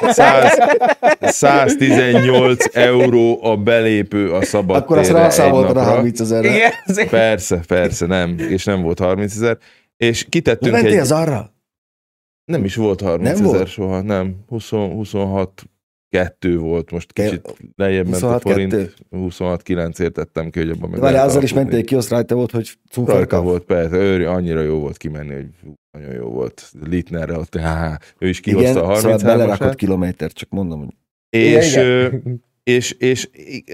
100, 0.00 0.58
118 1.20 2.64
euró 2.76 3.44
a 3.44 3.56
belépő 3.56 4.32
a 4.32 4.42
szabad 4.44 4.76
Akkor 4.76 4.98
azt 4.98 5.38
a 5.38 5.50
napra. 5.50 5.82
30 5.82 6.20
ezerre. 6.20 6.72
Persze, 7.10 7.60
persze, 7.66 8.06
nem. 8.06 8.38
És 8.38 8.64
nem 8.64 8.82
volt 8.82 8.98
30 8.98 9.34
ezer. 9.34 9.58
És 9.96 10.26
kitettünk 10.28 10.72
Mentél 10.74 10.92
egy... 10.92 10.98
az 10.98 11.12
arra? 11.12 11.52
Nem 12.44 12.64
is 12.64 12.74
volt 12.74 13.00
30 13.00 13.22
Nem 13.22 13.46
ezer 13.46 13.56
volt? 13.56 13.68
soha, 13.68 14.00
nem. 14.00 14.36
20, 14.48 14.70
26 14.70 15.64
kettő 16.14 16.58
volt, 16.58 16.90
most 16.90 17.12
kicsit 17.12 17.54
lejjebb 17.76 18.08
ment 18.08 18.22
a 18.22 18.26
26 18.26 18.42
forint. 18.42 18.70
kettő? 18.70 18.92
26 19.10 19.62
9 19.62 19.98
értettem 19.98 20.50
ki, 20.50 20.58
hogy 20.58 20.70
abban 20.70 20.90
meg 20.90 21.00
Várj, 21.00 21.12
lehet 21.12 21.28
azzal 21.28 21.42
is 21.42 21.52
mentél 21.52 21.84
ki, 21.84 21.94
azt 21.94 22.08
rajta 22.10 22.34
volt, 22.34 22.50
hogy 22.50 22.64
Rajta 22.66 22.90
cukorka. 22.90 23.42
volt, 23.42 23.62
persze, 23.64 23.96
ő, 23.96 24.28
annyira 24.28 24.60
jó 24.60 24.78
volt 24.78 24.96
kimenni, 24.96 25.34
hogy 25.34 25.46
nagyon 25.98 26.14
jó 26.14 26.28
volt. 26.28 26.70
Litnerre 26.84 27.38
ott, 27.38 27.56
há, 27.56 27.98
ő 28.18 28.28
is 28.28 28.40
kihozta 28.40 28.68
Igen, 28.70 28.82
a 28.82 28.94
szóval 28.94 28.94
33 28.94 29.38
belerakott 29.38 29.74
kilométert, 29.74 30.34
csak 30.34 30.48
mondom, 30.50 30.78
hogy 30.78 30.94
és, 31.28 31.72
Igen, 31.72 32.42
és, 32.62 32.90
és 32.92 33.28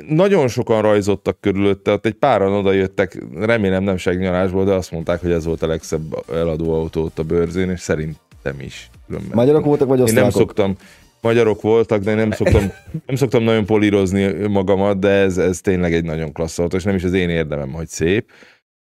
nagyon 0.08 0.48
sokan 0.48 0.82
rajzottak 0.82 1.40
körülötte, 1.40 1.92
ott 1.92 2.06
egy 2.06 2.14
páran 2.14 2.52
oda 2.52 2.72
jöttek, 2.72 3.24
remélem 3.34 3.82
nem 3.82 3.96
segnyalásból, 3.96 4.64
de 4.64 4.72
azt 4.72 4.90
mondták, 4.90 5.20
hogy 5.20 5.30
ez 5.30 5.44
volt 5.44 5.62
a 5.62 5.66
legszebb 5.66 6.24
eladó 6.32 6.74
autó 6.74 7.02
ott 7.02 7.18
a 7.18 7.22
bőrzén, 7.22 7.70
és 7.70 7.80
szerintem 7.80 8.60
is. 8.60 8.90
Különben. 9.06 9.30
magyarok 9.34 9.64
voltak, 9.64 9.88
vagy 9.88 9.98
Én 9.98 10.04
nem 10.04 10.12
osztrákok? 10.14 10.40
szoktam, 10.40 10.76
magyarok 11.20 11.62
voltak, 11.62 12.02
de 12.02 12.10
én 12.10 12.16
nem 12.16 12.30
szoktam, 12.30 12.72
nem 13.06 13.16
szoktam 13.16 13.42
nagyon 13.42 13.64
polírozni 13.64 14.46
magamat, 14.46 14.98
de 14.98 15.08
ez, 15.08 15.38
ez 15.38 15.60
tényleg 15.60 15.94
egy 15.94 16.04
nagyon 16.04 16.32
klassz 16.32 16.58
autó, 16.58 16.76
és 16.76 16.82
nem 16.82 16.94
is 16.94 17.04
az 17.04 17.12
én 17.12 17.28
érdemem, 17.28 17.72
hogy 17.72 17.88
szép. 17.88 18.30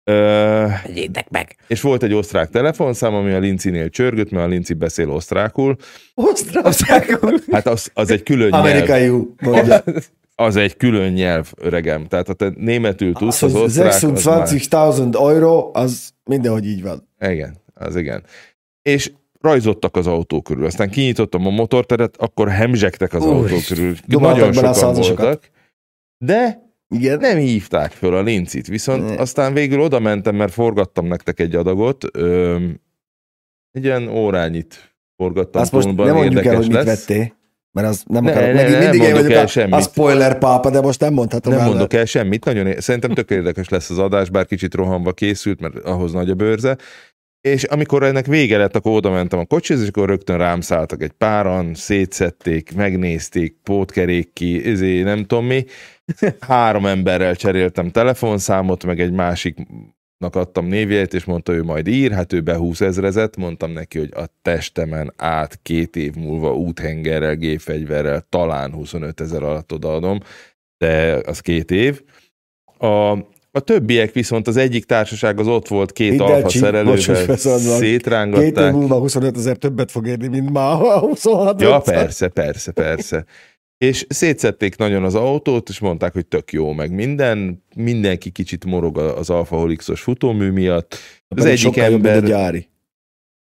Vegyétek 0.04 1.30
meg! 1.30 1.56
és 1.66 1.80
volt 1.80 2.02
egy 2.02 2.14
osztrák 2.14 2.50
telefonszám, 2.50 3.14
ami 3.14 3.32
a 3.32 3.38
Lincinél 3.38 3.88
csörgött, 3.88 4.30
mert 4.30 4.46
a 4.46 4.48
Linci 4.48 4.74
beszél 4.74 5.10
osztrákul. 5.10 5.76
Osztrákok. 6.62 7.34
Hát 7.50 7.66
az, 7.66 7.90
az 7.94 8.10
egy 8.10 8.22
külön 8.22 8.48
nyelv. 8.48 8.64
Amerikai, 8.64 9.10
mondja. 9.40 9.84
Az 10.34 10.56
egy 10.56 10.76
külön 10.76 11.12
nyelv, 11.12 11.52
öregem. 11.56 12.06
Tehát 12.06 12.26
ha 12.26 12.32
te 12.32 12.52
németül 12.56 13.12
tudsz, 13.12 13.42
Az, 13.42 13.54
az, 13.54 13.60
osztrák, 13.60 14.12
az 14.12 14.24
már... 14.24 14.48
26.000 14.48 15.14
euró, 15.14 15.70
az 15.74 16.10
mindenhogy 16.24 16.66
így 16.66 16.82
van. 16.82 17.08
Igen, 17.20 17.56
az 17.74 17.96
igen. 17.96 18.22
És 18.82 19.10
rajzottak 19.42 19.96
az 19.96 20.07
autó 20.07 20.42
körül. 20.42 20.64
Aztán 20.64 20.90
kinyitottam 20.90 21.46
a 21.46 21.50
motorteret, 21.50 22.16
akkor 22.16 22.48
hemzsegtek 22.48 23.14
az 23.14 23.24
autó 23.24 23.38
Úristen, 23.38 23.76
körül. 23.76 23.96
Nagyon 24.07 24.52
sokan 24.52 24.94
voltak. 24.94 25.50
De 26.24 26.62
Igen. 26.88 27.18
nem 27.18 27.37
hívták 27.37 27.90
föl 27.90 28.14
a 28.16 28.22
lincit, 28.22 28.66
viszont 28.66 29.09
Ne. 29.09 29.14
aztán 29.20 29.52
végül 29.55 29.81
oda 29.81 29.98
mentem, 29.98 30.35
mert 30.37 30.52
forgattam 30.52 31.07
nektek 31.07 31.40
egy 31.40 31.55
adagot. 31.55 32.05
Öm, 32.12 32.81
egy 33.70 33.87
olyan 33.87 34.09
órányit 34.09 34.94
forgattam. 35.16 35.62
Azt 35.62 35.72
most 35.72 35.96
nem 35.96 36.14
mondjuk 36.14 36.44
el, 36.44 36.57
hogy 36.57 36.66
mit 36.66 36.74
lesz. 36.74 37.07
vettél. 37.07 37.40
Mert 37.72 37.88
az 37.88 38.05
nem 38.07 38.24
Ne, 38.24 38.31
akarok. 38.31 38.55
ne, 38.55 38.62
Mindig, 38.62 39.00
nem 39.00 39.09
én 39.09 39.12
vagyok 39.14 39.31
el 39.31 39.44
a, 39.44 39.46
semmit. 39.46 39.74
a 39.74 39.81
spoiler 39.81 40.38
pápa, 40.38 40.70
de 40.70 40.81
most 40.81 41.00
nem 41.00 41.12
mondhatom 41.12 41.52
Nem 41.52 41.62
el. 41.62 41.68
mondok 41.68 41.92
el 41.92 42.05
semmit, 42.05 42.44
nagyon, 42.44 42.66
é- 42.66 42.81
szerintem 42.81 43.11
tök 43.14 43.31
érdekes 43.31 43.68
lesz 43.68 43.90
az 43.90 43.98
adás, 43.98 44.31
bár 44.31 44.46
kicsit 44.46 44.74
rohanva 44.74 45.12
készült, 45.12 45.61
mert 45.61 45.76
ahhoz 45.78 46.12
nagy 46.12 46.31
a 46.31 46.35
bőrze. 46.35 46.76
És 47.42 47.64
amikor 47.64 48.02
ennek 48.02 48.26
vége 48.26 48.57
lett, 48.57 48.76
akkor 48.76 48.92
oda 48.92 49.11
mentem 49.11 49.38
a 49.38 49.44
kocsihoz, 49.44 49.83
és 49.83 49.88
akkor 49.88 50.09
rögtön 50.09 50.38
rám 50.38 50.61
szálltak 50.61 51.02
egy 51.02 51.12
páran, 51.12 51.74
szétszették, 51.74 52.74
megnézték, 52.74 53.57
pótkerék 53.62 54.33
ki, 54.33 54.64
ezé, 54.64 55.02
nem 55.02 55.24
tudom 55.24 55.46
mi. 55.46 55.64
Három 56.40 56.87
emberrel 56.87 57.37
cseréltem 57.37 57.90
telefonszámot, 57.90 58.85
meg 58.85 59.00
egy 59.00 59.12
másiknak 59.12 60.37
adtam 60.37 60.66
névjegyet, 60.66 61.14
és 61.14 61.25
mondta, 61.25 61.52
ő 61.52 61.62
majd 61.62 61.87
ír, 61.87 62.12
hát 62.12 62.33
ő 62.33 62.40
behúsz 62.40 62.81
ezrezet, 62.81 63.37
mondtam 63.37 63.71
neki, 63.71 63.98
hogy 63.98 64.12
a 64.14 64.25
testemen 64.42 65.12
át 65.16 65.58
két 65.62 65.96
év 65.96 66.14
múlva 66.14 66.54
úthengerrel, 66.54 67.37
gépfegyverrel 67.37 68.27
talán 68.29 68.73
25 68.73 69.21
ezer 69.21 69.42
alatt 69.42 69.73
odaadom, 69.73 70.19
de 70.79 71.21
az 71.27 71.40
két 71.40 71.71
év. 71.71 72.02
A, 72.79 73.19
a 73.55 73.61
többiek 73.61 74.13
viszont 74.13 74.46
az 74.48 74.57
egyik 74.57 74.85
társaság 74.85 75.38
az 75.38 75.46
ott 75.46 75.69
volt 75.69 75.92
két 75.92 76.11
Hidd 76.11 76.21
el, 76.21 76.27
alfa 76.33 76.48
szerelővel, 76.48 77.27
beszólom, 77.27 77.59
Két 77.61 77.69
év 77.71 77.79
szétrángatták. 77.79 78.73
múlva 78.73 78.98
25 78.98 79.37
ezer 79.37 79.57
többet 79.57 79.90
fog 79.90 80.07
érni, 80.07 80.27
mint 80.27 80.50
ma 80.50 80.71
a 80.94 80.98
26 80.98 81.61
Ja, 81.61 81.79
persze, 81.79 82.29
persze, 82.29 82.73
persze. 82.73 83.25
És 83.79 84.07
szétszették 84.09 84.77
nagyon 84.77 85.05
az 85.05 85.15
autót, 85.15 85.69
és 85.69 85.79
mondták, 85.79 86.13
hogy 86.13 86.27
tök 86.27 86.53
jó, 86.53 86.73
meg 86.73 86.92
minden, 86.94 87.65
mindenki 87.77 88.31
kicsit 88.31 88.65
morog 88.65 88.98
az 88.98 89.31
Alfa 89.31 89.57
Holixos 89.57 90.00
futómű 90.00 90.50
miatt. 90.50 90.92
Az 91.29 91.37
Pedig 91.42 91.53
egyik 91.53 91.75
jobb, 91.77 91.92
ember 91.92 92.17
a 92.25 92.27
gyári. 92.27 92.69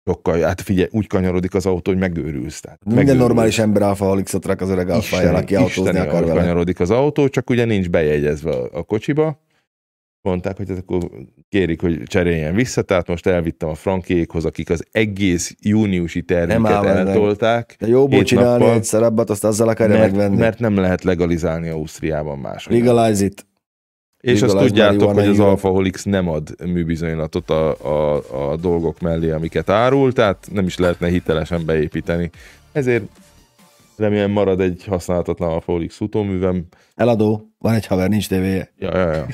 sokkal, 0.05 0.41
hát 0.41 0.61
figyelj, 0.61 0.89
úgy 0.91 1.07
kanyarodik 1.07 1.55
az 1.55 1.67
autó, 1.67 1.91
hogy 1.91 2.01
megőrülsz. 2.01 2.61
Tehát 2.61 2.79
Minden 2.85 3.05
megőrülsz. 3.05 3.27
normális 3.27 3.59
ember 3.59 3.83
alfa 3.83 4.05
halixot 4.05 4.47
rak 4.47 4.61
az 4.61 4.71
öreg 4.71 4.89
alfáján, 4.89 5.35
aki 5.35 5.55
autózni 5.55 5.99
akar 5.99 6.25
vele. 6.25 6.41
kanyarodik 6.41 6.81
az 6.81 6.91
autó, 6.91 7.29
csak 7.29 7.51
ugye 7.51 7.65
nincs 7.65 7.89
bejegyezve 7.91 8.55
a 8.73 8.83
kocsiba. 8.83 9.47
Mondták, 10.29 10.57
hogy 10.57 10.71
akkor 10.71 11.11
kérik, 11.49 11.81
hogy 11.81 12.03
cseréljen 12.03 12.55
vissza, 12.55 12.83
tehát 12.83 13.09
most 13.09 13.27
elvittem 13.27 13.69
a 13.69 13.75
frankékhoz, 13.75 14.45
akik 14.45 14.71
az 14.71 14.85
egész 14.93 15.55
júniusi 15.61 16.23
terméket 16.23 16.85
eltolták. 16.85 17.77
De 17.79 17.87
jóból 17.87 18.19
Hét 18.19 18.27
csinálni 18.27 18.59
nappal. 18.59 18.77
egy 18.77 18.85
szerebbet, 18.85 19.31
azt 19.31 19.45
azzal 19.45 19.69
akarja 19.69 19.99
mert, 19.99 20.11
megvenni. 20.13 20.37
mert 20.37 20.59
nem 20.59 20.77
lehet 20.77 21.05
legalizálni 21.05 21.69
Ausztriában 21.69 22.39
máshol. 22.39 22.79
Legalize 22.79 23.25
it. 23.25 23.47
És 24.21 24.43
azt 24.43 24.53
legalize 24.53 24.69
tudjátok, 24.69 25.15
marijuana 25.15 25.21
hogy 25.21 25.31
az 25.31 25.39
Europe. 25.39 25.51
Alfa 25.51 25.69
Holix 25.69 26.05
nem 26.05 26.29
ad 26.29 26.55
műbizonylatot 26.73 27.51
a, 27.51 27.75
a, 27.83 28.23
a 28.51 28.57
dolgok 28.57 29.01
mellé, 29.01 29.31
amiket 29.31 29.71
árul, 29.71 30.13
tehát 30.13 30.49
nem 30.53 30.67
is 30.67 30.79
lehetne 30.79 31.09
hitelesen 31.09 31.65
beépíteni. 31.65 32.31
Ezért 32.73 33.05
remélem 33.99 34.31
marad 34.31 34.61
egy 34.61 34.85
használhatatlan 34.87 35.51
Alfa 35.51 35.73
Holix 35.73 35.97
futóművem. 35.97 36.65
Eladó, 36.95 37.49
van 37.59 37.75
egy 37.75 37.87
haver, 37.87 38.09
nincs 38.09 38.29
tévéje. 38.29 38.73
Ja, 38.79 38.99
ja, 38.99 39.13
ja. 39.15 39.27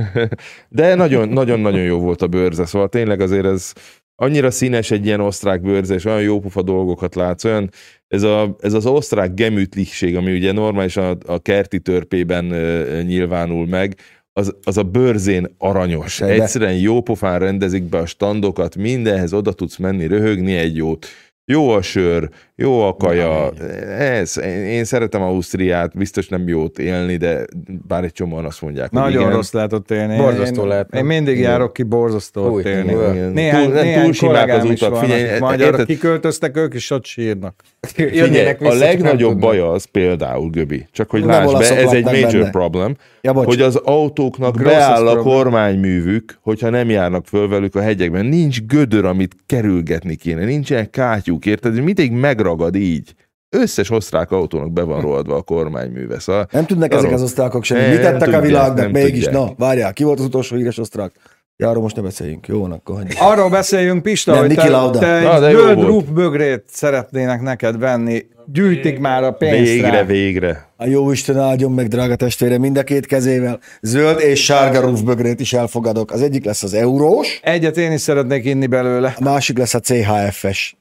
De 0.68 0.94
nagyon- 0.94 1.28
nagyon-nagyon 1.28 1.82
jó 1.82 1.98
volt 1.98 2.22
a 2.22 2.26
bőrze, 2.26 2.66
szóval 2.66 2.88
tényleg 2.88 3.20
azért 3.20 3.46
ez 3.46 3.72
annyira 4.14 4.50
színes 4.50 4.90
egy 4.90 5.06
ilyen 5.06 5.20
osztrák 5.20 5.62
bőrze, 5.62 5.94
és 5.94 6.04
olyan 6.04 6.22
jópofa 6.22 6.62
dolgokat 6.62 7.14
látsz, 7.14 7.44
olyan 7.44 7.70
ez, 8.08 8.22
a, 8.22 8.56
ez 8.60 8.72
az 8.72 8.86
osztrák 8.86 9.34
gemütlichség, 9.34 10.16
ami 10.16 10.32
ugye 10.32 10.52
normálisan 10.52 11.04
a, 11.26 11.32
a 11.32 11.38
kerti 11.38 11.80
törpében 11.80 12.50
ö, 12.50 13.00
nyilvánul 13.02 13.66
meg, 13.66 13.96
az, 14.32 14.54
az 14.62 14.76
a 14.76 14.82
bőrzén 14.82 15.54
aranyos. 15.58 16.12
Sejbe. 16.12 16.42
Egyszerűen 16.42 16.74
jópofán 16.76 17.38
rendezik 17.38 17.82
be 17.82 17.98
a 17.98 18.06
standokat, 18.06 18.76
mindenhez 18.76 19.32
oda 19.32 19.52
tudsz 19.52 19.76
menni, 19.76 20.06
röhögni 20.06 20.54
egy 20.54 20.76
jót. 20.76 21.06
Jó 21.44 21.70
a 21.70 21.82
sör, 21.82 22.28
Jó 22.62 22.80
a 22.80 22.94
kaja, 22.96 23.50
ez, 23.98 24.38
én 24.66 24.84
szeretem 24.84 25.22
Ausztriát, 25.22 25.96
biztos 25.96 26.28
nem 26.28 26.48
jót 26.48 26.78
élni, 26.78 27.16
de 27.16 27.44
bár 27.88 28.04
egy 28.04 28.12
csomóan 28.12 28.44
azt 28.44 28.62
mondják, 28.62 28.90
hogy 28.90 28.98
Nagyon 29.00 29.20
igen. 29.20 29.32
rossz 29.32 29.52
lehet 29.52 29.72
ott 29.72 29.90
élni. 29.90 30.16
Borzasztó 30.16 30.62
én, 30.62 30.68
lehet, 30.68 30.94
Én 30.94 31.04
mindig 31.04 31.36
Igen. 31.36 31.50
járok 31.50 31.72
ki 31.72 31.82
borzasztó 31.82 32.42
ott 32.44 32.50
Fúj, 32.62 32.72
élni. 32.72 32.90
igen. 32.92 33.32
Néhány, 33.32 33.64
túl, 33.64 33.72
nem, 33.74 33.84
néhány 33.84 34.04
túl 34.04 34.12
simák 34.12 34.48
az 34.56 34.64
utak. 34.64 34.96
Figyelj, 34.96 35.38
magyarok 35.38 35.70
érted? 35.72 35.86
kiköltöztek, 35.86 36.56
ők 36.56 36.74
is 36.74 36.90
ott 36.90 37.04
sírnak. 37.04 37.62
Figyelj, 37.80 38.54
a 38.60 38.72
legnagyobb 38.74 39.38
baja 39.38 39.70
az 39.70 39.84
például, 39.84 40.50
Göbi, 40.50 40.86
csak 40.92 41.10
hogy 41.10 41.20
Nem 41.24 41.28
lásd 41.44 41.58
be, 41.58 41.76
ez 41.76 41.92
egy 41.92 42.04
major 42.04 42.30
benne. 42.32 42.50
problem, 42.50 42.96
Ja, 43.20 43.32
bocs. 43.32 43.46
hogy 43.46 43.60
az 43.60 43.76
autóknak 43.76 44.56
Gross 44.56 44.72
beáll 44.72 45.06
a 45.08 45.16
kormányművük, 45.16 46.38
hogyha 46.42 46.70
nem 46.70 46.90
járnak 46.90 47.26
föl 47.26 47.48
velük 47.48 47.74
a 47.74 47.80
hegyekben. 47.80 48.26
Nincs 48.26 48.62
gödör, 48.62 49.04
amit 49.04 49.36
kerülgetni 49.46 50.14
kéne, 50.14 50.44
nincsen 50.44 50.90
kátyúk, 50.90 51.46
érted? 51.46 51.82
Mindig 51.82 52.12
megragad 52.52 52.74
így. 52.74 53.14
Összes 53.56 53.90
osztrák 53.90 54.30
autónak 54.30 54.72
be 54.72 54.82
van 54.82 55.00
rohadva 55.00 55.36
a 55.36 55.42
kormányműve. 55.42 56.18
Szóval 56.18 56.48
Nem 56.52 56.66
tudnak 56.66 56.90
Arról. 56.90 57.04
ezek 57.04 57.14
az 57.16 57.22
osztrákok 57.22 57.64
semmit. 57.64 57.82
Nem 57.84 57.92
Mit 57.92 58.00
tettek 58.00 58.34
a 58.34 58.40
világnak 58.40 58.90
mégis? 58.90 59.24
tudják. 59.24 59.32
Na, 59.32 59.52
várjál, 59.58 59.92
ki 59.92 60.04
volt 60.04 60.18
az 60.18 60.24
utolsó 60.24 60.56
híres 60.56 60.78
osztrák? 60.78 61.12
Ja, 61.56 61.68
arról 61.68 61.82
most 61.82 61.96
ne 61.96 62.02
beszéljünk. 62.02 62.46
Jó, 62.46 62.60
van, 62.60 62.72
akkor 62.72 62.94
hagyjuk. 62.96 63.20
Arról 63.20 63.50
beszéljünk, 63.50 64.02
Pista, 64.02 64.30
Nem, 64.30 64.40
hogy 64.40 64.48
Niki 64.48 64.60
te, 64.60 64.68
Lauda. 64.68 64.98
te 64.98 65.20
Na, 65.22 65.46
egy 65.46 65.54
zöld 65.54 65.80
rúf 65.80 66.04
bögrét 66.04 66.64
szeretnének 66.66 67.40
neked 67.40 67.78
venni. 67.78 68.24
Gyűjtik 68.46 68.98
már 68.98 69.22
a 69.22 69.32
pénzt 69.32 69.70
végre, 69.70 69.90
rá. 69.90 70.04
végre. 70.04 70.68
A 70.76 70.86
jó 70.86 71.10
Isten 71.10 71.38
áldjon 71.38 71.72
meg, 71.72 71.88
drága 71.88 72.16
testvére, 72.16 72.58
mind 72.58 72.76
a 72.78 72.82
két 72.82 73.06
kezével. 73.06 73.58
Zöld 73.80 74.20
és 74.20 74.44
sárga 74.44 74.80
rúfbögrét 74.80 75.40
is 75.40 75.52
elfogadok. 75.52 76.10
Az 76.10 76.22
egyik 76.22 76.44
lesz 76.44 76.62
az 76.62 76.74
eurós, 76.74 77.40
Egyet 77.42 77.76
én 77.76 77.92
is 77.92 78.00
szeretnék 78.00 78.44
inni 78.44 78.66
belőle. 78.66 79.14
a 79.18 79.22
másik 79.22 79.58
lesz 79.58 79.74
a 79.74 79.80
CHF-es. 79.80 80.76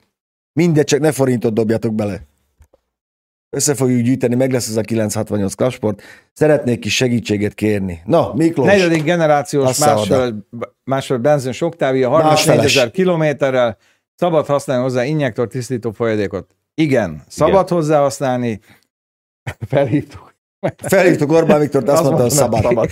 Mindegy, 0.54 0.84
csak 0.86 1.00
ne 1.00 1.12
forintot 1.12 1.54
dobjatok 1.54 1.96
bele. 1.96 2.22
Össze 3.56 3.76
fogjuk 3.76 4.02
gyűjteni, 4.02 4.36
meg 4.36 4.52
lesz 4.52 4.68
ez 4.70 4.76
a 4.76 4.82
968 4.82 5.54
klasport. 5.54 6.02
Szeretnék 6.34 6.80
kis 6.80 6.96
segítséget 6.96 7.54
kérni. 7.54 8.02
Na, 8.06 8.34
Miklós, 8.34 8.68
Negyedik 8.68 9.04
generációs 9.04 9.78
másfél, 9.78 10.48
másfél 10.84 11.18
benzin 11.18 11.54
Octavia 11.60 12.10
34 12.10 12.32
Másfeles. 12.36 12.76
ezer 12.76 12.92
kilométerrel. 12.92 13.78
Szabad 14.16 14.46
használni 14.46 14.84
hozzá 14.84 15.04
injektor 15.06 15.48
tisztító 15.48 15.92
folyadékot. 15.92 16.56
Igen, 16.74 17.24
szabad 17.28 17.54
Igen. 17.66 17.78
hozzá 17.78 18.00
használni. 18.00 18.60
Felhívtuk. 19.70 20.31
Felhívtuk 20.78 21.32
Orbán 21.32 21.60
Viktort, 21.60 21.90
azt, 21.90 22.00
Azt 22.00 22.12
mondta, 22.12 22.24
hogy 22.24 22.52
mondta, 22.52 22.70
szabad. 22.72 22.90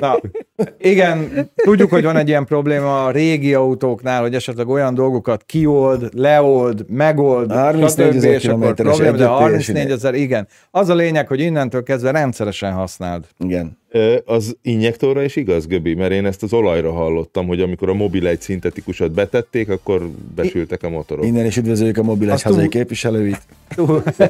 Na, 0.00 0.18
igen, 0.78 1.50
tudjuk, 1.54 1.90
hogy 1.90 2.04
van 2.04 2.16
egy 2.16 2.28
ilyen 2.28 2.44
probléma 2.44 3.04
a 3.04 3.10
régi 3.10 3.54
autóknál, 3.54 4.20
hogy 4.20 4.34
esetleg 4.34 4.68
olyan 4.68 4.94
dolgokat 4.94 5.42
kiold, 5.46 6.08
leold, 6.12 6.84
megold, 6.88 7.52
34 7.52 7.90
stb. 7.90 8.16
ezer 8.16 8.38
kilométeres 8.38 8.96
probléma, 8.96 9.16
de 9.16 9.24
együtt 9.24 9.36
34 9.36 9.50
teljesítmény. 9.50 9.90
ezer, 9.90 10.14
igen. 10.14 10.48
Az 10.70 10.88
a 10.88 10.94
lényeg, 10.94 11.28
hogy 11.28 11.40
innentől 11.40 11.82
kezdve 11.82 12.10
rendszeresen 12.10 12.72
használd. 12.72 13.24
Igen. 13.38 13.78
Az 14.24 14.56
injektorra 14.62 15.22
is 15.22 15.36
igaz, 15.36 15.66
Göbi, 15.66 15.94
mert 15.94 16.12
én 16.12 16.26
ezt 16.26 16.42
az 16.42 16.52
olajra 16.52 16.92
hallottam, 16.92 17.46
hogy 17.46 17.60
amikor 17.60 17.88
a 17.88 17.94
mobil 17.94 18.26
egy 18.26 18.40
szintetikusat 18.40 19.12
betették, 19.12 19.68
akkor 19.68 20.10
besültek 20.34 20.82
a 20.82 20.88
motorok. 20.88 21.24
Innen 21.24 21.46
is 21.46 21.56
üdvözöljük 21.56 21.96
a 21.96 22.02
mobil 22.02 22.30
egy 22.30 22.42
hazai 22.42 22.60
túl- 22.60 22.72
képviselőit. 22.72 23.40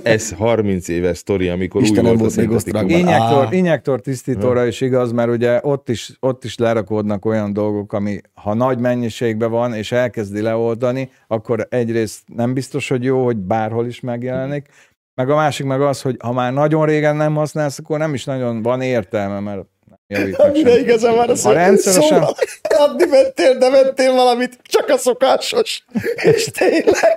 Ez 0.02 0.32
30 0.32 0.88
éves 0.88 1.18
sztori, 1.18 1.48
amikor 1.48 1.82
Isten 1.82 2.06
új 2.06 2.16
volt 2.16 2.20
a 2.20 2.28
szintetikus. 2.30 2.92
Injektor, 2.92 3.52
injektor 3.52 4.00
tisztítóra 4.00 4.66
is 4.66 4.80
igaz, 4.80 5.12
mert 5.12 5.30
ugye 5.30 5.60
ott 5.62 5.88
is, 5.88 6.12
ott 6.20 6.44
is 6.44 6.56
lerakódnak 6.56 7.24
olyan 7.24 7.52
dolgok, 7.52 7.92
ami 7.92 8.20
ha 8.34 8.54
nagy 8.54 8.78
mennyiségben 8.78 9.50
van, 9.50 9.74
és 9.74 9.92
elkezdi 9.92 10.40
leoldani, 10.40 11.10
akkor 11.26 11.66
egyrészt 11.70 12.20
nem 12.26 12.54
biztos, 12.54 12.88
hogy 12.88 13.04
jó, 13.04 13.24
hogy 13.24 13.36
bárhol 13.36 13.86
is 13.86 14.00
megjelenik, 14.00 14.68
meg 15.14 15.30
a 15.30 15.34
másik 15.34 15.66
meg 15.66 15.82
az, 15.82 16.02
hogy 16.02 16.16
ha 16.22 16.32
már 16.32 16.52
nagyon 16.52 16.86
régen 16.86 17.16
nem 17.16 17.34
használsz, 17.34 17.78
akkor 17.78 17.98
nem 17.98 18.14
is 18.14 18.24
nagyon 18.24 18.62
van 18.62 18.80
értelme, 18.80 19.40
mert 19.40 19.62
nem 19.86 19.98
javít 20.20 20.38
meg 20.38 20.52
Mire 20.52 20.70
semmi. 20.70 20.80
igazán 20.82 21.14
van 21.14 21.28
az, 21.28 21.42
Ha 21.42 21.52
rendszeresen- 21.52 22.08
szóval 22.08 22.34
adni 22.68 23.04
mentél, 23.06 23.58
de 23.58 23.70
vettél 23.70 24.12
valamit, 24.14 24.58
csak 24.62 24.88
a 24.88 24.96
szokásos. 24.96 25.84
És 26.14 26.44
tényleg. 26.44 27.16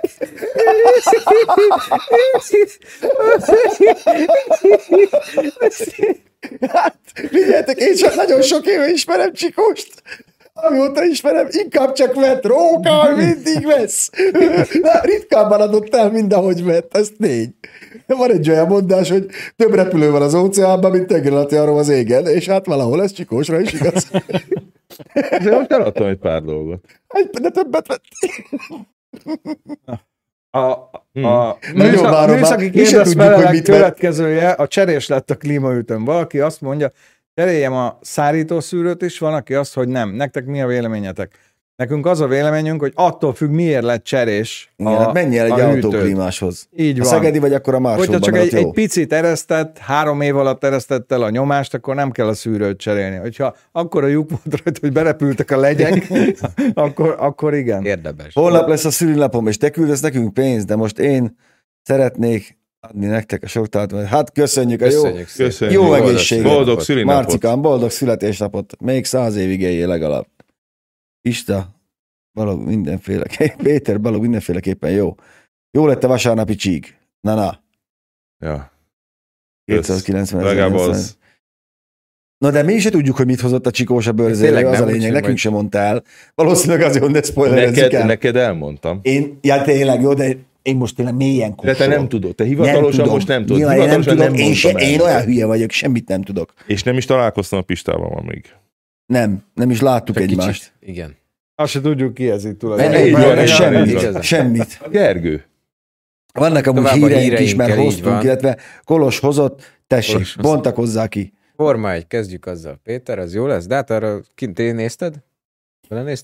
Hát, 6.68 6.94
figyeljetek, 7.14 7.76
én 7.78 7.94
csak 7.94 8.14
nagyon 8.14 8.42
sok 8.42 8.66
éve 8.66 8.88
ismerem 8.88 9.32
Csikóst. 9.32 10.02
Amióta 10.62 11.04
ismerem, 11.04 11.46
inkább 11.50 11.92
csak 11.92 12.14
vett 12.14 12.44
róka, 12.46 13.14
mindig 13.16 13.66
vesz. 13.66 14.10
Na, 14.82 15.00
ritkábban 15.02 15.60
adott 15.60 15.94
el, 15.94 16.10
mint 16.10 16.32
ahogy 16.32 16.64
vett, 16.64 16.96
ez 16.96 17.08
tény. 17.18 17.54
Van 18.06 18.30
egy 18.30 18.50
olyan 18.50 18.66
mondás, 18.66 19.10
hogy 19.10 19.26
több 19.56 19.74
repülő 19.74 20.10
van 20.10 20.22
az 20.22 20.34
óceánban, 20.34 20.90
mint 20.90 21.06
tengeralatti 21.06 21.56
arról 21.56 21.78
az 21.78 21.88
égen, 21.88 22.26
és 22.26 22.46
hát 22.48 22.66
valahol 22.66 23.02
ez 23.02 23.12
Csikósra 23.12 23.60
is 23.60 23.72
igaz. 23.72 24.10
De 25.44 25.50
most 25.56 25.72
eladtam 25.72 26.06
egy 26.06 26.18
pár 26.18 26.42
dolgot. 26.42 26.84
Egy- 27.08 27.30
De 27.30 27.50
többet 27.50 27.86
vett. 27.86 28.02
A, 30.50 30.74
Hmm. 31.12 31.24
a 31.24 31.56
várom 32.02 32.10
már. 32.12 32.28
műszaki 32.38 32.70
kérdezfelelek 32.70 33.50
mit 33.50 33.64
következője, 33.64 34.50
a 34.50 34.66
cserés 34.68 35.08
lett 35.08 35.30
a 35.30 35.34
klímaütőn. 35.36 36.04
Valaki 36.04 36.38
azt 36.40 36.60
mondja, 36.60 36.92
cseréljem 37.38 37.72
a 37.72 37.98
szárítószűrőt 38.00 39.02
is, 39.02 39.18
van, 39.18 39.34
aki 39.34 39.54
azt, 39.54 39.74
hogy 39.74 39.88
nem. 39.88 40.10
Nektek 40.10 40.46
mi 40.46 40.62
a 40.62 40.66
véleményetek? 40.66 41.38
Nekünk 41.76 42.06
az 42.06 42.20
a 42.20 42.26
véleményünk, 42.26 42.80
hogy 42.80 42.92
attól 42.94 43.34
függ, 43.34 43.50
miért 43.50 43.82
lett 43.82 44.04
cserés 44.04 44.72
Igen, 44.76 44.96
hát 44.96 45.12
menj 45.12 45.38
el 45.38 45.44
egy 45.44 45.60
a 45.60 45.68
autóklímáshoz. 45.68 46.68
Így 46.76 47.00
A 47.00 47.02
van. 47.02 47.12
szegedi 47.12 47.38
vagy 47.38 47.52
akkor 47.52 47.74
a 47.74 47.76
Hogyha 47.76 47.96
másolban, 47.96 48.20
csak 48.20 48.36
egy, 48.36 48.52
jó. 48.52 48.58
egy 48.58 48.72
picit 48.72 49.12
eresztett, 49.12 49.78
három 49.78 50.20
év 50.20 50.36
alatt 50.36 50.64
eresztett 50.64 51.12
el 51.12 51.22
a 51.22 51.30
nyomást, 51.30 51.74
akkor 51.74 51.94
nem 51.94 52.10
kell 52.10 52.26
a 52.26 52.34
szűrőt 52.34 52.78
cserélni. 52.78 53.16
Hogyha 53.16 53.56
akkor 53.72 54.04
a 54.04 54.06
lyuk 54.06 54.30
volt 54.30 54.62
rajta, 54.64 54.80
hogy 54.80 54.92
berepültek 54.92 55.50
a 55.50 55.56
legyek, 55.56 56.08
akkor, 56.74 57.16
akkor 57.18 57.54
igen. 57.54 57.84
Érdemes. 57.84 58.34
Holnap 58.34 58.68
lesz 58.68 58.84
a 58.84 58.90
szülinapom, 58.90 59.46
és 59.46 59.56
te 59.56 59.70
küldesz 59.70 60.00
nekünk 60.00 60.34
pénzt, 60.34 60.66
de 60.66 60.76
most 60.76 60.98
én 60.98 61.36
szeretnék 61.82 62.57
adni 62.88 63.06
nektek 63.06 63.42
a 63.42 63.46
sok 63.46 63.68
tart. 63.68 63.92
Hát 64.06 64.32
köszönjük 64.32 64.80
a 64.80 64.84
jó, 64.84 65.02
Köszönjük 65.02 65.28
szépen. 65.28 65.46
Köszönjük. 65.46 65.76
Jó 65.80 65.86
Boldog- 65.86 66.08
egészséget. 66.08 66.44
Boldog 66.44 66.80
szülinapot. 66.80 67.22
Marcikám, 67.22 67.62
boldog 67.62 67.90
születésnapot, 67.90 68.80
még 68.80 69.04
száz 69.04 69.36
évig 69.36 69.60
éljél 69.60 69.86
legalább. 69.86 70.26
Ista, 71.20 71.68
balog 72.32 72.60
mindenféle, 72.66 73.24
Péter 73.62 74.00
balog 74.00 74.20
mindenféleképpen 74.20 74.90
jó. 74.90 75.14
Jó 75.70 75.86
lett 75.86 76.04
a 76.04 76.08
vasárnapi 76.08 76.54
csík. 76.54 76.96
Na, 77.20 77.34
na, 77.34 77.60
Ja. 78.44 78.72
290 79.64 80.42
Legalább 80.44 80.74
ezer. 80.74 80.88
az. 80.88 81.16
Na 82.38 82.50
de 82.50 82.62
mi 82.62 82.72
is 82.72 82.82
se 82.82 82.90
tudjuk, 82.90 83.16
hogy 83.16 83.26
mit 83.26 83.40
hozott 83.40 83.66
a 83.66 83.70
csikós 83.70 84.06
a 84.06 84.12
bőrzére, 84.12 84.68
az 84.68 84.78
nem, 84.78 84.88
a 84.88 84.90
lényeg, 84.90 85.06
nekünk 85.08 85.24
majd- 85.24 85.36
sem 85.38 85.52
mondta 85.52 85.78
el. 85.78 86.02
Valószínűleg 86.34 86.82
azért, 86.82 87.02
hogy 87.04 87.12
ne 87.12 87.22
spoilerezzük 87.22 87.74
Neked, 87.76 88.00
el. 88.00 88.06
neked 88.06 88.36
elmondtam. 88.36 88.98
Én, 89.02 89.38
ja 89.40 89.62
tényleg 89.62 90.00
jó, 90.00 90.14
de 90.14 90.36
én 90.68 90.76
most 90.76 90.96
tényleg 90.96 91.14
mélyen 91.14 91.48
De 91.50 91.54
kussolok. 91.56 91.76
te 91.78 91.86
nem 91.86 92.08
tudod, 92.08 92.34
te 92.34 92.44
hivatalosan 92.44 92.90
tudom. 93.00 93.12
most 93.12 93.28
nem 93.28 93.40
tudod. 93.40 93.56
Nyilván 93.56 93.78
én 93.80 93.86
nem 93.88 94.00
tudom, 94.02 94.16
nem 94.18 94.34
én, 94.34 94.54
se, 94.54 94.68
én 94.70 95.00
olyan 95.00 95.22
hülye 95.22 95.46
vagyok, 95.46 95.70
semmit 95.70 96.08
nem 96.08 96.22
tudok. 96.22 96.52
És 96.66 96.82
nem 96.82 96.96
is 96.96 97.04
találkoztam 97.04 97.58
a 97.58 97.62
Pistával 97.62 98.08
ma 98.08 98.20
még. 98.20 98.44
Nem, 99.06 99.42
nem 99.54 99.70
is 99.70 99.80
láttuk 99.80 100.14
Csak 100.14 100.24
egymást. 100.24 100.72
kicsit. 100.80 100.90
Igen. 100.94 101.16
Azt 101.54 101.70
se 101.72 101.80
tudjuk 101.80 102.14
ki 102.14 102.30
ez 102.30 102.44
itt 102.44 102.48
Nem, 102.50 102.58
tulajdonképpen. 102.58 103.20
nem, 103.20 103.34
nem, 103.34 103.46
semmit, 103.46 104.22
semmit. 104.22 104.80
Gergő. 104.90 105.44
Vannak 106.34 106.66
amúgy 106.66 106.82
Tovább 106.82 107.02
a 107.02 107.06
híreink 107.06 107.38
is, 107.38 107.54
mert 107.54 107.74
hoztunk, 107.74 108.22
illetve 108.22 108.58
Kolos 108.84 109.18
hozott, 109.18 109.62
tessék, 109.86 110.12
Kolos 110.12 110.34
hozott. 110.34 110.52
bontakozzá 110.52 111.06
ki. 111.08 111.32
Forma 111.56 111.92
egy, 111.92 112.06
kezdjük 112.06 112.46
azzal. 112.46 112.80
Péter, 112.82 113.18
az 113.18 113.34
jó 113.34 113.46
lesz? 113.46 113.66
De 113.66 113.74
hát 113.74 113.90
arra 113.90 114.20
kint 114.34 114.58
én 114.58 114.74
nézted? 114.74 115.14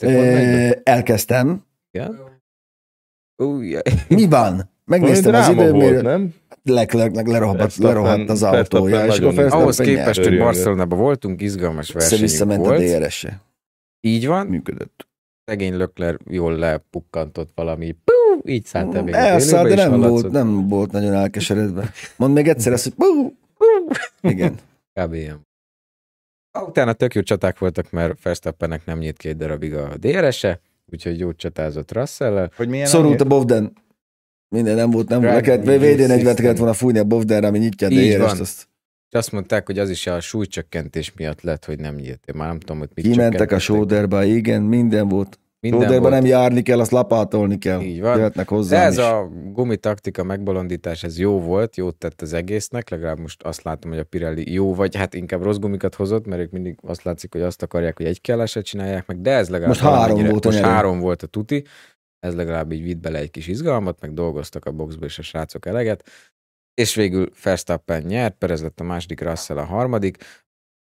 Ö, 0.00 0.70
Elkezdtem. 0.82 1.64
Igen? 1.90 2.18
Új, 3.36 3.76
Mi 4.08 4.28
van? 4.28 4.70
Megnéztem 4.84 5.34
az 5.34 5.48
időmérőt, 5.48 6.02
nem? 6.02 6.34
Meg 6.62 7.26
lerohadt, 7.26 7.76
lerohadt 7.76 8.30
az 8.30 8.42
autója, 8.42 9.06
és 9.06 9.18
akkor 9.18 9.38
ahhoz 9.38 9.76
képest, 9.76 10.24
hogy. 10.24 10.38
Barcelonában 10.38 10.98
voltunk, 10.98 11.40
izgalmas 11.40 11.92
versenyünk 11.92 12.24
Össze-visszament 12.24 12.66
a 12.66 12.68
volt. 12.68 12.98
DRS-e. 12.98 13.40
Így 14.00 14.26
van. 14.26 14.46
Működött. 14.46 15.08
Szegény 15.44 15.76
Lökler 15.76 16.18
jól 16.30 16.56
lepukkantott 16.56 17.50
valami. 17.54 17.96
Pú, 18.04 18.40
így 18.44 18.64
szállt 18.64 18.94
el 18.94 19.02
még 19.02 19.14
Elszállt, 19.14 19.68
de 19.68 19.88
nem 19.88 20.00
volt, 20.00 20.30
nem 20.30 20.68
volt 20.68 20.92
nagyon 20.92 21.12
elkeseredve. 21.12 21.90
Mondd 22.16 22.32
még 22.32 22.48
egyszer 22.48 22.72
ezt, 22.72 22.84
hogy 22.84 22.94
bú, 22.96 23.36
igen. 24.20 24.54
Kb. 25.00 25.12
ilyen. 25.12 25.46
Utána 26.66 26.92
tök 26.92 27.14
jó 27.14 27.20
csaták 27.20 27.58
voltak, 27.58 27.90
mert 27.90 28.22
Verstappennek 28.22 28.84
nem 28.84 28.98
nyílt 28.98 29.16
két 29.16 29.36
darabig 29.36 29.74
a 29.74 29.96
DRS-e, 29.96 30.60
úgyhogy 30.92 31.18
jó 31.18 31.32
csatázott 31.32 31.92
russell 31.92 32.50
Hogy 32.56 32.68
milyen 32.68 32.86
Szorult 32.86 33.20
a 33.20 33.24
Bovden. 33.24 33.72
Minden 34.48 34.74
nem 34.76 34.90
volt, 34.90 35.08
nem 35.08 35.20
volt. 35.20 35.46
VD 35.46 35.64
40 35.64 36.18
system. 36.18 36.34
kellett 36.34 36.56
volna 36.56 36.72
fújni 36.72 36.98
a 36.98 37.04
Bovdenre, 37.04 37.46
ami 37.46 37.58
nyitja 37.58 37.88
DRS-t. 37.88 38.18
van. 38.18 38.40
Azt 38.40 38.68
és 39.14 39.20
azt 39.20 39.32
mondták, 39.32 39.66
hogy 39.66 39.78
az 39.78 39.90
is 39.90 40.06
a 40.06 40.20
súlycsökkentés 40.20 41.12
miatt 41.12 41.40
lett, 41.40 41.64
hogy 41.64 41.78
nem 41.78 41.94
nyílt. 41.94 42.24
Én 42.26 42.34
már 42.36 42.48
nem 42.48 42.58
tudom, 42.58 42.78
hogy 42.78 42.88
mit 42.94 43.04
kimentek 43.04 43.52
a 43.52 43.58
sóderbe, 43.58 44.26
igen, 44.26 44.62
minden 44.62 45.08
volt. 45.08 45.38
Volt. 45.70 46.10
nem 46.10 46.24
járni 46.24 46.62
kell, 46.62 46.80
azt 46.80 46.90
lapátolni 46.90 47.58
kell. 47.58 47.80
Így 47.80 48.00
van. 48.00 48.16
Jöhetnek 48.16 48.48
hozzá 48.48 48.84
ez 48.84 48.96
is. 48.96 49.04
a 49.04 49.28
gumitaktika, 49.52 50.24
megbolondítás, 50.24 51.02
ez 51.02 51.18
jó 51.18 51.40
volt, 51.40 51.76
jót 51.76 51.96
tett 51.96 52.22
az 52.22 52.32
egésznek, 52.32 52.90
legalább 52.90 53.18
most 53.18 53.42
azt 53.42 53.62
látom, 53.62 53.90
hogy 53.90 54.00
a 54.00 54.04
Pirelli 54.04 54.52
jó, 54.52 54.74
vagy 54.74 54.96
hát 54.96 55.14
inkább 55.14 55.42
rossz 55.42 55.56
gumikat 55.56 55.94
hozott, 55.94 56.26
mert 56.26 56.42
ők 56.42 56.50
mindig 56.50 56.78
azt 56.82 57.02
látszik, 57.02 57.32
hogy 57.32 57.42
azt 57.42 57.62
akarják, 57.62 57.96
hogy 57.96 58.06
egy 58.06 58.20
kelleset 58.20 58.64
csinálják 58.64 59.06
meg, 59.06 59.20
de 59.20 59.30
ez 59.30 59.48
legalább 59.48 59.68
Most 59.68 59.80
három 59.80 60.24
volt 60.26 60.44
most 60.44 60.58
három 60.58 61.00
volt 61.00 61.22
a 61.22 61.26
tuti, 61.26 61.64
ez 62.20 62.34
legalább 62.34 62.72
így 62.72 62.82
vitt 62.82 63.00
bele 63.00 63.18
egy 63.18 63.30
kis 63.30 63.46
izgalmat, 63.46 64.00
meg 64.00 64.14
dolgoztak 64.14 64.64
a 64.64 64.72
boxba 64.72 65.04
és 65.04 65.18
a 65.18 65.22
srácok 65.22 65.66
eleget, 65.66 66.08
és 66.74 66.94
végül 66.94 67.30
Verstappen 67.42 68.02
nyert, 68.02 68.38
Perez 68.38 68.62
lett 68.62 68.80
a 68.80 68.84
második, 68.84 69.20
Russell 69.20 69.56
a 69.56 69.64
harmadik, 69.64 70.16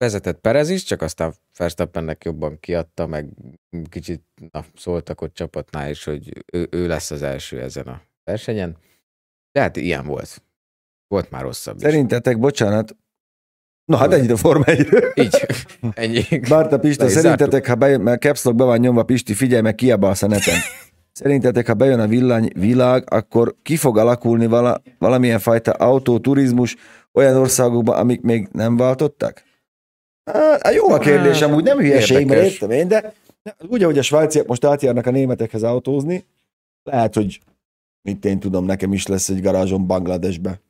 vezetett 0.01 0.41
Perez 0.41 0.71
is, 0.71 0.83
csak 0.83 1.03
aztán 1.03 1.35
Verstappennek 1.57 2.25
jobban 2.25 2.61
kiadta, 2.61 3.07
meg 3.07 3.29
kicsit 3.89 4.23
na, 4.51 4.65
szóltak 4.77 5.21
ott 5.21 5.35
csapatnál 5.35 5.91
is, 5.91 6.05
hogy 6.05 6.45
ő, 6.53 6.69
ő 6.71 6.87
lesz 6.87 7.11
az 7.11 7.23
első 7.23 7.61
ezen 7.61 7.87
a 7.87 8.01
versenyen. 8.25 8.77
De 9.53 9.61
hát 9.61 9.77
ilyen 9.77 10.07
volt. 10.07 10.43
Volt 11.09 11.31
már 11.31 11.43
rosszabb 11.43 11.77
is. 11.77 11.83
Szerintetek, 11.83 12.39
bocsánat, 12.39 12.97
Na 13.85 13.97
hát 13.97 14.13
ennyit 14.13 14.31
a 14.31 14.37
Forma 14.37 14.65
1 14.65 14.89
Így, 15.15 15.47
ennyi. 15.95 16.23
Bárta 16.49 16.79
Pista, 16.79 17.05
Le 17.05 17.11
is 17.11 17.17
szerintetek, 17.17 17.67
ha 17.67 17.75
bejön, 17.75 18.01
mert 18.01 18.21
Caps 18.21 18.45
Lock 18.45 18.57
be 18.57 18.65
van 18.65 18.79
nyomva, 18.79 19.03
Pisti, 19.03 19.35
figyelj 19.35 19.63
meg, 19.63 19.75
kiabálsz 19.75 20.23
a 20.23 20.27
neten. 20.27 20.59
Szerintetek, 21.13 21.67
ha 21.67 21.75
bejön 21.75 22.01
a 22.01 22.07
villany 22.07 22.51
világ, 22.55 23.13
akkor 23.13 23.55
ki 23.63 23.77
fog 23.77 23.99
alakulni 23.99 24.47
vala, 24.47 24.83
valamilyen 24.99 25.39
fajta 25.39 25.73
autóturizmus 25.73 26.77
olyan 27.13 27.37
országokban, 27.37 27.97
amik 27.99 28.21
még 28.21 28.49
nem 28.53 28.77
váltottak? 28.77 29.43
Hát, 30.25 30.75
jó 30.75 30.91
a 30.91 30.99
kérdés, 30.99 31.43
amúgy 31.43 31.65
nem 31.65 31.79
hülyeség, 31.79 32.27
mert 32.27 32.43
értem 32.43 32.71
én, 32.71 32.89
de 32.89 33.13
úgy, 33.69 33.83
ahogy 33.83 33.99
a 33.99 34.03
svájciak 34.03 34.47
most 34.47 34.65
átjárnak 34.65 35.07
a 35.07 35.11
németekhez 35.11 35.63
autózni, 35.63 36.25
lehet, 36.83 37.15
hogy 37.15 37.41
mit 38.03 38.25
én 38.25 38.39
tudom, 38.39 38.65
nekem 38.65 38.93
is 38.93 39.07
lesz 39.07 39.29
egy 39.29 39.43
garázsom 39.43 39.87
Bangladesbe, 39.87 40.61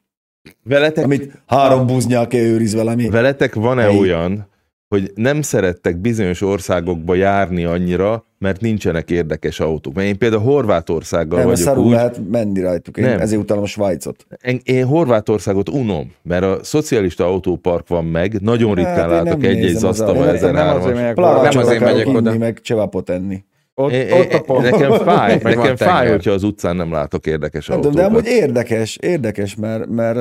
Veletek, 0.64 1.05
amit 1.05 1.32
három 1.46 1.86
buznyál 1.86 2.26
kell 2.26 2.40
őriz 2.40 2.74
valami. 2.74 3.09
veletek 3.09 3.55
van-e 3.55 3.82
Helyi. 3.82 3.98
olyan, 3.98 4.46
hogy 4.95 5.11
nem 5.14 5.43
szerettek 5.43 5.97
bizonyos 5.97 6.41
országokba 6.43 7.14
járni 7.14 7.64
annyira, 7.64 8.24
mert 8.38 8.61
nincsenek 8.61 9.11
érdekes 9.11 9.61
autók. 9.61 9.95
Mert 9.95 10.09
én 10.09 10.18
például 10.18 10.43
Horvátországgal 10.43 11.38
Nem, 11.38 11.49
vagyok 11.49 11.61
szarul 11.66 11.84
úgy, 11.84 11.91
lehet 11.91 12.20
menni 12.30 12.61
rajtuk. 12.61 12.97
Én 12.97 13.05
Nem. 13.05 13.20
ezért 13.20 13.41
utálom 13.41 13.62
a 13.62 13.66
Svájcot. 13.66 14.26
Én, 14.45 14.61
én 14.64 14.84
Horvátországot 14.86 15.68
unom, 15.68 16.12
mert 16.22 16.43
a 16.45 16.59
szocialista 16.62 17.26
autópark 17.26 17.88
van 17.88 18.05
meg, 18.05 18.41
nagyon 18.41 18.74
ritkán 18.74 18.97
Hát 19.11 19.24
látok 19.24 19.45
egy-egy 19.45 19.74
Zasztava 19.76 20.11
autót. 20.24 20.41
Nem 20.53 20.76
azért 20.76 20.95
1003-as. 21.16 21.80
megyek 21.80 22.09
oda. 22.09 22.38
Meg 22.38 22.61
csevapot 22.61 23.11
enni. 23.11 23.45
Ott, 23.74 23.93
É, 23.93 24.12
ott 24.12 24.32
a 24.32 24.41
pont. 24.41 24.70
nekem 24.70 24.93
fáj, 24.93 25.41
Meg 25.43 25.57
nekem 25.57 25.76
fáj, 25.76 25.88
tenger. 25.88 26.11
hogyha 26.11 26.30
az 26.30 26.43
utcán 26.43 26.76
nem 26.76 26.93
látok 26.93 27.26
érdekes 27.26 27.66
Nem 27.66 27.80
tudom, 27.80 27.97
autókat. 28.05 28.22
de 28.24 28.30
amúgy 28.32 28.43
érdekes, 28.43 28.97
érdekes, 28.97 29.55
mert, 29.55 29.88
mert 29.88 30.18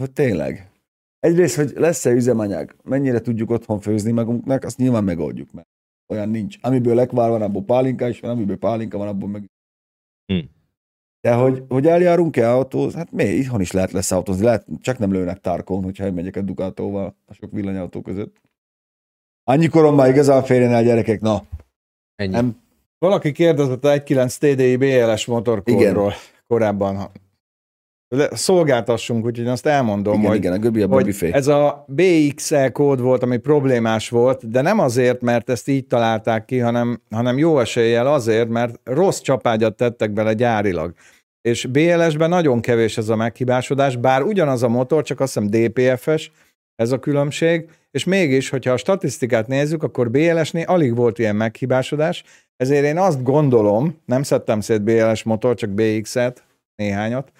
hogy 0.00 0.10
tényleg. 0.10 0.68
Egyrészt, 1.24 1.56
hogy 1.56 1.72
lesz-e 1.74 2.10
üzemanyag, 2.10 2.76
mennyire 2.82 3.20
tudjuk 3.20 3.50
otthon 3.50 3.80
főzni 3.80 4.12
magunknak, 4.12 4.64
azt 4.64 4.76
nyilván 4.76 5.04
megoldjuk, 5.04 5.52
mert 5.52 5.68
olyan 6.12 6.28
nincs. 6.28 6.56
Amiből 6.60 6.94
lekvár 6.94 7.30
van, 7.30 7.42
abból 7.42 7.62
pálinka 7.62 8.08
is 8.08 8.20
van, 8.20 8.30
amiből 8.30 8.56
pálinka 8.56 8.98
van, 8.98 9.08
abból 9.08 9.28
meg... 9.28 9.50
Hm. 10.26 10.38
De 11.20 11.34
hogy, 11.34 11.64
hogy 11.68 11.86
eljárunk-e 11.86 12.52
autóz, 12.52 12.94
hát 12.94 13.12
mi, 13.12 13.24
itthon 13.24 13.60
is 13.60 13.72
lehet 13.72 13.92
lesz 13.92 14.10
autózni, 14.10 14.44
lehet, 14.44 14.66
csak 14.80 14.98
nem 14.98 15.12
lőnek 15.12 15.40
tárkon, 15.40 15.82
hogyha 15.82 16.12
megyek 16.12 16.36
a 16.36 16.40
Ducatóval 16.40 17.16
a 17.26 17.32
sok 17.34 17.52
villanyautó 17.52 18.02
között. 18.02 18.40
Annyi 19.44 19.66
korom 19.68 19.94
már 19.94 20.08
igazán 20.08 20.42
férjen 20.42 20.72
el 20.72 20.84
gyerekek, 20.84 21.20
na, 21.20 21.42
Ennyi. 22.14 22.32
nem, 22.32 22.62
Valaki 22.98 23.32
kérdezett 23.32 23.84
a 23.84 23.88
1.9 23.88 24.36
TDI 24.36 24.76
BLS 24.76 25.26
motorkódról 25.26 26.12
korábban. 26.46 27.10
Szolgáltassunk, 28.30 29.24
úgyhogy 29.24 29.46
azt 29.46 29.66
elmondom, 29.66 30.14
igen, 30.14 30.28
hogy, 30.28 30.36
igen, 30.36 30.52
a 30.52 30.58
göbi 30.58 30.82
a 30.82 30.86
hogy 30.86 31.04
büfé. 31.04 31.32
ez 31.32 31.46
a 31.46 31.84
BXL 31.88 32.66
kód 32.72 33.00
volt, 33.00 33.22
ami 33.22 33.36
problémás 33.36 34.08
volt, 34.08 34.50
de 34.50 34.60
nem 34.60 34.78
azért, 34.78 35.20
mert 35.20 35.50
ezt 35.50 35.68
így 35.68 35.86
találták 35.86 36.44
ki, 36.44 36.58
hanem, 36.58 37.00
hanem 37.10 37.38
jó 37.38 37.58
eséllyel 37.58 38.06
azért, 38.06 38.48
mert 38.48 38.80
rossz 38.84 39.20
csapágyat 39.20 39.76
tettek 39.76 40.10
bele 40.12 40.32
gyárilag. 40.32 40.92
És 41.40 41.66
BLS-ben 41.66 42.28
nagyon 42.28 42.60
kevés 42.60 42.98
ez 42.98 43.08
a 43.08 43.16
meghibásodás, 43.16 43.96
bár 43.96 44.22
ugyanaz 44.22 44.62
a 44.62 44.68
motor, 44.68 45.02
csak 45.02 45.20
azt 45.20 45.34
hiszem 45.34 45.50
DPF-es, 45.50 46.32
ez 46.74 46.92
a 46.92 46.98
különbség, 46.98 47.68
és 47.90 48.04
mégis, 48.04 48.48
hogyha 48.48 48.72
a 48.72 48.76
statisztikát 48.76 49.46
nézzük, 49.46 49.82
akkor 49.82 50.10
BLS-nél 50.10 50.64
alig 50.66 50.96
volt 50.96 51.18
ilyen 51.18 51.36
meghibásodás, 51.36 52.24
ezért 52.56 52.84
én 52.84 52.98
azt 52.98 53.22
gondolom, 53.22 53.98
nem 54.04 54.22
szedtem 54.22 54.60
szét 54.60 54.82
BLS 54.82 55.22
motor, 55.22 55.54
csak 55.54 55.70
BX-et, 55.70 56.44
néhányat, 56.76 57.32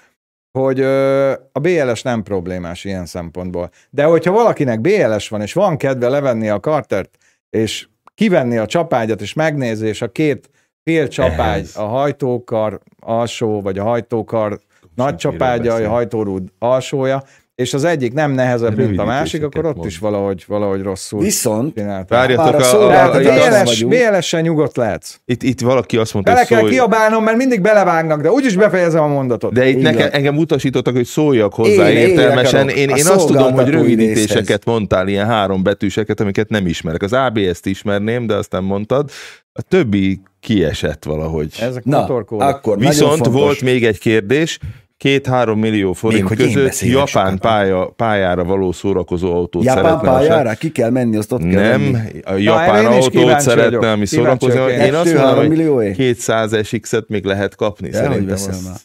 hogy 0.58 0.80
ö, 0.80 1.30
a 1.52 1.58
BLS 1.58 2.02
nem 2.02 2.22
problémás 2.22 2.84
ilyen 2.84 3.06
szempontból. 3.06 3.70
De 3.90 4.04
hogyha 4.04 4.32
valakinek 4.32 4.80
BLS 4.80 5.28
van, 5.28 5.40
és 5.40 5.52
van 5.52 5.76
kedve 5.76 6.08
levenni 6.08 6.48
a 6.48 6.60
kartert, 6.60 7.16
és 7.50 7.88
kivenni 8.14 8.56
a 8.56 8.66
csapágyat, 8.66 9.20
és 9.20 9.32
megnézi, 9.32 9.86
és 9.86 10.02
a 10.02 10.12
két 10.12 10.50
fél 10.82 11.08
csapágy, 11.08 11.38
Ehhez. 11.38 11.76
a 11.76 11.86
hajtókar 11.86 12.80
alsó, 13.00 13.60
vagy 13.60 13.78
a 13.78 13.82
hajtókar 13.82 14.60
nagy 14.94 15.16
csapágya, 15.16 15.74
a 15.74 15.88
hajtórúd 15.88 16.48
alsója, 16.58 17.22
és 17.54 17.74
az 17.74 17.84
egyik 17.84 18.12
nem 18.12 18.30
nehezebb, 18.30 18.76
mint 18.76 18.98
a 18.98 19.04
másik, 19.04 19.44
akkor 19.44 19.66
ott 19.66 19.76
mond. 19.76 19.88
is 19.88 19.98
valahogy, 19.98 20.44
valahogy 20.46 20.82
rosszul 20.82 21.20
Viszont. 21.20 21.82
Várjatok, 22.08 22.54
a 22.54 22.56
a, 22.56 22.62
szó- 22.62 22.80
a, 22.80 23.10
BLS. 23.10 23.82
BLS-en 23.82 24.42
nyugodt 24.42 24.76
lehetsz. 24.76 25.16
itt, 25.24 25.42
itt 25.42 25.60
valaki 25.60 25.96
azt 25.96 26.14
mondta, 26.14 26.32
Bele 26.32 26.44
hogy 26.44 26.52
kell 26.52 26.60
szólj, 26.60 26.72
kiabálnom, 26.72 27.24
mert 27.24 27.36
mindig 27.36 27.60
belevágnak, 27.60 28.22
de 28.22 28.30
úgyis 28.30 28.56
befejezem 28.56 29.02
a 29.02 29.06
mondatot. 29.06 29.52
de 29.52 29.68
itt 29.68 29.82
nekem, 29.82 30.08
engem 30.12 30.36
utasítottak, 30.36 30.94
hogy 30.94 31.04
szóljak 31.06 31.54
hozzá 31.54 31.90
Én- 31.90 31.96
én 31.96 32.08
értelmesen. 32.08 32.68
Én, 32.68 32.90
A 32.90 32.96
én 32.96 33.06
azt 33.06 33.26
tudom, 33.26 33.52
hogy 33.52 33.68
rövidítéseket 33.68 34.64
mondtál, 34.64 35.08
ilyen 35.08 35.26
három 35.26 35.62
betűseket, 35.62 36.20
amiket 36.20 36.48
nem 36.48 36.66
ismerek. 36.66 37.02
Az 37.02 37.12
ABS-t 37.12 37.66
ismerném, 37.66 38.26
de 38.26 38.34
azt 38.34 38.52
nem 38.52 38.64
mondtad. 38.64 39.10
A 39.52 39.62
többi 39.62 40.20
kiesett 40.40 41.04
valahogy. 41.04 41.54
Ezek 41.60 41.84
na, 41.84 42.04
akkor 42.28 42.78
Viszont 42.78 43.26
volt 43.26 43.60
még 43.62 43.84
egy 43.84 43.98
kérdés, 43.98 44.58
két-három 45.04 45.58
millió 45.58 45.92
forint 45.92 46.28
hogy 46.28 46.40
én 46.40 46.52
között 46.52 46.80
japán 46.80 47.06
sokat. 47.06 47.38
pálya, 47.38 47.86
pályára 47.86 48.44
való 48.44 48.72
szórakozó 48.72 49.34
autót 49.34 49.64
Japán 49.64 49.84
szeretne 49.84 50.10
a 50.10 50.12
pályára? 50.14 50.54
Ki 50.54 50.72
kell 50.72 50.90
menni, 50.90 51.16
azt 51.16 51.32
ott 51.32 51.46
kell 51.48 51.78
Nem, 51.78 52.08
a 52.24 52.32
japán 52.32 52.98
is 52.98 53.04
autót 53.04 53.40
szeretne, 53.40 53.76
vagyok. 53.76 53.92
ami 53.92 54.06
vagyok 54.38 54.70
én. 54.70 54.94
Azt 54.94 55.14
mondom, 55.14 55.36
hogy 55.36 55.48
millióé? 55.48 55.92
200 55.92 56.66
SX-et 56.66 57.08
még 57.08 57.24
lehet 57.24 57.54
kapni. 57.54 57.88
De, 57.88 57.96
Szerintem 57.96 58.26
beszél 58.26 58.48
az... 58.48 58.64
már. 58.64 58.76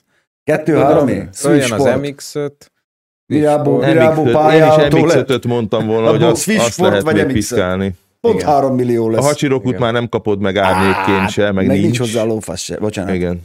Kettő, 0.44 0.76
három 0.76 1.08
é? 1.08 1.14
Switch 1.32 1.38
Szóljon 1.68 1.72
az. 1.72 2.00
MX-5. 2.02 2.52
Virábó, 3.26 3.80
MX-5. 3.82 3.86
virábó 3.86 4.24
MX-5, 4.24 4.28
én 4.28 4.34
pályautó 4.34 4.98
is. 4.98 5.04
MX-5-öt 5.14 5.48
mondtam 5.48 5.88
volna, 5.88 6.10
hogy 6.10 6.24
azt, 6.24 6.50
azt 6.58 6.80
lehet 6.80 7.02
vagy 7.04 7.14
még 7.16 7.26
MX-5? 7.26 7.32
piszkálni. 7.34 7.96
Pont 8.22 8.36
Igen. 8.36 8.48
három 8.48 8.76
millió 8.76 9.08
A 9.08 9.12
lesz. 9.12 9.26
hacsirokút 9.26 9.68
Igen. 9.68 9.82
már 9.82 9.94
nem 9.94 10.10
kapod 10.10 10.40
meg 10.40 10.58
árnékként 10.58 11.30
se, 11.30 11.44
meg, 11.44 11.54
meg 11.54 11.68
nincs. 11.68 11.82
nincs 11.82 11.98
hozzá 12.00 12.24
lófasz 12.24 12.62
se. 12.62 12.78
Bocsánat. 12.78 13.16
Igen. 13.16 13.42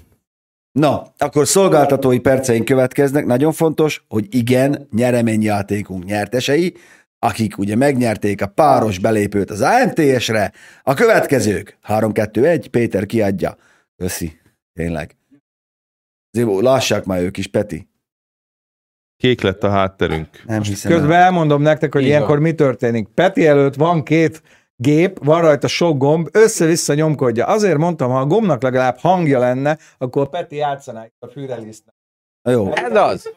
Na, 0.79 1.13
akkor 1.19 1.47
szolgáltatói 1.47 2.19
perceink 2.19 2.65
következnek. 2.65 3.27
Nagyon 3.27 3.53
fontos, 3.53 4.05
hogy 4.09 4.27
igen, 4.31 4.89
nyereményjátékunk 4.93 6.05
nyertesei, 6.05 6.75
akik 7.19 7.59
ugye 7.59 7.77
megnyerték 7.77 8.43
a 8.43 8.47
páros 8.47 8.99
belépőt 8.99 9.51
az 9.51 9.61
AMTS-re. 9.61 10.53
A 10.83 10.95
következők. 10.95 11.79
3-2-1, 11.89 12.67
Péter 12.71 13.07
kiadja. 13.07 13.57
Köszi. 13.97 14.41
Tényleg. 14.73 15.17
Lássák 16.61 17.05
már 17.05 17.21
ők 17.23 17.37
is, 17.37 17.47
Peti. 17.47 17.89
Kék 19.17 19.41
lett 19.41 19.63
a 19.63 19.71
hátterünk. 19.71 20.29
Nem 20.47 20.63
hiszem. 20.63 20.93
el. 20.93 20.99
Közben 20.99 21.21
elmondom 21.21 21.63
nektek, 21.63 21.93
hogy 21.93 22.03
Így 22.03 22.09
ilyenkor 22.09 22.29
van. 22.29 22.43
mi 22.43 22.53
történik. 22.55 23.09
Peti 23.09 23.47
előtt 23.47 23.75
van 23.75 24.03
két 24.03 24.43
gép, 24.77 25.25
van 25.25 25.41
rajta 25.41 25.67
sok 25.69 25.99
gomb, 25.99 26.29
össze-vissza 26.33 26.95
nyomkodja. 26.95 27.47
Azért 27.47 27.79
mondtam, 27.79 28.11
ha 28.11 28.19
a 28.21 28.27
gombnak 28.27 28.63
legalább 28.63 28.99
hangja 28.99 29.39
lenne, 29.39 29.79
akkor 29.99 30.29
Peti 30.29 30.57
játszaná 30.57 31.05
itt 31.05 31.17
a 31.19 31.27
fűrelisztnek. 31.27 31.95
Jó. 32.51 32.73
Ez 32.75 32.97
az. 32.97 33.33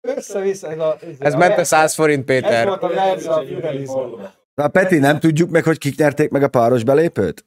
Össze-vissza 0.00 0.70
ez 0.70 0.78
a... 0.78 0.96
Ez 1.18 1.34
ment 1.34 1.58
a 1.58 1.64
100 1.64 1.94
forint, 1.94 2.30
Ez 2.30 2.40
Péter. 2.40 2.66
volt 2.66 2.82
a 2.82 2.86
a 3.32 3.44
fűrelisztnek. 3.46 4.30
Na 4.54 4.68
Peti, 4.68 4.98
nem 4.98 5.18
tudjuk 5.18 5.50
meg, 5.50 5.64
hogy 5.64 5.78
kik 5.78 5.98
nyerték 5.98 6.30
meg 6.30 6.42
a 6.42 6.48
páros 6.48 6.84
belépőt? 6.84 7.44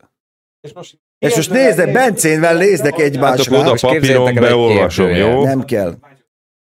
És 0.62 0.74
most, 0.74 0.98
És 1.20 1.36
most 1.36 1.50
nézd, 1.50 1.92
Bencénvel 1.92 2.58
néznek 2.58 2.86
Hát 2.86 2.94
akkor 2.94 3.04
egymásra. 3.04 3.58
oda 3.60 3.70
Most 3.70 3.82
papíron 3.86 4.34
beolvasom, 4.34 5.10
jó? 5.10 5.44
Nem 5.44 5.64
kell. 5.64 5.94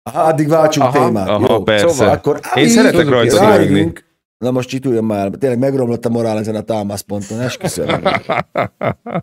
Aha, 0.10 0.22
addig 0.24 0.48
váltsunk 0.48 0.86
Aha, 0.86 1.06
témát. 1.06 1.28
aha, 1.30 1.46
Jó. 1.54 1.64
persze. 1.64 1.88
Szóval 1.88 2.14
akkor 2.14 2.40
Én 2.56 2.68
szeretek 2.70 3.08
rajta 3.10 3.38
rájövünk. 3.40 4.06
Na 4.44 4.52
most 4.52 4.70
csituljon 4.70 5.04
már, 5.04 5.30
tényleg 5.30 5.60
megromlott 5.60 6.06
a 6.06 6.10
morál 6.10 6.38
ezen 6.38 6.56
a 6.56 6.62
támaszponton, 6.62 7.40
esküszöm. 7.40 7.88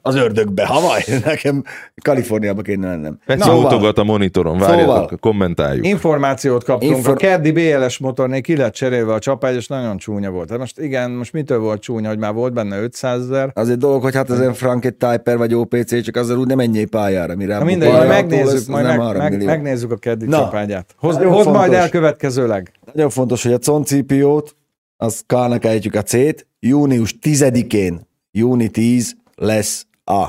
Az 0.02 0.14
ördögbe, 0.14 0.66
Hawaii, 0.66 1.02
nekem 1.24 1.62
Kaliforniába 2.02 2.62
kéne 2.62 2.88
lennem. 2.88 3.18
Peci 3.26 3.40
Szóval- 3.42 3.92
a 3.94 4.04
monitoron, 4.04 4.58
várjatok, 4.58 4.84
Szóval- 4.86 5.16
kommentáljuk. 5.20 5.86
Információt 5.86 6.64
kaptunk. 6.64 6.96
Infor- 6.96 7.14
A 7.14 7.16
keddi 7.16 7.52
BLS 7.52 7.98
motornél 7.98 8.40
ki 8.40 8.56
lett 8.56 8.72
cserélve 8.72 9.12
a 9.12 9.18
csapágy, 9.18 9.54
és 9.54 9.66
nagyon 9.66 9.96
csúnya 9.96 10.30
volt. 10.30 10.50
Hát 10.50 10.58
most 10.58 10.78
igen, 10.78 11.10
most 11.10 11.32
mitől 11.32 11.58
volt 11.58 11.80
csúnya, 11.80 12.08
hogy 12.08 12.18
már 12.18 12.32
volt 12.32 12.52
benne 12.52 12.80
500 12.80 13.20
ezer? 13.22 13.50
Az 13.54 13.68
egy 13.70 13.78
dolog, 13.78 14.02
hogy 14.02 14.14
hát 14.14 14.30
az 14.30 14.38
ilyen 14.38 14.52
Franket 14.54 14.94
Typer 14.94 15.36
vagy 15.36 15.54
OPC, 15.54 16.02
csak 16.02 16.16
azzal 16.16 16.38
úgy 16.38 16.46
nem 16.46 16.58
ennyi 16.58 16.84
pályára, 16.84 17.34
mire 17.36 17.58
Na 17.58 17.64
mindegy, 17.64 17.92
majd 17.92 18.08
megnézzük, 18.08 18.52
lesz, 18.52 18.66
majd 18.66 18.84
meg, 18.84 19.00
3 19.00 19.22
meg, 19.22 19.44
megnézzük 19.44 19.90
a 19.92 19.96
keddi 19.96 20.24
Na, 20.26 20.36
csapágyát. 20.36 20.94
Hozd, 20.98 21.22
hozd 21.22 21.48
majd 21.48 21.56
fontos. 21.56 21.76
el 21.76 21.88
következőleg. 21.88 22.72
Nagyon 22.94 23.10
fontos, 23.10 23.42
hogy 23.42 23.52
a 23.52 23.58
CON-CPO-t, 23.58 24.56
az 25.00 25.22
K-nak 25.26 25.64
ejtjük 25.64 25.94
a 25.94 26.02
C-t, 26.02 26.46
június 26.58 27.14
10-én, 27.22 28.00
júni 28.30 28.68
10 28.68 29.16
lesz 29.34 29.86
a 30.04 30.28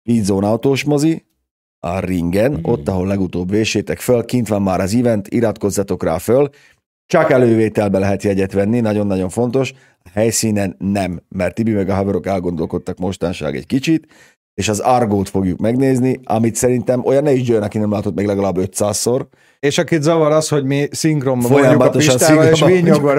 Speedzone 0.00 0.46
autós 0.46 0.84
mozi, 0.84 1.24
a 1.78 1.98
ringen, 1.98 2.58
ott, 2.62 2.88
ahol 2.88 3.06
legutóbb 3.06 3.50
vésétek 3.50 3.98
föl, 3.98 4.24
kint 4.24 4.48
van 4.48 4.62
már 4.62 4.80
az 4.80 4.94
event, 4.94 5.28
iratkozzatok 5.28 6.02
rá 6.02 6.18
föl, 6.18 6.48
csak 7.06 7.30
elővételbe 7.30 7.98
lehet 7.98 8.22
jegyet 8.22 8.52
venni, 8.52 8.80
nagyon-nagyon 8.80 9.28
fontos, 9.28 9.72
a 10.04 10.08
helyszínen 10.12 10.76
nem, 10.78 11.22
mert 11.28 11.54
Tibi 11.54 11.72
meg 11.72 11.88
a 11.88 11.94
haverok 11.94 12.26
elgondolkodtak 12.26 12.98
mostanság 12.98 13.56
egy 13.56 13.66
kicsit, 13.66 14.06
és 14.54 14.68
az 14.68 14.78
Argót 14.78 15.28
fogjuk 15.28 15.58
megnézni, 15.58 16.20
amit 16.24 16.54
szerintem 16.54 17.04
olyan 17.04 17.22
ne 17.22 17.32
is 17.32 17.48
jön, 17.48 17.62
aki 17.62 17.78
nem 17.78 17.90
látott 17.90 18.14
még 18.14 18.26
legalább 18.26 18.56
500-szor, 18.58 19.26
És 19.66 19.78
akit 19.78 20.02
zavar 20.02 20.32
az, 20.32 20.48
hogy 20.48 20.64
mi 20.64 20.88
szinkronban 20.90 21.50
mondjuk 21.50 21.82
a 21.82 21.90
Pistával, 21.90 22.46
és 22.46 22.64
vinyogva 22.64 23.12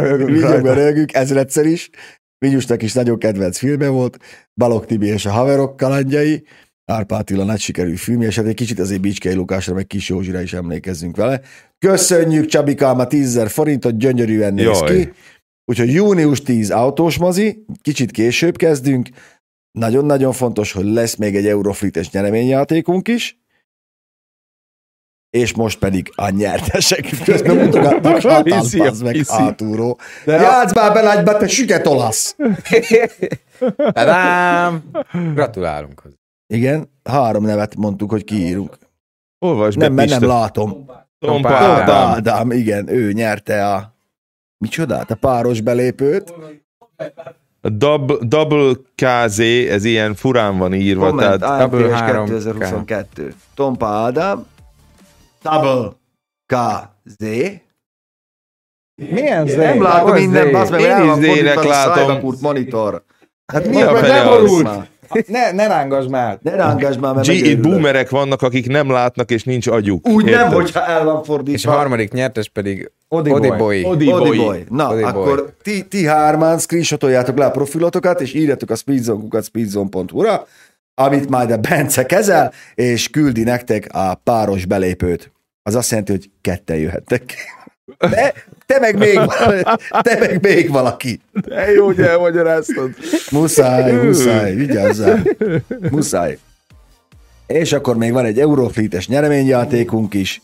röhögünk 0.74 1.14
ezredszer 1.14 1.66
is. 1.66 1.90
Vinyusnak 2.38 2.82
is 2.82 2.94
nagyon 2.94 3.18
kedvenc 3.18 3.58
filme 3.58 3.88
volt, 3.88 4.18
Balog 4.54 4.86
Tibi 4.86 5.08
és 5.08 5.26
a 5.26 5.32
haverok 5.32 5.78
kalandjai, 5.78 6.44
Árpá 6.92 7.18
Attila 7.18 7.44
nagy 7.44 7.60
sikerű 7.60 7.96
filmje, 7.96 8.28
és 8.28 8.36
hát 8.36 8.46
egy 8.46 8.54
kicsit 8.54 8.80
azért 8.80 9.02
Bicskei 9.02 9.34
Lukásra, 9.34 9.74
meg 9.74 9.88
Kis 9.88 10.10
Józsira 10.10 10.42
is 10.42 10.54
emlékezzünk 10.54 11.16
vele. 11.16 11.42
Köszönjük 11.86 12.46
Csabikám 12.46 13.00
a 13.00 13.08
10 13.08 13.34
000 13.34 13.48
forintot, 13.48 13.98
gyönyörűen 13.98 14.54
néz 14.54 14.80
Jaj. 14.80 14.96
ki. 14.96 15.12
Úgyhogy 15.66 15.94
június 15.94 16.42
10 16.42 16.72
autós 16.72 17.18
mozi, 17.18 17.66
kicsit 17.82 18.12
később 18.12 18.56
kezdünk. 18.56 19.10
Nagyon-nagyon 19.80 20.32
fontos, 20.32 20.72
hogy 20.72 20.86
lesz 20.86 21.16
még 21.16 21.36
egy 21.36 21.48
Euroflites 21.48 22.12
nyereményjátékunk 22.12 23.08
is, 23.08 23.43
és 25.34 25.54
most 25.54 25.80
pedig 25.80 26.12
a 26.16 26.30
nyertesek. 26.30 27.10
Közben 27.24 27.56
mutogatnak 27.56 28.24
az 28.80 29.02
meg 29.02 29.14
hiszi. 29.14 29.34
hátulról. 29.34 29.98
De 30.26 30.36
a- 30.38 30.42
Játsz 30.42 30.74
már 30.74 30.94
bele 30.94 31.18
egybe, 31.18 31.38
te 31.38 31.48
süket 31.48 31.88
olasz! 31.88 32.36
Tadám! 33.94 34.84
Gratulálunk 35.34 36.00
hozzá. 36.00 36.16
Igen, 36.54 36.90
három 37.04 37.44
nevet 37.46 37.76
mondtuk, 37.76 38.10
hogy 38.10 38.24
kiírunk. 38.24 38.78
Olvasd 39.40 39.78
Nem, 39.78 39.94
mert 39.94 40.10
nem 40.10 40.26
látom. 40.26 40.86
Tompa 41.20 41.54
Ádám. 41.54 42.52
Igen, 42.52 42.88
ő 42.90 43.12
nyerte 43.12 43.68
a... 43.74 43.94
Micsodát? 44.58 45.12
A 45.12 45.16
páros 45.16 45.62
belépőt. 45.62 46.34
A 47.62 47.70
Double, 47.70 48.16
double 48.22 48.74
KZ, 48.96 49.40
ez 49.70 49.84
ilyen 49.84 50.16
furán 50.16 50.58
van 50.58 50.74
írva, 50.74 51.08
Komment, 51.08 51.40
tehát 51.40 51.60
Double 51.70 51.86
AMPS 51.88 52.00
három 52.00 52.26
2022. 52.26 53.34
Tompa 53.56 53.88
Ádám. 53.88 54.46
Double 55.44 55.92
KZ. 56.46 57.26
Milyen 58.96 59.48
zé? 59.48 59.56
Nem 59.56 59.82
látom 59.82 60.14
minden, 60.14 60.52
bazd 60.52 60.72
meg, 60.72 60.80
Én 60.82 60.90
el 60.90 61.06
van 61.06 61.22
fordítva 61.22 61.60
a 61.60 61.68
látom. 61.68 62.04
Cyberpunk 62.06 62.42
monitor. 62.42 63.04
Hát 63.54 63.68
mi 63.68 63.82
a 63.82 63.96
fele 63.96 64.14
nem 64.24 64.28
az. 64.28 64.40
borult 64.40 64.64
már? 64.64 64.88
Ne, 65.28 65.52
ne 65.52 65.68
rángasd 65.68 66.10
már. 66.10 66.40
Ne 66.42 66.56
rángasd 66.56 67.00
már, 67.00 67.14
mert 67.16 67.28
G- 67.28 67.32
itt 67.32 67.62
boomerek 67.62 68.10
vannak, 68.10 68.42
akik 68.42 68.68
nem 68.68 68.90
látnak, 68.92 69.32
és 69.32 69.44
nincs 69.44 69.68
agyuk. 69.68 70.08
Úgy 70.08 70.24
nem, 70.26 70.34
Érted? 70.34 70.54
hogyha 70.54 70.86
el 70.86 71.04
van 71.06 71.20
És 71.22 71.26
fordítva. 71.28 71.72
a 71.72 71.76
harmadik 71.76 72.12
nyertes 72.12 72.50
pedig 72.50 72.92
Odiboy. 73.08 73.84
Odiboy. 73.84 74.66
Na, 74.70 74.88
Odiboy. 74.92 75.04
akkor 75.04 75.54
ti, 75.62 75.88
ti 75.88 76.06
hármán 76.06 76.58
screenshotoljátok 76.60 77.38
le 77.38 77.46
a 77.46 77.52
profilotokat, 77.52 78.22
és 78.22 78.34
írjatok 78.34 78.70
a 78.70 78.76
speedzone.kukat 78.76 79.44
speedzone.hu-ra, 79.44 80.48
amit 80.96 81.30
majd 81.30 81.52
a 81.52 81.58
Bence 81.58 82.06
kezel, 82.06 82.54
és 82.76 83.10
küldi 83.10 83.44
nektek 83.44 83.88
a 83.92 84.16
páros 84.16 84.66
belépőt. 84.66 85.32
Az 85.64 85.76
azt 85.76 85.90
jelenti, 85.90 86.12
hogy 86.12 86.30
ketten 86.42 86.78
jöhettek. 86.78 87.34
De 87.98 88.34
te 88.66 88.80
meg 88.80 88.98
még, 88.98 89.20
te 90.02 90.20
meg 90.20 90.42
még 90.42 90.70
valaki. 90.70 91.22
De 91.32 91.72
jó, 91.72 91.86
hogy 91.86 92.00
elmagyaráztad. 92.00 92.92
Muszáj, 93.32 93.92
muszáj, 93.92 94.56
vigyázzál. 94.56 95.24
Muszáj. 95.92 96.38
És 97.48 97.74
akkor 97.74 97.98
még 97.98 98.12
van 98.12 98.26
egy 98.26 98.40
Eurofleet-es 98.40 99.08
nyereményjátékunk 99.08 100.14
is. 100.14 100.42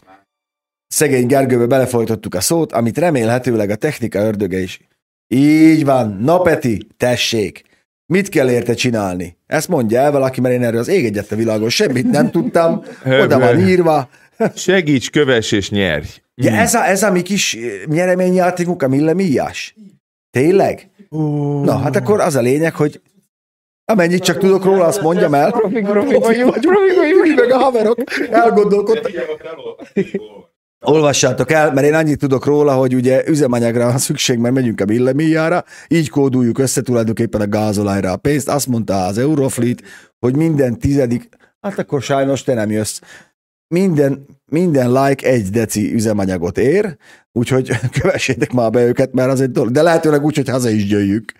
Szegény 0.87 1.27
Gergőbe 1.27 1.65
belefolytottuk 1.65 2.35
a 2.35 2.41
szót, 2.41 2.71
amit 2.71 2.97
remélhetőleg 2.97 3.69
a 3.69 3.75
technika 3.75 4.19
ördöge 4.19 4.59
is. 4.59 4.79
Így 5.27 5.85
van. 5.85 6.17
Na 6.21 6.39
Peti, 6.39 6.87
tessék. 6.97 7.63
Mit 8.09 8.29
kell 8.29 8.49
érte 8.49 8.73
csinálni? 8.73 9.37
Ezt 9.47 9.67
mondja 9.67 9.99
el 9.99 10.11
valaki, 10.11 10.41
mert 10.41 10.55
én 10.55 10.63
erről 10.63 10.79
az 10.79 10.87
ég 10.87 11.05
egyet 11.05 11.31
a 11.31 11.35
világon 11.35 11.69
semmit 11.69 12.09
nem 12.09 12.31
tudtam. 12.31 12.83
Oda 13.05 13.39
van 13.39 13.67
írva. 13.67 14.09
Segíts, 14.55 15.09
kövess 15.09 15.51
és 15.51 15.69
nyerj. 15.69 16.07
Ja, 16.35 16.51
ez, 16.51 16.73
a, 16.73 16.87
ez 16.87 17.03
a 17.03 17.11
mi 17.11 17.21
kis 17.21 17.53
eh, 17.55 17.61
nyereményjátékunk, 17.85 18.83
a 18.83 18.87
Mille 18.87 19.13
Miás? 19.13 19.75
Tényleg? 20.29 20.89
Na, 21.63 21.77
hát 21.77 21.95
akkor 21.95 22.19
az 22.19 22.35
a 22.35 22.41
lényeg, 22.41 22.75
hogy 22.75 23.01
amennyit 23.85 24.23
csak 24.23 24.37
tudok 24.37 24.63
róla, 24.63 24.85
azt 24.85 25.01
mondjam 25.01 25.33
el. 25.33 25.51
Profi, 25.51 25.81
profi 25.81 26.15
vagyunk, 26.15 26.59
profi 26.59 26.95
vagyunk, 26.95 27.35
meg 27.35 27.51
a 27.51 27.57
haverok 27.57 27.97
elgondolkodtak. 28.31 29.11
Olvassátok 30.85 31.51
el, 31.51 31.73
mert 31.73 31.87
én 31.87 31.93
annyit 31.93 32.19
tudok 32.19 32.45
róla, 32.45 32.73
hogy 32.73 32.95
ugye 32.95 33.27
üzemanyagra 33.27 33.85
van 33.85 33.97
szükség, 33.97 34.37
mert 34.37 34.53
megyünk 34.53 34.81
a 34.81 34.85
millemíjára, 34.85 35.63
így 35.87 36.09
kóduljuk 36.09 36.59
össze 36.59 36.81
tulajdonképpen 36.81 37.41
a 37.41 37.47
gázolajra 37.47 38.11
a 38.11 38.17
pénzt. 38.17 38.49
Azt 38.49 38.67
mondta 38.67 39.05
az 39.05 39.17
Eurofleet, 39.17 39.81
hogy 40.19 40.35
minden 40.35 40.79
tizedik, 40.79 41.29
hát 41.61 41.79
akkor 41.79 42.01
sajnos 42.01 42.43
te 42.43 42.53
nem 42.53 42.71
jössz. 42.71 42.99
Minden, 43.67 44.25
minden 44.45 44.91
like 44.91 45.27
egy 45.27 45.49
deci 45.49 45.93
üzemanyagot 45.93 46.57
ér, 46.57 46.97
úgyhogy 47.31 47.71
kövessétek 48.01 48.51
már 48.51 48.69
be 48.69 48.85
őket, 48.85 49.13
mert 49.13 49.31
az 49.31 49.41
egy 49.41 49.51
dolog. 49.51 49.71
De 49.71 49.81
lehetőleg 49.81 50.23
úgy, 50.23 50.35
hogy 50.35 50.49
haza 50.49 50.69
is 50.69 50.89
jöjjük. 50.89 51.31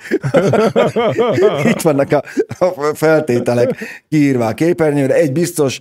Itt 1.72 1.82
vannak 1.82 2.12
a, 2.12 2.24
a 2.66 2.94
feltételek 2.94 3.76
kiírva 4.10 4.46
a 4.46 4.54
képernyőre. 4.54 5.14
Egy 5.14 5.32
biztos, 5.32 5.80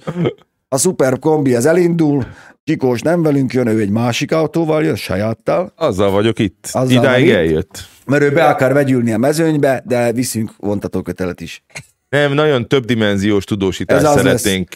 a 0.68 0.76
szuper 0.76 1.18
kombi 1.18 1.54
az 1.54 1.66
elindul, 1.66 2.26
Csikós 2.68 3.00
nem 3.00 3.22
velünk 3.22 3.52
jön, 3.52 3.66
ő 3.66 3.80
egy 3.80 3.90
másik 3.90 4.32
autóval 4.32 4.84
jön, 4.84 4.96
sajáttal, 4.96 5.72
Azzal 5.76 6.10
vagyok 6.10 6.38
itt. 6.38 6.68
Azzal 6.72 6.90
Idáig 7.02 7.26
itt. 7.26 7.32
eljött. 7.34 7.88
mert 8.06 8.22
ő 8.22 8.30
be 8.32 8.44
akar 8.44 8.72
vegyülni 8.72 9.12
a 9.12 9.18
mezőnybe, 9.18 9.82
de 9.86 10.12
viszünk 10.12 10.50
vontatókötelet 10.58 11.40
is. 11.40 11.62
Nem, 12.08 12.32
nagyon 12.32 12.68
többdimenziós 12.68 13.44
tudósítást 13.44 14.06
szeretnénk 14.06 14.68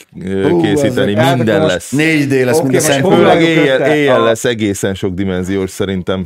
Hú, 0.49 0.61
készíteni. 0.61 1.15
ez- 1.17 1.35
Minden 1.37 1.67
lesz. 1.67 1.93
4D 1.97 2.45
lesz, 2.45 2.59
a 2.59 2.81
Szent 2.81 3.01
foglaljuk 3.01 3.29
Főleg 3.29 3.43
éjjel, 3.43 3.95
éjjel 3.95 4.21
A- 4.21 4.25
lesz 4.25 4.45
egészen 4.45 4.95
sok 4.95 5.15
dimenziós 5.15 5.71
szerintem. 5.71 6.25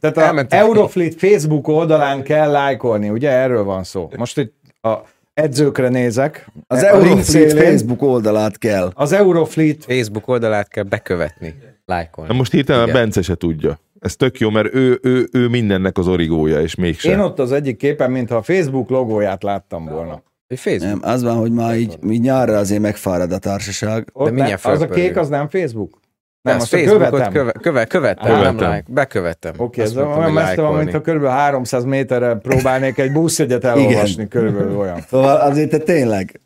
Tehát 0.00 0.16
a 0.16 0.22
Elmentünk. 0.22 0.62
Eurofleet 0.62 1.14
Facebook 1.18 1.68
oldalán 1.68 2.22
kell 2.22 2.50
lájkolni, 2.50 3.08
ugye 3.08 3.30
erről 3.30 3.64
van 3.64 3.84
szó. 3.84 4.10
Most 4.16 4.38
itt 4.38 4.54
a 4.82 4.94
edzőkre 5.36 5.88
nézek. 5.88 6.46
Az 6.66 6.82
A 6.82 6.86
Eurofleet 6.86 7.52
Facebook 7.52 8.02
oldalát 8.02 8.58
kell. 8.58 8.90
Az 8.94 9.12
Eurofleet 9.12 9.84
Facebook 9.84 10.28
oldalát 10.28 10.68
kell 10.68 10.84
bekövetni, 10.84 11.54
lájkolni. 11.84 12.30
Na 12.30 12.36
most 12.36 12.52
hirtelen 12.52 12.80
a 12.80 12.84
Igen. 12.84 12.94
Bence 12.94 13.22
se 13.22 13.34
tudja. 13.34 13.78
Ez 14.00 14.16
tök 14.16 14.38
jó, 14.38 14.50
mert 14.50 14.74
ő, 14.74 14.98
ő, 15.02 15.28
ő 15.32 15.48
mindennek 15.48 15.98
az 15.98 16.08
origója, 16.08 16.60
és 16.60 16.74
mégsem. 16.74 17.12
Én 17.12 17.18
ott 17.18 17.38
az 17.38 17.52
egyik 17.52 17.76
képen, 17.76 18.10
mintha 18.10 18.36
a 18.36 18.42
Facebook 18.42 18.88
logóját 18.90 19.42
láttam 19.42 19.84
volna. 19.84 20.22
Hogy 20.48 20.58
Facebook. 20.58 21.00
Nem, 21.00 21.12
az 21.12 21.22
van, 21.22 21.36
hogy 21.36 21.52
már 21.52 21.76
így, 21.76 21.98
így 22.10 22.20
nyárra 22.20 22.56
azért 22.56 22.80
megfárad 22.80 23.32
a 23.32 23.38
társaság. 23.38 24.08
Ott 24.12 24.30
mindjárt 24.32 24.64
ne, 24.64 24.70
az 24.70 24.80
a 24.80 24.88
kék, 24.88 25.16
az 25.16 25.28
nem 25.28 25.48
Facebook? 25.48 26.00
Nem, 26.46 26.56
azt 26.56 26.72
a 26.72 26.76
Facebookot 26.76 27.08
követem. 27.10 27.32
köve, 27.32 27.52
köve, 27.52 27.84
követtem, 27.86 28.34
Követem. 28.34 28.56
nem 28.56 28.70
like, 28.74 28.92
bekövettem. 28.92 29.54
Oké, 29.56 29.80
ez 29.80 29.96
olyan 29.96 30.32
messze 30.32 30.60
van, 30.60 30.76
mint 30.76 30.92
ha 30.92 31.00
kb. 31.00 31.24
300 31.24 31.84
méterre 31.84 32.34
próbálnék 32.34 32.98
egy 32.98 33.12
buszjegyet 33.12 33.64
elolvasni, 33.64 34.28
körülbelül 34.28 34.76
olyan. 34.78 35.00
Szóval 35.00 35.36
azért 35.36 35.70
te 35.70 35.78
tényleg. 35.78 36.40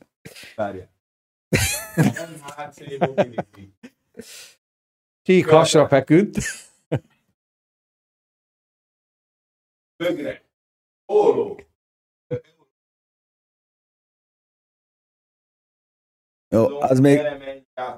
Csík 5.23 5.49
hasra 5.49 5.89
feküdt. 5.89 6.39
Jó, 16.51 16.81
az 16.81 17.01
még, 17.01 17.21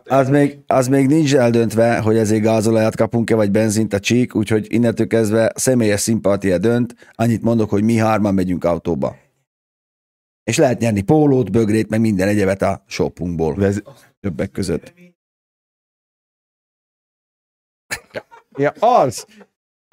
Az 0.05 0.28
még, 0.28 0.59
az 0.66 0.88
még 0.88 1.07
nincs 1.07 1.34
eldöntve, 1.34 1.98
hogy 2.00 2.16
ezért 2.16 2.42
gázolajat 2.42 2.96
kapunk-e, 2.96 3.34
vagy 3.34 3.50
benzint 3.50 3.92
a 3.92 4.00
csík, 4.00 4.34
úgyhogy 4.34 4.72
innentől 4.72 5.07
kezdve 5.07 5.53
személyes 5.55 6.00
szimpátia 6.00 6.59
dönt. 6.59 7.12
Annyit 7.12 7.42
mondok, 7.42 7.70
hogy 7.70 7.82
mi 7.82 7.96
hárman 7.96 8.34
megyünk 8.34 8.64
autóba. 8.64 9.16
És 10.44 10.57
lehet 10.57 10.78
nyerni 10.78 11.03
pólót, 11.03 11.50
bögrét, 11.53 11.88
meg 11.88 12.00
minden 12.00 12.28
egyebet 12.28 12.62
a 12.62 12.84
shopunkból. 12.86 13.55
Vez- 13.55 13.82
Többek 14.20 14.50
között. 14.50 14.94
Ja, 18.57 18.70
az. 18.70 19.26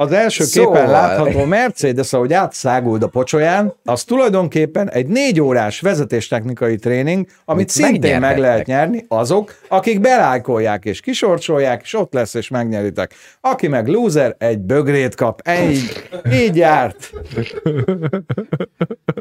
Az 0.02 0.12
első 0.12 0.44
Szóval. 0.44 0.74
képen 0.74 0.90
látható 0.90 1.46
Mercedes, 1.46 2.14
ahogy 2.14 2.34
átszáguld 2.34 3.04
a 3.04 3.08
pocsolyán, 3.08 3.74
az 3.84 4.04
tulajdonképpen 4.04 4.90
egy 4.90 5.08
négy 5.08 5.42
órás 5.42 5.82
vezetéstechnikai 5.82 6.76
tréning, 6.76 7.26
amit 7.26 7.36
Amit 7.46 7.70
szintén 7.70 8.20
meg 8.20 8.38
lehet 8.38 8.66
nyerni 8.66 9.06
azok, 9.08 9.56
akik 9.68 10.00
belájkolják 10.00 10.86
és 10.86 11.00
kisorcsolják, 11.00 11.82
és 11.84 11.94
ott 11.94 12.14
lesz, 12.14 12.34
és 12.34 12.48
megnyeritek. 12.50 13.14
Aki 13.42 13.68
meg 13.68 13.88
loser, 13.88 14.36
egy 14.38 14.60
bögrét 14.60 15.16
kap. 15.16 15.42
Így, 15.70 16.10
így 16.34 16.56
járt. 16.56 17.12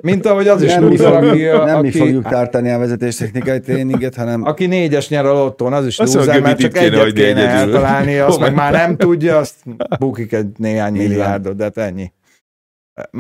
Mint 0.01 0.27
ahogy 0.27 0.49
az 0.49 0.63
is 0.63 0.75
Nem, 0.75 0.85
mi 0.85 0.97
loser, 0.97 1.13
fogjuk, 1.13 1.55
aki, 1.55 1.65
nem 1.65 1.81
mi 1.81 1.89
aki, 1.89 1.99
fogjuk 1.99 2.29
tartani 2.29 2.71
a 2.71 2.79
vezetéstechnikai 2.79 3.61
tréninget, 3.61 4.15
hanem 4.15 4.45
aki 4.45 4.67
négyes 4.67 5.09
nyer 5.09 5.27
a 5.27 5.33
lottón, 5.33 5.73
az 5.73 5.87
is 5.87 5.99
Azt 5.99 6.15
loser, 6.15 6.41
mert 6.41 6.59
csak 6.59 6.75
itt 6.75 6.79
kéne 6.79 7.01
egyet 7.01 7.13
kéne 7.13 7.29
egyedül. 7.29 7.75
eltalálni, 7.75 8.19
azt 8.19 8.39
meg 8.39 8.55
már 8.55 8.73
nem 8.73 8.97
tudja, 8.97 9.37
azt 9.37 9.55
bukik 9.99 10.33
egy 10.33 10.47
néhány 10.71 10.95
Így 10.95 11.09
milliárdot, 11.09 11.57
de 11.57 11.63
hát 11.65 11.77
ennyi. 11.79 12.13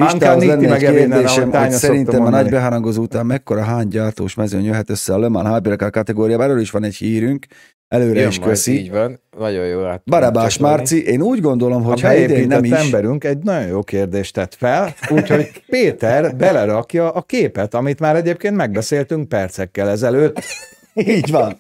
Isten, 0.07 0.36
az 0.36 0.44
lenne 0.44 0.74
egy 0.74 0.78
kérdésem, 0.80 1.51
hogy 1.53 1.70
szerintem 1.70 2.24
a 2.24 2.28
nagy 2.28 2.51
beharangozó 2.51 3.03
után 3.03 3.26
mekkora 3.26 3.62
hány 3.62 3.88
gyártós 3.88 4.34
mezőn 4.34 4.62
jöhet 4.62 4.90
össze 4.90 5.14
a 5.14 5.18
Le 5.18 5.28
Mans 5.28 5.55
Hypercar 5.55 5.90
kategóriában, 5.90 6.44
erről 6.44 6.61
is 6.61 6.70
van 6.70 6.84
egy 6.84 6.94
hírünk, 6.94 7.46
előre 7.88 8.20
Jön 8.20 8.28
is 8.28 8.38
majd, 8.38 8.51
köszi. 8.51 8.78
így 8.78 8.90
van. 8.90 9.20
Nagyon 9.38 9.66
jó 9.66 9.84
át. 9.84 10.03
Barabás. 10.05 10.59
Márci, 10.59 11.05
én 11.05 11.22
úgy 11.22 11.40
gondolom, 11.40 11.82
hogy 11.82 12.01
ha 12.01 12.14
idén 12.14 12.46
nem 12.46 12.64
is, 12.64 12.70
emberünk 12.70 13.24
egy 13.24 13.38
nagyon 13.38 13.68
jó 13.68 13.82
kérdést 13.82 14.34
tett 14.34 14.55
fel, 14.55 14.94
úgyhogy 15.09 15.62
Péter 15.66 16.36
belerakja 16.36 17.11
a 17.11 17.22
képet, 17.22 17.74
amit 17.74 18.01
már 18.01 18.16
egyébként 18.16 18.57
megbeszéltünk 18.57 19.28
percekkel 19.28 19.88
ezelőtt. 19.88 20.40
így 20.94 21.30
van. 21.30 21.57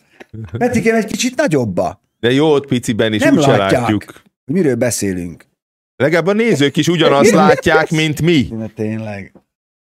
Petikém 0.58 0.94
egy 0.94 1.06
kicsit 1.06 1.36
nagyobba, 1.36 2.00
De 2.20 2.32
jó, 2.32 2.52
ott 2.52 2.66
piciben 2.66 3.12
is 3.12 3.22
Nem 3.22 3.36
úgyse 3.36 3.56
látják. 3.56 3.80
látjuk. 3.80 4.04
miről 4.44 4.74
beszélünk. 4.74 5.47
Legalább 6.02 6.26
a 6.26 6.32
nézők 6.32 6.76
is 6.76 6.88
ugyanazt 6.88 7.30
látják, 7.44 7.90
mint 7.90 8.22
mi. 8.22 8.46
Na, 8.50 8.66
tényleg. 8.74 9.32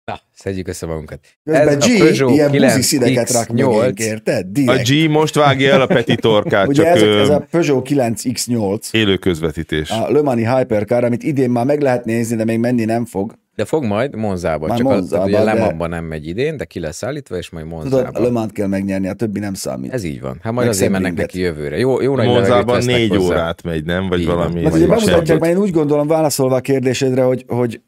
Na, 0.06 0.20
szedjük 0.34 0.68
össze 0.68 0.86
magunkat. 0.86 1.20
Közben 1.44 1.68
Ez 1.68 1.74
a 1.76 1.78
G 1.78 1.98
Peugeot 1.98 2.32
ilyen 2.32 2.52
buzi 2.52 2.66
9X8. 2.66 2.82
színeket 2.82 3.32
rak 3.32 3.48
mögénk, 3.50 4.00
érted? 4.00 4.48
A. 4.66 4.76
G 4.76 5.10
most 5.10 5.36
vágja 5.36 5.74
el 5.74 5.82
a 5.82 5.86
Peti 5.86 6.16
torkát, 6.16 6.68
Ugye 6.68 6.84
csak 6.84 6.96
ez, 6.96 7.02
ö, 7.02 7.20
ez 7.22 7.30
a 7.30 7.48
Peugeot 7.52 7.88
9X8, 7.90 8.92
élő 8.92 9.18
közvetítés. 9.18 9.90
a 9.90 10.12
Le 10.12 10.22
Mani 10.22 10.48
Hypercar, 10.48 11.04
amit 11.04 11.24
idén 11.24 11.50
már 11.50 11.66
meg 11.66 11.82
lehet 11.82 12.06
nézni, 12.06 12.36
de 12.36 12.44
még 12.44 12.60
menni 12.60 12.86
nem 12.86 13.06
fog. 13.06 13.40
De 13.56 13.66
fog 13.66 13.84
majd 13.84 14.16
Monzában. 14.16 14.70
Már 14.70 14.78
Csak 14.78 14.88
Monzában, 14.88 15.26
az, 15.26 15.28
ugye 15.34 15.44
de- 15.44 15.54
Lemabban 15.54 15.90
nem 15.90 16.06
megy 16.06 16.28
idén, 16.28 16.58
de 16.58 16.66
ki 16.66 16.80
lesz 16.80 17.04
állítva, 17.04 17.38
és 17.38 17.50
majd 17.50 17.66
Tudod, 17.66 17.82
Monzában. 17.84 18.16
a 18.22 18.26
Le 18.26 18.32
Mans 18.32 18.52
kell 18.52 18.68
megnyerni, 18.68 19.08
a 19.08 19.14
többi 19.14 19.40
nem 19.40 19.54
számít. 19.54 19.94
Ez 19.94 20.04
így 20.04 20.22
van. 20.22 20.34
Hát 20.42 20.54
majd 20.54 20.56
Meg 20.68 20.68
azért 20.68 20.92
mennek 20.92 21.14
neki 21.14 21.40
jövőre. 21.40 21.78
Jó, 21.78 22.02
jó 22.02 22.16
nagy 22.16 22.28
Monzában 22.28 22.84
négy 22.84 23.10
hozzá. 23.16 23.26
órát 23.26 23.64
megy, 23.64 23.86
nem? 23.86 24.08
Vagy 24.08 24.20
Így 24.20 24.26
valami. 24.26 24.62
Mert 24.62 24.76
ugye 24.76 24.88
bemutatják, 24.88 25.40
mert 25.40 25.54
én 25.54 25.60
úgy 25.60 25.72
gondolom, 25.72 26.08
válaszolva 26.08 26.56
a 26.56 26.62
kérdésedre, 26.62 27.24
hogy, 27.24 27.46
hogy 27.48 27.82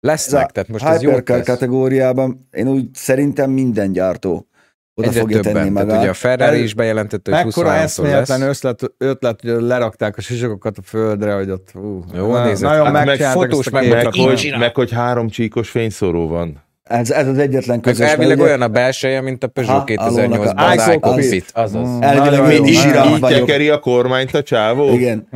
Lesznek, 0.00 0.48
a 0.48 0.50
tehát 0.52 0.68
most 0.68 0.84
ez 0.84 1.02
jó 1.02 1.12
kategóriában 1.44 2.48
én 2.52 2.68
úgy 2.68 2.88
szerintem 2.92 3.50
minden 3.50 3.92
gyártó 3.92 4.47
oda 4.98 5.08
Egyre 5.08 5.20
fogja 5.20 5.40
tenni 5.40 5.54
többen. 5.56 5.72
Tehát 5.74 5.86
ugye 5.88 5.96
a 5.96 6.00
magát. 6.00 6.16
Ferrari 6.16 6.62
is 6.62 6.74
bejelentette, 6.74 7.36
hogy 7.36 7.44
Mekkora 7.44 7.68
23-tól 7.68 7.82
eszméletlen 7.82 8.38
lesz. 8.40 8.64
ötlet, 8.64 8.92
ötlet, 8.98 9.40
hogy 9.40 9.50
lerakták 9.62 10.16
a 10.16 10.20
sisakokat 10.20 10.78
a 10.78 10.82
földre, 10.84 11.32
hogy 11.34 11.50
ott 11.50 11.68
ú, 11.74 12.02
Jó, 12.14 12.32
na- 12.32 12.44
nézed, 12.44 12.68
nagyon 12.68 12.94
hát 12.94 13.04
meg 13.04 13.20
fotós 13.20 13.70
meg-. 13.70 13.88
Meg 13.90 14.08
Így 14.16 14.24
hogy, 14.26 14.54
meg 14.58 14.74
hogy 14.74 14.92
három 14.92 15.28
csíkos 15.28 15.70
fényszóró 15.70 16.28
van. 16.28 16.62
Ez, 16.82 17.10
ez 17.10 17.26
az 17.26 17.38
egyetlen 17.38 17.76
Meg 17.76 17.80
közös. 17.84 18.08
elvileg 18.08 18.28
mert 18.28 18.40
ugye 18.40 18.48
olyan 18.48 18.62
a 18.62 18.68
belseje, 18.68 19.20
mint 19.20 19.44
a 19.44 19.46
Peugeot 19.46 19.76
Aha, 19.76 19.84
2008-ban 19.86 20.16
alulnak 20.16 20.40
az 20.40 20.52
a- 20.86 20.94
iCockpit. 20.94 21.50
Azaz. 21.54 21.88
Elvileg 22.00 22.54
jó. 22.54 22.64
Így 22.64 23.20
tekeri 23.20 23.68
a 23.68 23.78
kormányt 23.80 24.34
a 24.34 24.42
csávó? 24.42 24.92
Igen. 24.92 25.28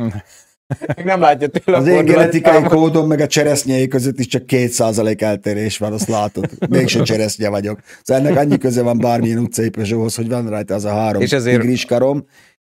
Nem 1.03 1.19
látja 1.19 1.47
tőle 1.47 1.77
Az 1.77 1.87
én 1.87 2.05
genetikai 2.05 2.63
kódom 2.63 3.07
meg 3.07 3.19
a 3.19 3.27
cseresznyei 3.27 3.87
között 3.87 4.19
is 4.19 4.27
csak 4.27 4.43
2% 4.47 5.21
eltérés 5.21 5.77
van, 5.77 5.93
azt 5.93 6.07
látod. 6.07 6.49
Mégsem 6.69 7.03
cseresznye 7.03 7.49
vagyok. 7.49 7.79
Szóval 8.03 8.25
ennek 8.25 8.37
annyi 8.39 8.57
köze 8.57 8.81
van 8.81 8.97
bármilyen 8.97 9.37
utcai 9.37 9.69
Peugeothoz, 9.69 10.15
hogy 10.15 10.29
van 10.29 10.49
rajta 10.49 10.73
az 10.73 10.85
a 10.85 10.89
három 10.93 11.21
És 11.21 11.31
ezért- 11.31 11.59
tigris 11.59 11.85
karom. 11.85 12.25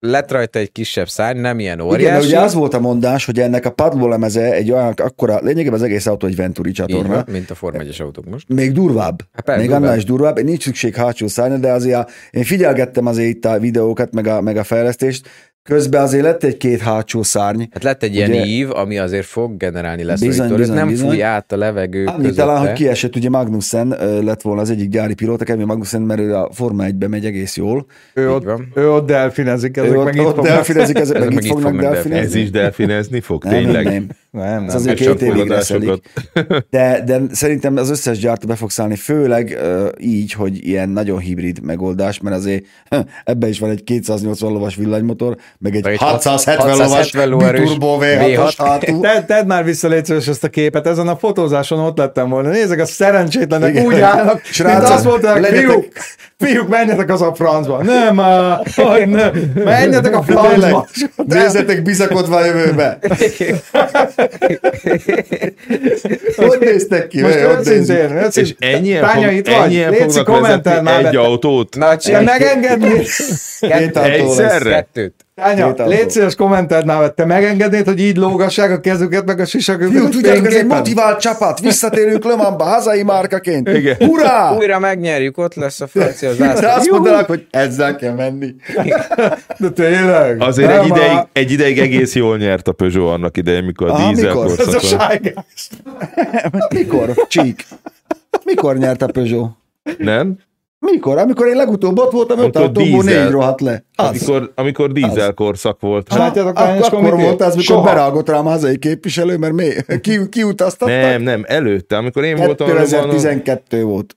Lett 0.06 0.32
rajta 0.32 0.60
egy 0.60 0.72
kisebb 0.72 1.08
szárny, 1.10 1.40
nem 1.40 1.60
ilyen 1.60 1.74
Igen, 1.80 1.88
de 1.88 1.94
óriási. 1.94 2.28
ugye 2.28 2.40
az 2.40 2.54
volt 2.54 2.74
a 2.74 2.80
mondás, 2.80 3.26
hogy 3.26 3.40
ennek 3.40 3.66
a 3.66 3.70
padlólemeze 3.72 4.52
egy 4.54 4.72
olyan, 4.72 4.94
akkora, 4.96 5.40
lényegében 5.42 5.74
az 5.74 5.82
egész 5.82 6.06
autó 6.06 6.28
egy 6.28 6.36
Venturi 6.36 6.72
csatorna. 6.72 7.14
van, 7.14 7.24
mint 7.32 7.50
a 7.50 7.56
Form 7.56 7.80
1 7.80 8.02
autók 8.02 8.26
most. 8.30 8.50
Még 8.50 8.72
durvább. 8.72 9.22
Hát 9.34 9.44
persze, 9.46 9.60
még 9.62 9.70
durvább. 9.70 9.84
annál 9.86 9.98
is 9.98 10.04
durvább. 10.06 10.40
Nincs 10.44 10.64
szükség 10.64 10.96
hátsó 10.96 11.28
szárnya, 11.28 11.58
de 11.58 11.72
azért 11.72 11.96
a, 11.98 12.08
én 12.32 12.44
figyelgettem 12.44 13.06
azért 13.06 13.30
itt 13.30 13.46
a 13.46 13.60
videókat, 13.60 14.14
meg 14.14 14.28
a, 14.28 14.42
meg 14.42 14.58
a 14.58 14.64
fejlesztést. 14.64 15.28
Közben 15.64 16.02
azért 16.02 16.24
lett 16.24 16.44
egy-két 16.44 16.80
hátsó 16.80 17.24
szárny. 17.24 17.64
Hát 17.72 17.84
lett 17.84 18.04
egy 18.04 18.16
ilyen 18.16 18.30
Ugye- 18.30 18.46
ív, 18.46 18.72
ami 18.72 18.98
azért 18.98 19.26
fog 19.26 19.58
generálni 19.58 20.02
Bizony, 20.04 20.28
leszorítót. 20.28 20.58
bizony, 20.58 20.76
Nem 20.76 20.88
bizony. 20.88 21.10
fúj 21.10 21.22
át 21.24 21.52
a 21.52 21.58
levegő 21.58 22.04
közötte. 22.04 22.34
talán, 22.36 22.60
hogy 22.60 22.74
kiesett, 22.74 23.16
ugye 23.16 23.30
Magnussen 23.30 23.88
lett 24.24 24.42
volna 24.42 24.62
az 24.62 24.70
egyik 24.70 24.90
gyári 24.90 25.14
pilóta, 25.14 25.44
Kevin 25.44 25.66
Magnussen, 25.66 26.02
mert 26.02 26.20
ő 26.20 26.36
a 26.36 26.50
Forma 26.54 26.84
1-be 26.88 27.08
megy 27.08 27.26
egész 27.26 27.58
jól. 27.58 27.86
Ő 28.14 28.32
ott, 28.32 28.44
van. 28.44 28.72
ő 28.76 28.92
ott 28.92 29.08
delfinezik, 29.08 29.78
ezek 29.78 29.92
Ő 29.92 29.98
ott, 29.98 30.04
meg 30.06 30.18
ott 30.20 30.26
fognak. 30.26 30.46
delfinezik, 30.46 30.98
ezek 30.98 31.20
meg 31.20 31.34
meg 31.34 31.44
itt 31.44 31.50
fognak 31.52 31.82
delfinezni. 31.82 32.26
Ez 32.26 32.36
is 32.36 32.50
delfinezni 32.52 33.20
fog, 33.20 33.44
Nem, 33.44 33.54
tényleg? 33.54 33.84
nem, 33.84 33.94
nem. 33.94 34.08
Nem, 34.32 34.64
Ez 34.64 34.68
nem. 34.68 34.76
azért 34.76 35.00
És 35.00 35.06
két 35.06 35.22
évig 35.22 35.48
reszelik. 35.48 36.10
De, 36.70 37.04
de 37.06 37.22
szerintem 37.32 37.78
az 37.78 37.90
összes 37.90 38.18
gyártó 38.20 38.48
be 38.48 38.56
fog 38.56 38.70
szállni, 38.70 38.96
főleg 38.96 39.58
uh, 39.64 39.88
így, 40.00 40.32
hogy 40.34 40.68
ilyen 40.68 40.90
nagyon 40.90 41.20
hibrid 41.20 41.62
megoldás, 41.62 42.20
mert 42.20 42.36
azért 42.36 42.66
ebben 43.24 43.50
is 43.50 43.60
van 43.60 43.70
egy 43.70 43.84
280 43.84 44.52
lovas 44.52 44.76
villanymotor, 44.76 45.38
meg 45.64 45.76
egy 45.76 45.84
Meg 45.84 45.94
egy 45.94 46.00
670 46.00 46.68
lovas 46.68 46.80
670 46.88 47.28
lóerős 47.30 47.60
biturbo 47.62 47.98
V6-os 48.02 48.54
V6. 48.58 48.60
hátul. 48.66 49.00
Te, 49.02 49.24
tedd 49.28 49.46
már 49.46 49.64
vissza, 49.64 49.88
légy 49.88 50.06
szíves, 50.06 50.28
ezt 50.28 50.44
a 50.44 50.50
képet. 50.50 50.88
Ezen 50.88 51.08
a 51.08 51.16
fotózáson 51.16 51.80
ott 51.80 51.98
lettem 51.98 52.30
volna. 52.30 52.50
Nézzek, 52.50 52.80
a 52.80 52.86
szerencsétlenek 52.86 53.70
Igen. 53.70 53.86
úgy 53.86 54.00
állnak, 54.00 54.34
mint 54.34 54.46
Srácok, 54.46 54.90
azt 54.90 55.06
mondták, 55.06 55.40
legyetek- 55.40 55.60
fiúk, 55.70 55.88
fiúk, 56.38 56.68
menjetek 56.70 57.10
az 57.12 57.22
a 57.22 57.34
francba. 57.36 57.84
Nem, 57.84 58.18
hogy 58.76 59.08
ne, 59.08 59.30
menjetek 59.64 60.16
a 60.16 60.22
francba. 60.22 60.88
Nézzetek 61.26 61.84
bizakodva 61.84 62.36
a 62.36 62.46
jövőbe. 62.46 63.00
Hogy 66.36 66.58
néztek 66.60 67.08
ki? 67.08 67.22
Most 67.22 67.36
őszintén, 67.36 68.30
És 68.34 68.56
ennyien, 68.60 69.02
Tánya, 69.04 69.28
fog, 69.28 69.36
itt 69.36 69.48
vagy? 69.48 69.56
ennyien 69.56 69.90
Léci, 69.90 70.04
fognak 70.04 70.26
kommentel 70.26 70.62
vezetni 70.84 70.90
már 70.90 71.06
egy 71.06 71.16
autót? 71.16 71.76
Na, 71.76 71.98
lesz. 74.30 74.40
Egyszerre? 74.40 74.74
kettőt. 74.74 75.23
Tánya, 75.36 75.74
légy 75.78 76.10
szíves, 76.10 76.36
kommenteld 76.36 76.86
már, 76.86 77.10
te 77.10 77.26
megengednéd, 77.26 77.86
hogy 77.86 78.00
így 78.00 78.18
lógassák 78.18 78.72
a 78.72 78.80
kezüket, 78.80 79.26
meg 79.26 79.40
a 79.40 79.46
sisaköket? 79.46 79.92
Fiú, 79.92 80.10
tudjátok, 80.10 80.46
ez 80.46 80.54
egy 80.54 80.66
motivált 80.66 81.20
csapat, 81.20 81.60
visszatérünk 81.60 82.24
Le 82.24 82.36
Mansba, 82.36 82.64
hazai 82.64 83.04
márkaként. 83.04 83.70
Igen. 83.70 83.96
Hurrá! 83.96 84.56
Újra 84.56 84.80
megnyerjük, 84.80 85.38
ott 85.38 85.56
lesz 85.56 85.82
a 85.82 85.88
francia 85.88 86.30
De 86.34 86.56
zászló. 86.56 86.70
azt 86.70 86.90
mondanak, 86.90 87.26
hogy 87.28 87.48
ezzel 87.52 87.96
kell 87.96 88.14
menni. 88.14 88.56
De 89.58 89.70
tényleg. 89.70 90.42
Azért 90.42 90.72
egy 90.72 90.86
ideig, 90.88 91.18
egy 91.34 91.52
ideig 91.52 91.80
egész 91.80 92.16
jól 92.16 92.38
nyert 92.38 92.68
a 92.68 92.72
Peugeot 92.72 93.14
annak 93.14 93.38
idején, 93.38 93.64
mikor 93.64 93.90
a 93.90 94.10
dízel 94.10 94.34
mikor? 94.34 94.46
Ez 94.46 94.60
a 94.60 94.64
korszakon. 94.72 95.44
Mikor? 96.70 97.14
Csík. 97.28 97.66
Mikor 98.44 98.78
nyert 98.78 99.02
a 99.02 99.08
Peugeot? 99.08 99.50
Nem? 99.98 100.38
Mikor? 100.92 101.18
Amikor 101.18 101.48
én 101.48 101.56
legutóbb 101.56 102.00
ott 102.00 102.12
voltam, 102.12 102.40
Amikor 102.40 102.62
autóból 102.62 103.02
dízel. 103.04 103.24
négy 103.24 103.32
rohadt 103.32 103.62
le. 103.62 103.84
Az. 103.96 104.08
Amikor, 104.08 104.52
amikor 104.56 104.92
dízel 104.92 105.34
korszak 105.34 105.80
volt. 105.80 106.08
És 106.10 106.16
látjátok, 106.16 106.60
Ak- 106.60 106.94
akkor 106.94 107.16
volt 107.16 107.42
az, 107.42 107.56
mikor 107.56 107.76
Soha. 107.76 107.84
berágott 107.84 108.30
rám 108.30 108.48
a 108.48 108.50
hazai 108.50 108.78
képviselő, 108.78 109.38
mert 109.38 109.54
mi, 109.54 109.68
ki, 110.02 110.30
kiutaztattak. 110.30 110.96
Nem, 111.02 111.22
nem, 111.22 111.44
előtte, 111.48 111.98
amikor 111.98 112.24
én 112.24 112.36
voltam. 112.36 112.68
abban 112.68 112.78
a- 112.82 112.86
2012 112.86 113.84
volt. 113.84 114.16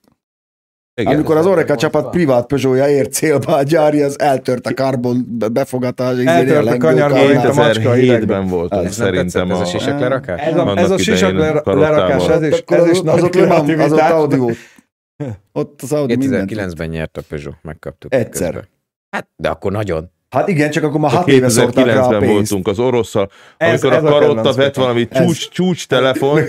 Igen. 1.01 1.13
Amikor 1.13 1.37
az 1.37 1.45
Oreka 1.45 1.75
csapat 1.75 2.09
privát 2.09 2.45
Peugeotja 2.45 2.87
ért 2.87 3.13
célba, 3.13 3.55
a 3.55 3.63
gyári 3.63 4.01
az 4.01 4.19
eltört 4.19 4.67
a 4.67 4.73
karbon 4.73 5.25
befogatás. 5.53 6.13
izé, 6.13 6.27
Eltört 6.27 6.67
a 6.67 6.77
kanyargó, 6.77 7.15
mint 7.27 7.45
a 7.45 7.53
macska 7.53 7.91
2007-ben 7.93 8.47
volt 8.47 8.73
Ez 8.73 8.85
az 8.85 8.93
szerintem 8.93 9.51
Ez 9.51 9.57
a 9.57 9.61
a... 9.61 9.65
sisak 9.65 9.99
lerakás? 9.99 10.39
Ez 10.41 10.55
a, 10.55 10.73
ez 10.77 10.91
a 10.91 10.97
sisak 10.97 11.33
lerakás, 11.65 12.27
ez 12.27 12.41
is, 12.41 12.63
ez 12.65 12.85
is 12.85 12.97
az, 12.97 13.01
nagy 13.01 13.17
az 13.17 13.23
ott, 13.23 13.35
Mans- 13.35 13.47
az 13.47 13.51
ott 13.51 13.65
kreativitás. 13.67 14.11
Audi 14.11 14.37
volt. 14.37 14.55
Ott 15.51 15.81
az 15.81 15.93
Audi 15.93 16.15
mindent. 16.15 16.49
2009-ben 16.53 16.89
nyert 16.89 17.17
a 17.17 17.21
Peugeot, 17.27 17.63
megkaptuk. 17.63 18.13
Egyszer. 18.13 18.53
közben. 18.53 18.69
Hát, 19.09 19.29
de 19.35 19.49
akkor 19.49 19.71
nagyon. 19.71 20.11
Hát 20.29 20.47
igen, 20.47 20.71
csak 20.71 20.83
akkor 20.83 20.99
már 20.99 21.11
Csak 21.11 21.19
hat 21.19 21.29
éve 21.29 21.49
szokták 21.49 21.85
rá 21.85 21.91
a 21.93 22.07
2009-ben 22.07 22.19
pénzt. 22.19 22.33
voltunk 22.33 22.67
az 22.67 22.79
orosszal, 22.79 23.31
Ez- 23.57 23.69
amikor 23.83 23.97
ez 23.97 24.03
a 24.03 24.07
Karotta 24.07 24.53
vett 24.53 24.75
valami 24.75 25.07
Ez. 25.09 25.25
csúcs, 25.25 25.49
csúcs 25.49 25.87
telefon, 25.87 26.41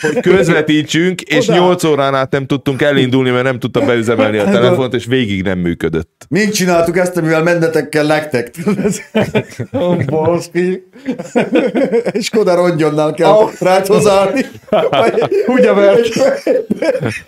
hogy 0.00 0.20
közvetítsünk, 0.20 1.20
és 1.36 1.48
Oda. 1.48 1.58
8 1.58 1.84
órán 1.84 2.14
át 2.14 2.30
nem 2.30 2.46
tudtunk 2.46 2.82
elindulni, 2.82 3.30
mert 3.30 3.44
nem 3.44 3.58
tudta 3.58 3.80
beüzemelni 3.80 4.38
a 4.38 4.44
telefont, 4.44 4.94
és 4.94 5.04
végig 5.04 5.42
nem 5.42 5.58
működött. 5.58 6.26
Mink 6.28 6.52
csináltuk 6.52 6.98
ezt, 6.98 7.16
amivel 7.16 7.42
mennetek 7.42 7.88
kell 7.88 8.06
nektek? 8.06 8.50
Ó, 9.82 9.94
baszki. 10.06 10.88
Skoda 12.20 12.54
rongyonnal 12.54 13.14
kell 13.14 13.30
oh. 13.30 13.50
rád 13.60 13.86
hozzállni. 13.86 14.46
Ugye 15.46 15.72
vert. 15.72 16.08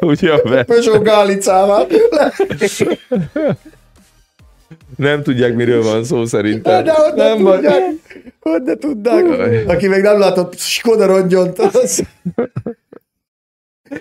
Ugye, 0.00 0.32
mert 0.44 0.66
Peugeot 0.66 1.02
Gálicával. 1.02 1.86
Nem 4.96 5.22
tudják, 5.22 5.54
miről 5.54 5.82
van 5.82 6.04
szó 6.04 6.24
szerintem. 6.24 6.84
De 6.84 6.92
ott 6.92 7.14
nem 7.14 7.36
tudják. 7.38 7.82
Hogy 8.40 8.62
ne 8.62 8.74
tudnák. 8.74 9.24
Aki 9.68 9.88
még 9.88 10.00
nem 10.02 10.18
látott 10.18 10.58
Skoda 10.58 11.06
rongyont, 11.06 11.58
az... 11.58 12.02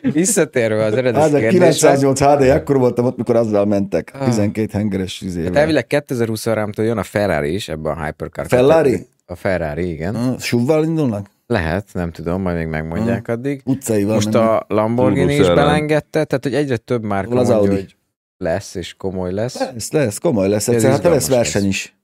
Visszatérve 0.02 0.84
az 0.84 0.94
eredeti 0.94 1.20
Hát 1.20 1.34
a 1.34 1.38
kérdésre, 1.38 1.96
908 1.96 2.20
HD, 2.20 2.50
akkor 2.50 2.78
voltam 2.78 3.06
ott, 3.06 3.18
mikor 3.18 3.36
azzal 3.36 3.66
mentek. 3.66 4.12
Ah. 4.14 4.26
12 4.26 4.70
hengeres 4.78 5.20
hát 5.20 5.30
izével. 5.30 5.58
elvileg 5.58 5.86
2023-tól 5.90 6.84
jön 6.84 6.98
a 6.98 7.04
Ferrari 7.04 7.54
is 7.54 7.70
ebben 7.70 7.98
a 7.98 8.06
Hypercar. 8.06 8.46
Ferrari? 8.48 9.08
A 9.26 9.36
Ferrari, 9.36 9.90
igen. 9.92 10.16
Ah, 10.16 10.40
Suvval 10.40 10.84
indulnak? 10.84 11.26
Lehet, 11.48 11.86
nem 11.94 12.12
tudom, 12.12 12.42
majd 12.42 12.58
még 12.58 12.68
megmondják 12.68 13.28
addig. 13.28 13.62
Utcaival 13.66 14.14
Most 14.14 14.32
mennek. 14.32 14.50
a 14.50 14.66
Lamborghini 14.68 15.36
is 15.36 15.48
belengedte, 15.48 16.24
tehát 16.24 16.44
hogy 16.44 16.54
egyre 16.54 16.78
több 16.78 17.04
márka 17.04 17.30
Hol 17.30 17.40
az 17.40 17.48
mondja, 17.50 17.70
Audi? 17.70 17.82
hogy 17.82 17.96
lesz, 18.42 18.76
és 18.76 18.94
komoly 18.94 19.32
lesz. 19.34 19.60
Lesz, 19.60 19.92
lesz, 19.92 20.18
komoly 20.18 20.50
lesz. 20.50 20.68
Ez 20.68 20.74
Egyszer, 20.74 20.92
hát 20.92 21.04
lesz 21.04 21.28
verseny 21.30 21.62
lesz. 21.62 21.72
is. 21.72 21.96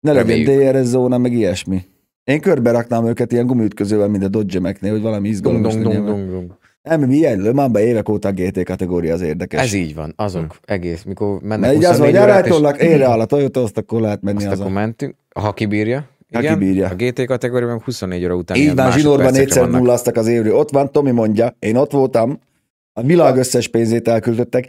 Ne 0.00 0.12
legyen. 0.12 0.72
DRS 0.72 0.86
zóna, 0.86 1.18
meg 1.18 1.32
ilyesmi. 1.32 1.84
Én 2.24 2.40
körbe 2.40 2.70
raknám 2.70 3.06
őket 3.06 3.32
ilyen 3.32 3.46
gumiütközővel, 3.46 4.08
mint 4.08 4.24
a 4.24 4.28
Dodge 4.28 4.74
hogy 4.80 5.00
valami 5.00 5.28
izgalmas 5.28 5.72
dung, 5.74 5.84
dung, 5.84 6.06
dung, 6.06 6.30
dung. 6.30 6.56
Nem, 6.82 7.00
milyen 7.00 7.40
Le 7.40 7.52
Mansban 7.52 7.82
évek 7.82 8.08
óta 8.08 8.28
a 8.28 8.32
GT 8.32 8.64
kategória 8.64 9.14
az 9.14 9.20
érdekes. 9.20 9.60
Ez 9.62 9.72
így 9.72 9.94
van, 9.94 10.12
azok 10.16 10.58
egész, 10.64 11.02
mikor 11.02 11.40
mennek 11.40 11.60
Mert 11.60 11.74
így 11.74 11.84
az, 11.84 11.90
24 11.90 12.14
hogy 12.14 12.24
órát, 12.24 12.46
és 12.46 12.86
érre 12.86 13.06
áll 13.06 13.20
a 13.20 13.24
Toyota, 13.24 13.62
azt 13.62 13.78
akkor 13.78 14.00
lehet 14.00 14.22
menni 14.22 14.36
azt 14.36 14.46
az 14.46 14.60
akkor 14.60 14.72
mentünk, 14.72 15.14
ha 15.34 15.52
kibírja. 15.52 16.08
Ha 16.32 16.38
Igen, 16.40 16.58
kibírja. 16.58 16.88
a 16.88 16.94
GT 16.94 17.24
kategóriában 17.24 17.80
24 17.84 18.24
óra 18.24 18.34
után 18.34 18.56
Így 18.56 18.62
ilyen 18.62 18.76
van, 18.76 18.90
zsinórban 18.92 19.02
másodpercekre 19.16 19.44
négyszer 19.44 19.62
vannak. 19.62 19.80
nullasztak 19.80 20.16
az 20.16 20.26
évről. 20.26 20.54
Ott 20.56 20.70
van, 20.70 20.92
Tomi 20.92 21.10
mondja, 21.10 21.56
én 21.58 21.76
ott 21.76 21.90
voltam, 21.90 22.38
a 22.92 23.02
világ 23.02 23.36
összes 23.36 23.68
pénzét 23.68 24.08
elküldöttek, 24.08 24.68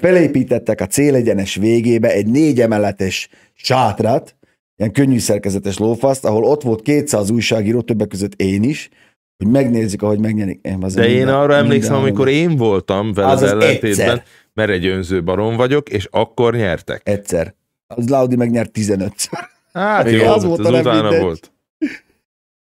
felépítettek 0.00 0.80
a 0.80 0.86
célegyenes 0.86 1.54
végébe 1.54 2.10
egy 2.12 2.26
négy 2.26 2.60
emeletes 2.60 3.28
sátrat, 3.54 4.36
ilyen 4.76 4.92
könnyű 4.92 5.18
szerkezetes 5.18 5.78
lófaszt, 5.78 6.24
ahol 6.24 6.44
ott 6.44 6.62
volt 6.62 6.82
200 6.82 7.30
újságíró, 7.30 7.80
többek 7.82 8.08
között 8.08 8.40
én 8.40 8.62
is, 8.62 8.88
hogy 9.36 9.52
megnézzük, 9.52 10.02
ahogy 10.02 10.18
megnyerik. 10.20 10.58
Én, 10.62 10.78
az 10.84 10.94
De 10.94 11.08
én 11.08 11.16
minden- 11.16 11.34
arra 11.34 11.54
emlékszem, 11.54 11.92
minden- 11.92 12.02
amikor 12.08 12.28
én 12.28 12.56
voltam 12.56 13.12
veled 13.12 13.30
Az 13.32 13.42
az 13.42 13.50
ellentétben, 13.50 13.90
egyszer. 13.90 14.24
mert 14.54 14.70
egy 14.70 14.86
önző 14.86 15.22
barom 15.22 15.56
vagyok, 15.56 15.88
és 15.88 16.08
akkor 16.10 16.54
nyertek. 16.54 17.00
Egyszer. 17.04 17.54
Az 17.86 18.08
Laudi 18.08 18.36
megnyert 18.36 18.70
15-ször. 18.78 19.38
Hát 19.72 20.10
jó, 20.10 20.24
az 20.24 20.44
volt 20.44 20.60
az 20.60 20.66
utána 20.80 21.02
mindegy. 21.02 21.20
volt. 21.20 21.52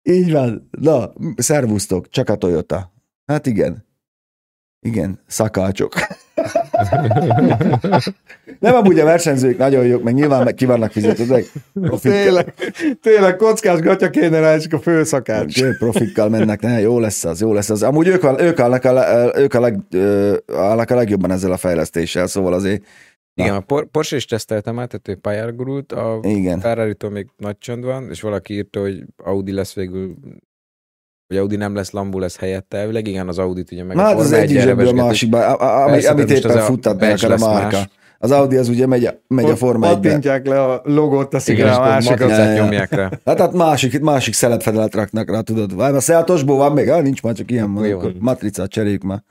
Így 0.03 0.31
van. 0.31 0.69
Na, 0.79 1.13
szervusztok, 1.35 2.09
csak 2.09 2.29
a 2.29 2.35
Toyota. 2.35 2.93
Hát 3.25 3.45
igen. 3.45 3.84
Igen, 4.85 5.19
szakácsok. 5.27 5.93
Nem 8.59 8.75
amúgy 8.75 8.99
a 8.99 9.03
versenyzők 9.05 9.57
nagyon 9.57 9.85
jók, 9.85 10.03
meg 10.03 10.13
nyilván 10.13 10.43
meg 10.43 10.53
ki 10.53 10.65
vannak. 10.65 10.91
Profikkal, 10.91 11.99
Tényleg, 11.99 12.53
tényleg 13.01 13.35
kockás 13.35 13.79
gatya 13.79 14.09
kéne 14.09 14.39
rá, 14.39 14.57
csak 14.57 14.73
a 14.73 14.79
főszakács. 14.79 15.63
profikkal 15.77 16.29
mennek, 16.29 16.61
ne, 16.61 16.79
jó 16.79 16.99
lesz 16.99 17.23
az, 17.25 17.41
jó 17.41 17.53
lesz 17.53 17.69
az. 17.69 17.83
Amúgy 17.83 18.07
ők, 18.07 18.23
a- 18.23 18.41
ők, 18.41 18.59
állnak, 18.59 18.83
a, 18.83 19.39
ők 19.39 19.53
a 19.53 19.59
leg, 19.59 19.79
állnak 20.53 20.89
a 20.89 20.95
legjobban 20.95 21.31
ezzel 21.31 21.51
a 21.51 21.57
fejlesztéssel, 21.57 22.27
szóval 22.27 22.53
azért 22.53 22.85
Igen, 23.33 23.55
a 23.55 23.59
Por- 23.59 23.85
Porsche 23.85 24.15
is 24.15 24.25
teszteltem 24.25 24.79
át, 24.79 24.87
tehát 24.89 25.07
ő 25.07 25.15
pályára 25.21 25.51
gurult, 25.51 25.91
a 25.91 26.19
igen. 26.23 26.59
Ferrari-tól 26.59 27.09
még 27.09 27.27
nagy 27.37 27.57
csönd 27.57 27.83
van, 27.83 28.09
és 28.09 28.21
valaki 28.21 28.53
írta, 28.53 28.79
hogy 28.79 29.03
Audi 29.23 29.51
lesz 29.51 29.73
végül, 29.73 30.15
hogy 31.27 31.37
Audi 31.37 31.55
nem 31.55 31.75
lesz, 31.75 31.91
Lambo 31.91 32.19
lesz 32.19 32.37
helyette 32.37 32.77
elvileg. 32.77 33.07
Igen, 33.07 33.27
az 33.27 33.37
Audit 33.39 33.71
ugye 33.71 33.83
meg 33.83 33.95
Na, 33.95 34.01
a 34.01 34.05
hát 34.05 34.19
az 34.19 34.31
egyik 34.31 34.57
1-re 34.57 34.63
zsebből 34.65 34.87
a 34.87 34.91
másikba, 34.93 35.45
amit 35.55 35.91
most 35.91 36.09
éppen 36.09 37.31
az 37.31 37.41
a 37.41 37.51
márka. 37.51 37.77
más. 37.77 37.87
Az 38.19 38.31
Audi 38.31 38.55
az 38.55 38.69
ugye 38.69 38.85
megy 38.85 39.05
a, 39.05 39.11
megy 39.27 39.49
a 39.49 39.55
Forma 39.55 39.87
1 39.87 39.93
Pattintják 39.93 40.47
le 40.47 40.63
a 40.63 40.81
logót, 40.83 41.29
teszik 41.29 41.57
Igen, 41.57 41.67
rá 41.67 41.75
a 41.77 41.79
másikat. 41.79 42.29
Ja, 42.29 42.43
ja. 42.43 42.61
nyomják 42.63 42.91
rá. 42.91 43.09
Hát, 43.25 43.39
hát 43.39 43.53
másik, 43.53 43.99
másik 43.99 44.33
szeletfedelet 44.33 44.95
raknak 44.95 45.29
rá, 45.29 45.39
tudod. 45.41 45.75
Várj, 45.75 45.95
a 45.95 45.99
Szeltosból 45.99 46.57
van 46.57 46.71
még? 46.71 46.89
Ah, 46.89 47.01
nincs 47.01 47.21
már, 47.21 47.33
csak 47.33 47.51
ilyen. 47.51 47.77
Jó. 47.83 47.97
Akkor 47.97 48.13
matricát 48.19 48.69
cseréljük 48.69 49.03
már. 49.03 49.23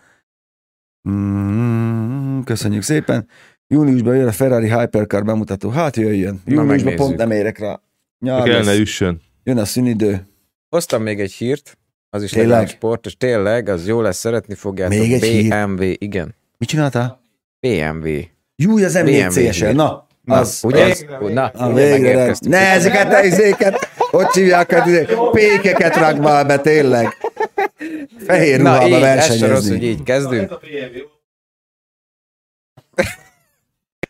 Mm, 1.11 2.41
köszönjük 2.41 2.83
szépen. 2.83 3.29
Júniusban 3.67 4.17
jön 4.17 4.27
a 4.27 4.33
Ferrari 4.33 4.73
Hypercar 4.79 5.25
bemutató. 5.25 5.69
Hát 5.69 5.97
jöjjön. 5.97 6.41
Júniusban 6.45 6.67
megnézzük. 6.67 6.99
pont 6.99 7.17
nem 7.17 7.31
érek 7.31 7.59
rá. 7.59 7.81
Nyár 8.19 8.43
Kell 8.43 8.59
ne 8.59 8.65
lesz. 8.65 8.79
üssön. 8.79 9.21
Jön 9.45 9.59
a 9.59 9.65
szünidő. 9.65 10.27
Hoztam 10.69 11.03
még 11.03 11.21
egy 11.21 11.33
hírt, 11.33 11.79
az 12.15 12.23
is 12.23 12.31
Tényleg? 12.31 12.49
legalább 12.51 12.69
sportos. 12.71 13.17
Tényleg, 13.17 13.69
az 13.69 13.87
jó 13.87 14.01
lesz, 14.01 14.17
szeretni 14.19 14.55
fogjátok. 14.55 14.99
Még 14.99 15.13
egy 15.13 15.23
hír? 15.25 15.49
BMW, 15.49 15.83
igen. 15.99 16.35
Mit 16.59 16.69
csináltál? 16.69 17.21
BMW. 17.61 18.09
Júj, 18.57 18.85
az 18.85 18.93
BMW 18.93 19.07
M4CS-el. 19.13 19.73
Na, 19.75 20.07
Na, 20.23 20.35
az. 20.35 20.61
ugye? 20.65 20.85
az. 20.85 21.05
Na, 21.21 21.51
Na, 21.55 21.69
ugye 21.69 21.93
végre. 21.93 22.35
Ne 22.41 22.59
ezeket 22.59 23.13
a 23.13 23.25
izéket, 23.25 23.89
hogy 23.97 24.27
hívják, 24.33 24.75
hogy 24.75 24.93
izé, 24.93 25.07
pékeket 25.33 25.97
rak 25.97 26.19
már 26.19 26.47
be, 26.47 26.59
tényleg. 26.59 27.09
Fehér 28.27 28.61
Na, 28.61 28.75
ruhába 28.75 28.97
így, 28.97 29.03
ez 29.03 29.25
se 29.25 29.31
rossz, 29.31 29.39
hogy 29.41 29.49
versenyezni. 29.49 29.87
így 29.87 30.03
kezdünk. 30.03 30.53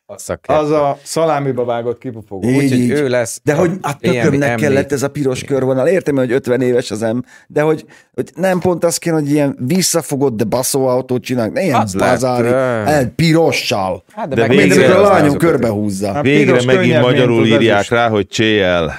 A. 0.07 0.53
Az 0.53 0.71
a 0.71 0.99
szalámiba 1.03 1.65
vágott 1.65 1.99
kipufogó. 1.99 2.49
Így, 2.49 2.57
Úgyhogy 2.57 2.91
ő 2.91 3.09
lesz. 3.09 3.41
De 3.45 3.55
hogy 3.55 3.71
a 3.83 3.97
tökömnek 3.99 4.55
kellett 4.57 4.93
ez 4.93 5.03
a 5.03 5.09
piros 5.09 5.45
körvonal. 5.45 5.87
Értem, 5.87 6.17
hogy 6.17 6.33
50 6.33 6.61
éves 6.61 6.91
az 6.91 7.01
M, 7.01 7.19
de 7.47 7.61
hogy, 7.61 7.85
hogy 8.13 8.31
nem 8.35 8.59
pont 8.59 8.85
az 8.85 8.97
kéne, 8.97 9.17
hogy 9.17 9.31
ilyen 9.31 9.57
visszafogott, 9.67 10.37
de 10.37 10.45
baszó 10.45 10.87
autót 10.87 11.23
csinálnak. 11.23 11.55
Ne 11.55 11.63
ilyen 11.63 11.87
bazári, 11.99 12.49
el, 12.93 13.07
pirossal. 13.07 14.05
Hát, 14.13 14.29
De 14.29 14.37
meg 14.37 14.51
végre- 14.51 14.95
a 14.95 15.01
lányom 15.01 15.37
körbehúzza. 15.37 16.13
Hát 16.13 16.23
Végre 16.23 16.65
megint 16.65 17.01
magyarul 17.01 17.47
írják 17.47 17.89
rá, 17.89 18.09
hogy 18.09 18.29
CL. 18.31 18.91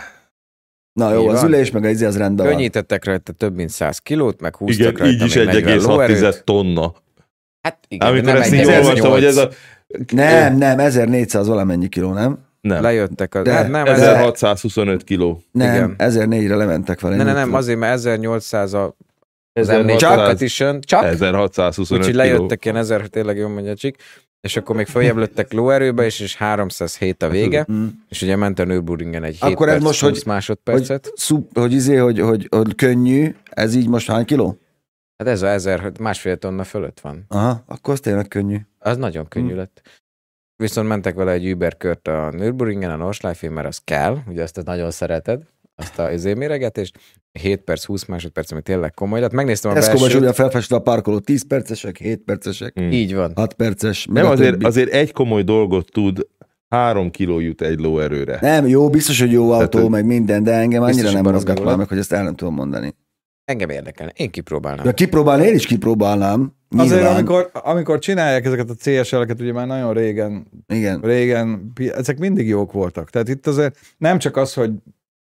Na 0.93 1.13
jó, 1.13 1.27
az 1.27 1.43
ülés 1.43 1.71
meg 1.71 1.83
az 1.83 2.01
az 2.01 2.17
rendben. 2.17 2.47
Könnyítettek 2.47 3.05
rajta 3.05 3.31
több 3.31 3.55
mint 3.55 3.69
100 3.69 3.97
kilót, 3.99 4.41
meg 4.41 4.55
húztak 4.55 4.79
Igen, 4.79 4.93
rajta 4.93 5.13
így 5.13 5.23
is 5.25 5.35
még 5.35 5.45
40 5.45 5.77
lóerőt. 5.81 6.17
1,6 6.17 6.43
tonna. 6.43 6.93
Hát 7.61 7.79
igen, 7.87 8.07
Amikor 8.07 8.25
de 8.25 8.31
nem 8.33 8.41
ezt 8.41 8.53
így 8.53 8.59
1800. 8.59 8.85
olvastam, 8.85 9.11
hogy 9.11 9.23
ez 9.25 9.37
a... 9.37 9.49
Nem, 10.13 10.55
nem, 10.57 10.79
1400 10.79 11.47
valamennyi 11.47 11.87
kiló, 11.87 12.13
nem? 12.13 12.37
Nem, 12.61 12.81
Lejöttek 12.81 13.35
az... 13.35 13.43
De- 13.43 13.51
hát 13.53 13.69
nem, 13.69 13.85
ez 13.85 13.99
1625 14.01 15.03
kiló. 15.03 15.41
Nem, 15.51 15.75
Igen. 15.75 15.95
1004-re 15.97 16.55
lementek 16.55 16.99
vele. 16.99 17.15
ne, 17.15 17.23
ne, 17.23 17.27
Mit 17.27 17.35
nem, 17.35 17.43
tudom. 17.43 17.59
azért, 17.59 17.79
mert 17.79 17.93
1800 17.93 18.73
a, 18.73 18.95
az 19.53 19.69
1600 19.69 19.99
M4 20.01 20.15
Competition, 20.15 20.81
csak, 20.81 21.03
1625 21.03 22.01
úgyhogy 22.03 22.21
kiló. 22.21 22.35
lejöttek 22.35 22.65
ilyen 22.65 22.77
1000, 22.77 23.07
tényleg 23.07 23.37
jól 23.37 23.49
mondja 23.49 23.75
Csik, 23.75 23.95
és 24.41 24.57
akkor 24.57 24.75
még 24.75 24.85
följebb 24.85 25.17
lőttek 25.17 25.53
lóerőbe 25.53 26.05
is, 26.05 26.19
és 26.19 26.35
307 26.35 27.23
a 27.23 27.29
vége, 27.29 27.65
Mm. 27.71 27.85
és 28.09 28.21
ugye 28.21 28.35
ment 28.35 28.59
a 28.59 28.63
Nürburgringen 28.63 29.23
egy 29.23 29.37
7 29.41 29.43
Akkor 29.53 29.67
ez 29.67 29.73
perc, 29.73 29.85
most, 29.85 29.99
20 30.01 30.09
hogy- 30.09 30.17
Hogy, 30.17 30.27
másodpercet. 30.33 31.11
szup, 31.15 31.57
hogy 31.57 31.73
izé, 31.73 31.95
hogy, 31.95 32.19
hogy, 32.19 32.47
hogy 32.49 32.75
könnyű, 32.75 33.35
ez 33.49 33.75
így 33.75 33.87
most 33.87 34.07
hány 34.11 34.25
kiló? 34.25 34.57
Hát 35.17 35.27
ez 35.27 35.41
a 35.41 35.47
1000, 35.47 35.91
másfél 35.99 36.37
tonna 36.37 36.63
fölött 36.63 36.99
van. 36.99 37.25
Aha, 37.27 37.63
akkor 37.67 37.93
az 37.93 37.99
tényleg 37.99 38.27
könnyű. 38.27 38.57
Az 38.79 38.97
nagyon 38.97 39.27
könnyű 39.27 39.51
Hm. 39.51 39.57
lett. 39.57 39.81
Viszont 40.55 40.87
mentek 40.87 41.15
vele 41.15 41.31
egy 41.31 41.51
Uber 41.51 41.77
kört 41.77 42.07
a 42.07 42.29
Nürburgringen, 42.31 42.91
a 42.91 42.95
Nordschleife, 42.95 43.49
mert 43.49 43.67
az 43.67 43.77
kell, 43.83 44.17
ugye 44.27 44.43
azt 44.43 44.63
nagyon 44.65 44.91
szereted, 44.91 45.41
azt 45.75 45.99
a 45.99 46.11
izé 46.11 46.33
méregetést. 46.33 46.97
7 47.31 47.61
perc, 47.61 47.83
20 47.85 48.05
másodperc, 48.05 48.51
ami 48.51 48.61
tényleg 48.61 48.93
komoly 48.93 49.19
lett. 49.19 49.31
Megnéztem 49.31 49.71
a 49.71 49.75
Ez 49.75 49.85
komoly, 49.85 50.01
belsőt. 50.01 50.21
ugye 50.21 50.33
felfestve 50.33 50.75
a 50.75 50.79
parkoló 50.79 51.19
10 51.19 51.47
percesek, 51.47 51.97
7 51.97 52.23
percesek, 52.23 52.79
Mm. 52.81 52.91
Így 52.91 53.15
van. 53.15 53.31
6 53.35 53.53
perces, 53.53 54.05
Nem, 54.11 54.25
azért, 54.25 54.51
többi. 54.51 54.65
azért 54.65 54.89
egy 54.91 55.11
komoly 55.11 55.43
dolgot 55.43 55.91
tud, 55.91 56.27
három 56.69 57.11
kiló 57.11 57.39
jut 57.39 57.61
egy 57.61 57.79
lóerőre. 57.79 58.37
Nem, 58.41 58.67
jó, 58.67 58.89
biztos, 58.89 59.19
hogy 59.19 59.31
jó 59.31 59.51
autó, 59.51 59.79
hogy- 59.81 59.89
meg 59.89 60.05
minden, 60.05 60.43
de 60.43 60.51
engem 60.53 60.83
annyira 60.83 61.11
nem 61.11 61.23
mozgat 61.31 61.75
meg, 61.77 61.87
hogy 61.87 61.97
ezt 61.97 62.11
el 62.11 62.23
nem 62.23 62.35
tudom 62.35 62.53
mondani. 62.53 62.95
Engem 63.45 63.69
érdekelne. 63.69 64.11
Én 64.15 64.29
kipróbálnám. 64.31 64.85
De 64.85 64.91
kipróbálni, 64.91 65.45
én 65.45 65.53
is 65.53 65.65
kipróbálnám. 65.65 66.53
Azért, 66.77 66.99
nyilván. 66.99 67.15
amikor, 67.15 67.49
amikor 67.53 67.99
csinálják 67.99 68.45
ezeket 68.45 68.69
a 68.69 68.73
CSL-eket, 68.73 69.41
ugye 69.41 69.53
már 69.53 69.67
nagyon 69.67 69.93
régen, 69.93 70.47
Igen. 70.67 70.99
régen, 71.01 71.71
ezek 71.95 72.17
mindig 72.17 72.47
jók 72.47 72.71
voltak. 72.71 73.09
Tehát 73.09 73.29
itt 73.29 73.47
azért 73.47 73.77
nem 73.97 74.17
csak 74.19 74.37
az, 74.37 74.53
hogy 74.53 74.71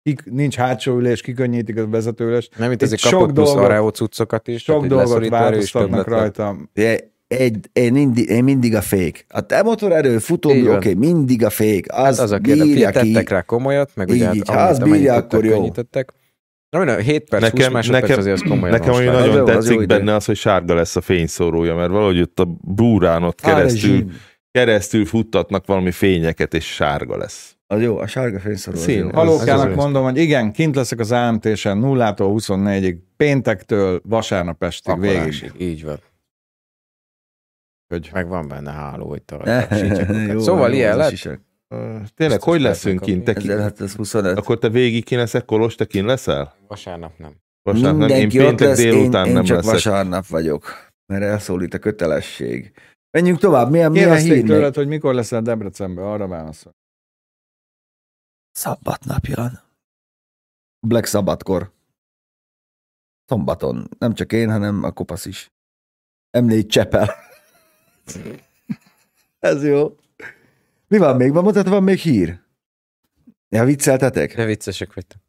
kik, 0.03 0.23
nincs 0.31 0.55
hátsó 0.55 0.97
ülés, 0.97 1.21
kikönnyítik 1.21 1.77
a 1.77 1.87
vezetőülést, 1.87 2.57
Nem 2.57 2.71
itt 2.71 2.75
Itt 2.75 2.81
azért 2.81 3.01
sok 3.01 3.31
dolgot- 3.31 3.95
cuccokat 3.95 4.47
is. 4.47 4.63
sok 4.63 4.87
tehát, 4.87 5.07
dolgot 5.07 5.29
változtatnak 5.29 6.07
rajta. 6.07 6.55
Ugye, 6.75 6.99
egy, 7.27 7.69
én, 7.73 7.91
mindig, 7.93 8.29
én 8.29 8.43
mindig 8.43 8.75
a 8.75 8.81
fék. 8.81 9.25
A 9.29 9.41
te 9.41 9.63
motorerő, 9.63 10.17
futómű, 10.17 10.61
oké, 10.61 10.75
okay, 10.75 10.93
mindig 10.93 11.45
a 11.45 11.49
fék. 11.49 11.91
Az, 11.91 11.97
Hát 11.97 12.19
az 12.19 12.31
a 12.31 12.39
kérdés, 12.39 12.63
bírja 12.63 12.89
ki. 12.89 13.11
tettek 13.11 13.29
rá 13.29 13.41
komolyat, 13.41 13.91
meg 13.95 14.09
Így, 14.09 14.15
ugye 14.15 14.25
hát 14.25 14.47
ha 14.49 14.61
az 14.61 14.79
bírja, 14.79 15.13
akkor 15.13 15.45
jó. 15.45 15.71
Na, 16.69 16.77
minden, 16.77 17.01
7 17.01 17.29
perc, 17.29 17.43
20 17.43 17.51
Nekem, 17.51 17.71
másodperc 17.71 18.01
nekem, 18.01 18.19
azért 18.19 18.35
az 18.35 18.41
komolyan 18.49 18.79
nekem 18.79 18.93
ami 18.93 19.05
már. 19.05 19.15
Az 19.15 19.21
nagyon 19.21 19.35
jó, 19.35 19.45
az 19.45 19.65
tetszik 19.65 19.85
benne 19.85 20.15
az, 20.15 20.25
hogy 20.25 20.35
sárga 20.35 20.73
lesz 20.73 20.95
a 20.95 21.01
fényszórója, 21.01 21.75
mert 21.75 21.89
valahogy 21.89 22.21
ott 22.21 22.39
a 22.39 22.47
búrán 22.61 23.23
ott 23.23 23.41
keresztül, 23.41 24.11
keresztül 24.51 25.05
futtatnak 25.05 25.65
valami 25.65 25.91
fényeket, 25.91 26.53
és 26.53 26.73
sárga 26.73 27.17
lesz. 27.17 27.57
Az 27.67 27.81
jó, 27.81 27.97
a 27.97 28.07
sárga 28.07 28.39
fényszorú. 28.39 28.77
Szín. 28.77 29.13
Halókának 29.13 29.75
mondom, 29.75 30.03
hogy 30.03 30.17
igen, 30.17 30.51
kint 30.51 30.75
leszek 30.75 30.99
az 30.99 31.11
AMT-sen 31.11 31.81
0-tól 31.83 32.15
24-ig, 32.17 32.97
péntektől 33.17 34.01
vasárnap 34.03 34.63
estig 34.63 34.99
végig. 34.99 35.17
Pakolásig, 35.17 35.51
Így 35.57 35.83
van. 35.83 35.99
Hogy 37.87 38.09
Meg 38.13 38.27
van 38.27 38.47
benne 38.47 38.71
háló, 38.71 39.07
hogy 39.07 39.21
tartsák. 39.21 39.73
Szóval 40.39 40.69
jó, 40.69 40.75
ilyen 40.75 40.97
lett. 40.97 41.39
Tényleg, 41.69 42.09
Biztos 42.15 42.43
hogy 42.43 42.61
leszünk 42.61 43.01
kint? 43.01 43.23
Te 43.23 43.33
ki, 43.33 43.49
Ezzel 43.49 43.61
hát 43.61 43.81
ez 43.81 43.95
25. 43.95 44.37
akkor 44.37 44.57
te 44.59 44.69
végig 44.69 45.05
ki 45.05 45.15
leszel, 45.15 45.45
Kolos, 45.45 45.75
te 45.75 45.85
kin 45.85 46.05
leszel? 46.05 46.55
Vasárnap 46.67 47.17
nem. 47.17 47.35
Vasárnap 47.61 47.97
nem, 47.97 48.09
én 48.09 48.15
Mindenki 48.15 48.39
ott 48.39 48.45
péntek 48.45 48.67
lesz, 48.67 48.77
délután 48.77 49.21
én, 49.23 49.27
én 49.27 49.33
nem 49.33 49.43
csak 49.43 49.55
leszek. 49.55 49.71
vasárnap 49.71 50.27
vagyok, 50.27 50.91
mert 51.05 51.23
elszólít 51.23 51.73
a 51.73 51.79
kötelesség. 51.79 52.73
Menjünk 53.11 53.39
tovább, 53.39 53.71
milyen, 53.71 53.91
milyen 53.91 54.07
kérdezték 54.07 54.33
hír 54.33 54.45
tőled, 54.45 54.75
hogy 54.75 54.87
mikor 54.87 55.13
leszel 55.13 55.41
Debrecenben, 55.41 56.05
arra 56.05 56.27
válaszol. 56.27 56.71
Szabad 58.51 58.97
napján. 59.05 59.61
Black 60.87 61.05
Sabbathkor. 61.05 61.71
Szombaton. 63.25 63.89
Nem 63.97 64.13
csak 64.13 64.31
én, 64.31 64.51
hanem 64.51 64.83
a 64.83 64.91
kopasz 64.91 65.25
is. 65.25 65.51
M4 66.37 66.67
Csepel. 66.67 67.09
Ez 69.39 69.63
jó. 69.63 69.95
Mi 70.89 70.97
van 70.97 71.15
még? 71.15 71.31
Van, 71.33 71.43
mondtad, 71.43 71.69
van 71.69 71.83
még 71.83 71.97
hír? 71.97 72.39
Ja, 73.49 73.63
vicceltetek? 73.63 74.35
De 74.35 74.45
viccesek 74.45 74.93
vagytok. 74.93 75.21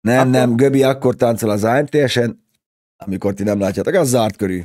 Nem, 0.00 0.18
Akkor- 0.18 0.32
nem, 0.32 0.56
Göbi 0.56 0.82
akkor 0.82 1.14
táncol 1.14 1.50
az 1.50 1.64
AMTS-en, 1.64 2.44
amikor 2.96 3.34
ti 3.34 3.42
nem 3.42 3.58
látjátok, 3.60 3.94
az 3.94 4.08
zárt 4.08 4.36
körű. 4.36 4.62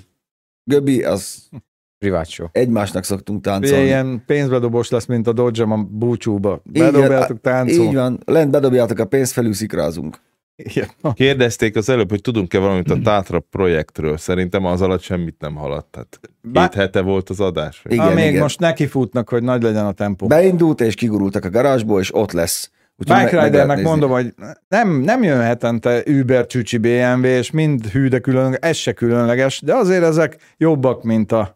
Göbi, 0.64 1.04
az 1.04 1.50
Privát 1.98 2.30
show. 2.30 2.48
egymásnak 2.52 3.04
szoktunk 3.04 3.40
Ugye 3.40 3.50
táncolni. 3.50 3.86
ilyen 3.86 4.24
pénzbedobós 4.26 4.90
lesz, 4.90 5.06
mint 5.06 5.28
a 5.28 5.34
dodge 5.34 5.64
a 5.64 5.84
búcsúba. 5.84 6.62
Bedobjátok 6.64 7.42
táncol. 7.42 7.86
Így 7.86 7.94
van, 7.94 8.20
lent 8.26 8.52
bedobjátok 8.52 9.00
a 9.00 9.06
pénzt, 9.06 9.32
felül 9.32 9.54
szikrázunk. 9.54 10.20
Igen. 10.64 10.90
Kérdezték 11.14 11.76
az 11.76 11.90
előbb, 11.90 12.10
hogy 12.10 12.22
tudunk-e 12.22 12.60
valamit 12.60 12.90
a 12.90 13.00
Tátra 13.04 13.40
projektről. 13.40 14.18
Szerintem 14.18 14.66
az 14.66 14.82
alatt 14.82 15.02
semmit 15.02 15.36
nem 15.40 15.56
haladt. 15.56 15.98
Két 16.02 16.30
Bá- 16.42 16.74
hete 16.74 17.02
volt 17.02 17.30
az 17.30 17.40
adás. 17.40 17.82
Igen, 17.90 18.06
Ha 18.06 18.14
még 18.14 18.30
igen. 18.30 18.42
most 18.42 18.60
nekifutnak, 18.60 19.30
hogy 19.30 19.44
nagy 19.44 19.64
legyen 19.64 19.86
a 19.86 19.92
tempó. 19.92 20.28
Beindult, 20.28 20.82
és 20.82 20.96
kigurultak 20.96 21.46
a 21.46 21.50
garázsból, 21.50 22.00
és 22.00 22.16
ott 22.16 22.32
lesz. 22.32 22.72
Bike 22.96 23.44
Ridernek 23.44 23.82
mondom, 23.82 24.12
hogy 24.12 24.34
nem, 24.68 25.00
nem 25.00 25.24
jön 25.24 25.42
hetente 25.42 26.04
Uber 26.08 26.46
csücsi 26.46 26.78
BMW, 26.78 27.26
és 27.26 27.52
mind 27.52 27.86
hű, 27.86 28.08
de 28.08 28.20
különleges, 28.20 28.70
ez 28.70 28.76
se 28.76 28.94
különleges, 28.94 29.62
de 29.62 29.76
azért 29.76 30.04
ezek 30.04 30.38
jobbak, 30.58 31.04
mint 31.04 31.32
a 31.32 31.56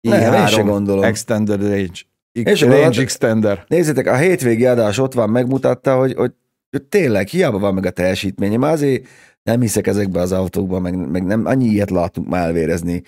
Nem, 0.00 0.34
én 0.34 0.46
se 0.46 0.62
i3 0.62 0.64
gondolom. 0.66 1.04
Extended 1.04 1.60
Range. 1.60 2.00
Én 2.32 2.54
se 2.54 2.66
Range. 2.66 3.00
Extender. 3.00 3.64
Nézzétek, 3.66 4.06
a 4.06 4.16
hétvégi 4.16 4.66
adás 4.66 4.98
ott 4.98 5.12
van, 5.12 5.30
megmutatta, 5.30 5.96
hogy, 5.96 6.14
hogy, 6.14 6.32
hogy 6.72 6.82
tényleg 6.82 7.26
hiába 7.26 7.58
van 7.58 7.74
meg 7.74 7.86
a 7.86 7.90
teljesítménye, 7.90 8.56
már 8.56 8.72
azért 8.72 9.06
nem 9.42 9.60
hiszek 9.60 9.86
ezekbe 9.86 10.20
az 10.20 10.32
autókba, 10.32 10.78
meg, 10.80 11.10
meg 11.10 11.24
nem, 11.24 11.46
annyi 11.46 11.64
ilyet 11.66 11.90
látunk 11.90 12.28
már 12.28 12.46
elvérezni 12.46 13.02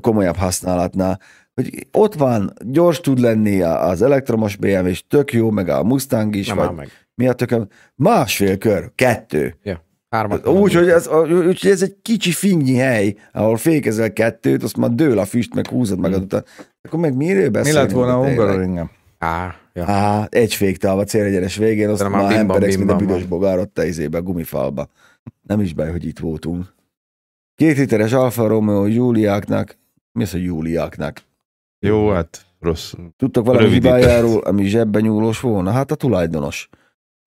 komolyabb 0.00 0.36
használatnál, 0.36 1.20
hogy 1.54 1.86
ott 1.92 2.14
van, 2.14 2.52
gyors 2.64 3.00
tud 3.00 3.18
lenni 3.18 3.60
a- 3.62 3.88
az 3.88 4.02
elektromos 4.02 4.56
BMW, 4.56 4.86
és 4.86 5.06
tök 5.06 5.32
jó, 5.32 5.50
meg 5.50 5.68
a 5.68 5.82
Mustang 5.84 6.34
is, 6.36 6.48
Na 6.48 6.54
vagy 6.54 6.74
meg. 6.76 6.88
mi 7.14 7.28
a 7.28 7.32
tököm, 7.32 7.68
másfél 7.94 8.58
kör, 8.58 8.90
kettő. 8.94 9.54
Hármat. 10.10 10.46
Úgy, 10.46 10.74
hogy 10.74 10.88
ez, 10.88 11.08
úgy, 11.08 11.44
hogy 11.60 11.70
ez 11.70 11.82
egy 11.82 11.96
kicsi 12.02 12.30
fingnyi 12.30 12.74
hely, 12.76 13.14
ahol 13.32 13.56
fékezel 13.56 14.12
kettőt, 14.12 14.62
azt 14.62 14.76
már 14.76 14.90
dől 14.90 15.18
a 15.18 15.24
füst, 15.24 15.54
meg 15.54 15.66
húzod 15.68 15.98
magad 15.98 16.22
után. 16.22 16.44
Akkor 16.82 16.98
meg 17.00 17.16
miről 17.16 17.42
Mi 17.42 17.48
beszélni? 17.48 17.78
lett 17.78 17.90
volna 17.90 18.18
a 18.18 18.24
tényleg? 18.24 18.38
Hungaroringen? 18.38 18.90
Á, 19.18 19.54
ja. 19.72 19.84
Á, 19.84 20.26
egy 20.30 20.54
féktálva 20.54 21.04
célegyenes 21.04 21.56
végén, 21.56 21.88
azt 21.88 22.08
már 22.08 22.32
embereksz, 22.32 22.76
mint 22.76 22.90
a 22.90 22.96
büdös 22.96 23.24
bogár 23.24 23.58
ott 23.58 23.78
a 23.78 23.84
izébe, 23.84 24.18
a 24.18 24.22
gumifalba. 24.22 24.88
Nem 25.42 25.60
is 25.60 25.74
baj, 25.74 25.90
hogy 25.90 26.06
itt 26.06 26.18
voltunk. 26.18 26.74
Két 27.54 27.76
literes 27.76 28.12
Alfa 28.12 28.46
Romeo 28.46 28.86
Júliáknak, 28.86 29.76
mi 30.12 30.22
az, 30.22 30.30
hogy 30.30 30.44
Júliáknak? 30.44 31.22
Jó, 31.78 32.10
hát 32.10 32.46
rossz. 32.60 32.92
Tudtok 33.16 33.46
valami 33.46 33.68
hibájáról, 33.68 34.40
ami 34.40 34.64
zsebben 34.64 35.02
nyúlós 35.02 35.40
volna? 35.40 35.70
Hát 35.70 35.90
a 35.90 35.94
tulajdonos. 35.94 36.68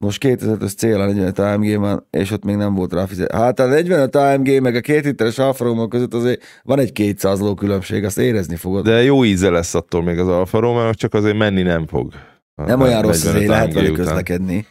Most 0.05 0.23
2005-ös 0.25 0.75
cél 0.75 1.01
a 1.01 1.05
45 1.05 1.39
AMG 1.39 1.77
van, 1.79 2.07
és 2.09 2.31
ott 2.31 2.43
még 2.43 2.55
nem 2.55 2.73
volt 2.73 2.93
rá 2.93 3.05
fizet. 3.05 3.31
Hát 3.31 3.59
a 3.59 3.65
45 3.65 4.15
AMG 4.15 4.61
meg 4.61 4.75
a 4.75 4.79
két 4.79 5.03
literes 5.03 5.37
Alfa 5.37 5.63
Romeo 5.63 5.87
között 5.87 6.13
azért 6.13 6.41
van 6.63 6.79
egy 6.79 6.91
200 6.91 7.39
ló 7.39 7.53
különbség, 7.53 8.03
azt 8.03 8.17
érezni 8.17 8.55
fogod. 8.55 8.83
De 8.83 9.03
jó 9.03 9.25
íze 9.25 9.49
lesz 9.49 9.75
attól 9.75 10.03
még 10.03 10.19
az 10.19 10.27
Alfa 10.27 10.59
Romeo, 10.59 10.93
csak 10.93 11.13
azért 11.13 11.37
menni 11.37 11.61
nem 11.61 11.87
fog. 11.87 12.13
nem 12.55 12.81
olyan 12.81 13.01
rossz, 13.01 13.23
45 13.23 13.35
azért 13.35 13.47
lehet 13.49 13.73
vele 13.73 13.91
közlekedni. 13.91 14.65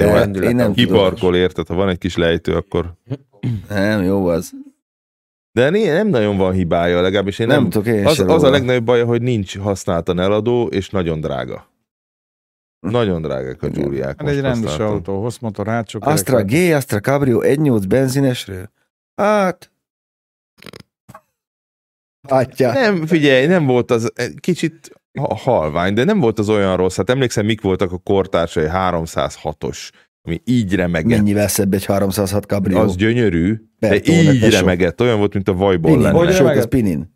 Jó, 0.00 0.08
hát 0.08 0.36
én 0.36 0.40
nem 0.40 0.56
tudom. 0.56 0.72
kiparkol, 0.72 1.36
érted? 1.36 1.66
Ha 1.66 1.74
van 1.74 1.88
egy 1.88 1.98
kis 1.98 2.16
lejtő, 2.16 2.52
akkor... 2.52 2.94
Nem, 3.68 4.02
jó 4.02 4.26
az. 4.26 4.52
De 5.52 5.70
nem 5.70 6.08
nagyon 6.08 6.36
van 6.36 6.52
hibája, 6.52 7.00
legalábbis 7.00 7.38
én 7.38 7.46
Nem, 7.46 7.60
nem... 7.60 7.70
tudok 7.70 7.86
én 7.86 8.06
az, 8.06 8.20
az 8.20 8.42
a 8.42 8.50
legnagyobb 8.50 8.84
baja, 8.84 9.04
hogy 9.04 9.22
nincs 9.22 9.58
használtan 9.58 10.20
eladó, 10.20 10.66
és 10.66 10.90
nagyon 10.90 11.20
drága. 11.20 11.74
Nagyon 12.90 13.22
drágák 13.22 13.62
a 13.62 13.68
Giuliák. 13.68 14.20
Hát 14.20 14.28
egy 14.30 14.40
rendes 14.40 14.78
autó, 14.78 15.22
hosszmotor, 15.22 15.66
hátsó 15.66 15.98
Astra. 16.02 16.42
G, 16.44 16.52
Astra 16.52 17.00
Cabrio 17.00 17.40
1.8 17.42 17.84
benzinesről? 17.88 18.70
Hát... 19.16 19.70
Atya. 22.28 22.72
Nem, 22.72 23.06
figyelj, 23.06 23.46
nem 23.46 23.66
volt 23.66 23.90
az, 23.90 24.12
kicsit 24.40 24.90
ha- 25.18 25.34
halvány, 25.36 25.94
de 25.94 26.04
nem 26.04 26.20
volt 26.20 26.38
az 26.38 26.48
olyan 26.48 26.76
rossz. 26.76 26.96
Hát 26.96 27.10
emlékszem, 27.10 27.44
mik 27.44 27.60
voltak 27.60 27.92
a 27.92 27.98
kortársai 27.98 28.66
306-os, 28.68 29.90
ami 30.22 30.40
így 30.44 30.74
remegett. 30.74 31.16
Mennyivel 31.18 31.48
szebb 31.48 31.74
egy 31.74 31.84
306 31.84 32.44
Cabrio? 32.44 32.80
Az 32.80 32.96
gyönyörű, 32.96 33.54
de 33.78 33.88
Bertone, 33.88 34.32
így 34.32 34.40
tesó. 34.40 34.58
remegett, 34.58 35.00
olyan 35.00 35.18
volt, 35.18 35.34
mint 35.34 35.48
a 35.48 35.54
vajból 35.54 35.90
Pinin. 35.90 36.04
lenne. 36.06 36.18
Hogy 36.18 36.36
remegett? 36.36 36.58
az 36.64 36.68
Pinin. 36.68 37.14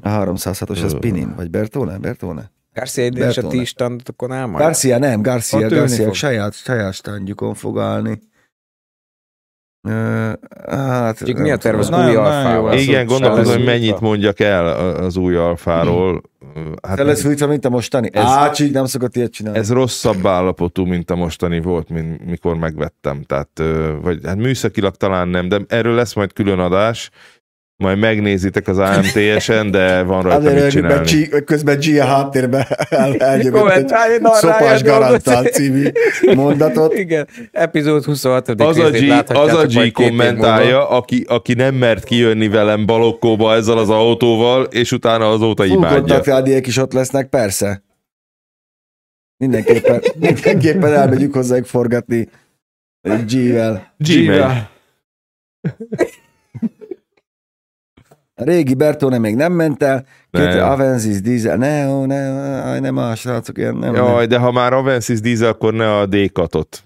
A 0.00 0.08
306-os 0.08 0.84
az. 0.84 0.96
Pinin, 0.98 1.34
vagy 1.36 1.50
Bertone? 1.50 1.98
Bertone? 1.98 2.50
Garcia 2.80 3.04
idén 3.04 3.28
és 3.28 3.36
a 3.36 3.46
ti 3.46 3.64
standotokon 3.64 4.32
áll 4.32 4.46
majd? 4.46 4.64
Garcia 4.64 4.98
nem, 4.98 5.22
Garcia, 5.22 5.58
Ott 5.58 5.64
ülni 5.64 5.76
Garcia 5.76 6.04
fog. 6.04 6.14
saját, 6.14 6.54
saját 6.54 6.92
standjukon 6.94 7.54
fog 7.54 7.78
állni. 7.78 8.20
Hát, 10.68 11.18
Csak 11.18 11.32
nem 11.32 11.42
mi 11.42 11.50
a 11.50 11.56
terv 11.56 11.78
az. 11.78 11.88
Nagyon- 11.88 12.10
új 12.10 12.16
alfával? 12.16 12.78
Igen, 12.78 13.06
gondolkozom, 13.06 13.44
hogy 13.44 13.46
sávozó 13.52 13.64
mennyit 13.70 13.92
útra. 13.94 14.06
mondjak 14.06 14.40
el 14.40 14.66
a- 14.66 14.98
az 14.98 15.16
új 15.16 15.36
alfáról. 15.36 16.22
Hát 16.82 16.96
Te 16.96 17.02
lesz 17.02 17.20
fűtve, 17.22 17.46
mint 17.46 17.64
a 17.64 17.68
mostani? 17.68 18.08
Ez- 18.12 18.24
Ácsig 18.24 18.72
nem 18.72 18.84
szokott 18.84 19.16
ilyet 19.16 19.32
csinálni. 19.32 19.58
ez 19.58 19.72
rosszabb 19.72 20.26
állapotú, 20.26 20.84
mint 20.84 21.10
a 21.10 21.14
mostani 21.16 21.60
volt, 21.60 21.88
mint 21.88 22.24
mikor 22.24 22.56
megvettem. 22.56 23.22
Tehát, 23.22 23.62
vagy 24.02 24.20
hát 24.24 24.36
műszakilag 24.36 24.94
talán 24.96 25.28
nem, 25.28 25.48
de 25.48 25.60
erről 25.68 25.94
lesz 25.94 26.14
majd 26.14 26.32
külön 26.32 26.58
adás. 26.58 27.10
Majd 27.80 27.98
megnézitek 27.98 28.68
az 28.68 28.78
AMTS-en, 28.78 29.70
de 29.70 30.02
van 30.02 30.22
rajta 30.22 30.36
Azért 30.38 30.62
mit 30.62 30.70
csinálni. 30.70 31.22
G, 31.22 31.44
közben 31.44 31.78
G 31.78 31.98
a 31.98 32.04
háttérben 32.04 32.66
el, 32.88 33.16
elnyomott 33.16 33.70
egy 33.70 33.88
szopás 34.32 34.82
dolgot. 34.82 35.52
című 35.52 35.88
mondatot. 36.34 36.94
Igen, 36.94 37.28
epizód 37.52 38.04
26. 38.04 38.48
Az 38.48 38.78
a, 38.78 38.90
G, 38.90 39.12
az 39.28 39.54
a 39.54 39.66
G 39.66 39.92
kommentálja, 39.92 40.88
aki, 40.88 41.24
aki 41.28 41.54
nem 41.54 41.74
mert 41.74 42.04
kijönni 42.04 42.48
velem 42.48 42.86
balokkóba 42.86 43.54
ezzel 43.54 43.78
az 43.78 43.90
autóval, 43.90 44.64
és 44.64 44.92
utána 44.92 45.28
azóta 45.30 45.62
Full 45.62 45.76
imádja. 45.76 45.98
kontaktrádiék 45.98 46.66
is 46.66 46.76
ott 46.76 46.92
lesznek, 46.92 47.28
persze. 47.28 47.82
Mindenképpen, 49.36 50.02
mindenképpen 50.20 50.92
elmegyünk 50.92 51.34
hozzájuk 51.34 51.66
forgatni 51.66 52.28
egy 53.00 53.24
G-vel. 53.24 53.94
G-megy. 53.98 54.68
A 58.40 58.44
régi 58.44 58.74
Bertone 58.74 59.18
még 59.18 59.34
nem 59.34 59.52
ment 59.52 59.82
el, 59.82 60.04
két 60.30 60.44
Nem. 60.44 60.70
Avensis 60.70 61.20
diesel, 61.20 61.56
ne, 61.56 61.88
ó, 61.88 62.04
ne, 62.04 62.62
aj, 62.62 62.80
nem 62.80 62.94
más, 62.94 63.20
srácok, 63.20 63.58
ilyen 63.58 63.76
nem. 63.76 63.94
Jaj, 63.94 64.18
nem. 64.18 64.28
de 64.28 64.38
ha 64.38 64.52
már 64.52 64.72
Avensis 64.72 65.20
dízel, 65.20 65.48
akkor 65.48 65.74
ne 65.74 65.96
a 65.96 66.06
D-katot. 66.06 66.84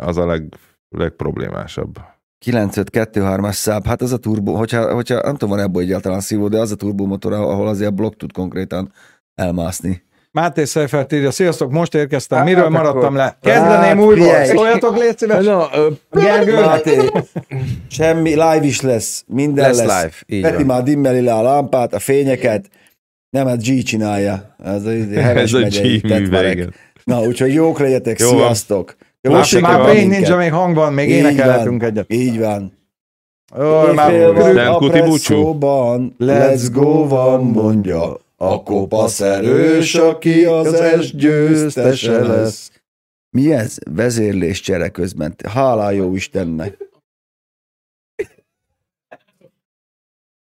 Az 0.00 0.16
a 0.16 0.26
leg, 0.26 0.54
legproblémásabb. 0.88 1.98
952-3-as 2.46 3.52
száb, 3.52 3.86
hát 3.86 4.02
az 4.02 4.12
a 4.12 4.16
turbo, 4.16 4.52
hogyha, 4.52 4.94
hogyha 4.94 5.20
nem 5.22 5.36
tudom, 5.36 5.56
van 5.56 5.64
ebből 5.64 5.82
egyáltalán 5.82 6.20
szívó, 6.20 6.48
de 6.48 6.58
az 6.58 6.70
a 6.70 6.76
turbomotor, 6.76 7.32
ahol 7.32 7.68
azért 7.68 7.90
a 7.90 7.94
blokk 7.94 8.16
tud 8.16 8.32
konkrétan 8.32 8.92
elmászni. 9.34 10.05
Máté 10.36 10.64
Seifert 10.64 11.12
írja, 11.12 11.30
sziasztok, 11.30 11.70
most 11.70 11.94
érkeztem, 11.94 12.38
Hát, 12.38 12.46
miről 12.46 12.64
akkor- 12.64 12.76
maradtam 12.76 13.14
le? 13.14 13.22
Hát, 13.22 13.36
Kezdeném 13.42 13.98
újból, 13.98 14.14
figyelj. 14.14 14.46
szóljatok, 14.48 14.96
légy 14.98 15.18
szíves. 15.18 15.44
Ö, 15.46 15.88
Gergő, 16.10 16.54
Máté, 16.60 16.96
semmi, 17.90 18.28
live 18.30 18.60
is 18.62 18.80
lesz, 18.80 19.24
minden 19.26 19.64
lesz, 19.64 19.82
lesz. 19.84 20.02
live, 20.02 20.12
így 20.26 20.42
Peti 20.42 20.56
van. 20.56 20.66
már 20.66 20.82
dimmeli 20.82 21.20
le 21.20 21.34
a 21.34 21.42
lámpát, 21.42 21.94
a 21.94 21.98
fényeket. 21.98 22.66
Nem, 23.30 23.46
hát 23.46 23.62
G 23.62 23.82
csinálja. 23.82 24.54
Ez 24.64 24.84
a, 24.84 24.90
Heves 25.20 25.52
Ez 25.52 25.52
a 25.52 25.66
G 25.68 25.82
műve, 25.82 26.08
tettvarek. 26.08 26.52
igen. 26.52 26.74
Na, 27.04 27.20
úgyhogy 27.20 27.52
jók 27.54 27.78
legyetek, 27.78 28.18
Jó 28.20 28.28
sziasztok. 28.28 28.96
Jó, 29.20 29.32
Most 29.32 29.60
már 29.60 29.82
Brain. 29.82 30.08
Ninja 30.08 30.36
még 30.36 30.52
hangban, 30.52 30.92
még 30.92 31.08
Így 31.08 31.14
énekelhetünk 31.16 31.80
van, 31.80 31.90
egyet. 31.90 32.12
Így 32.12 32.38
van. 32.38 32.72
Ó, 33.58 33.92
már 33.94 34.12
Kuti 34.76 35.00
búcsú. 35.00 35.58
let's 36.18 36.66
go 36.72 37.06
van, 37.08 37.44
mondja. 37.44 38.24
A 38.38 38.62
kopasz 38.62 39.20
erős, 39.20 39.94
aki 39.94 40.44
az 40.44 40.72
es 40.72 41.14
győztese 41.14 42.26
lesz. 42.26 42.70
Mi 43.30 43.52
ez? 43.52 43.76
Vezérlés 43.90 44.60
csere 44.60 44.88
közben. 44.88 45.34
Hálá 45.48 45.90
jó 45.90 46.14
Istennek. 46.14 46.84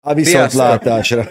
A 0.00 0.14
viszontlátásra. 0.14 1.24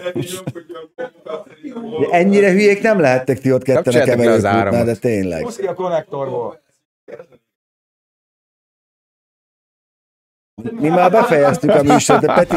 De 2.00 2.08
ennyire 2.10 2.50
hülyék 2.50 2.82
nem 2.82 3.00
lehettek 3.00 3.38
ti 3.38 3.52
ott 3.52 3.62
ketten 3.62 4.00
a 4.00 4.04
keverőkútnál, 4.04 4.84
de 4.84 4.96
tényleg. 4.96 5.42
Húzd 5.42 5.60
ki 5.60 5.66
a 5.66 5.74
konnektorból. 5.74 6.60
Mi 10.62 10.88
már 10.88 11.10
befejeztük 11.10 11.70
a 11.70 11.82
műsort, 11.82 12.20
de 12.20 12.34
Peti, 12.34 12.56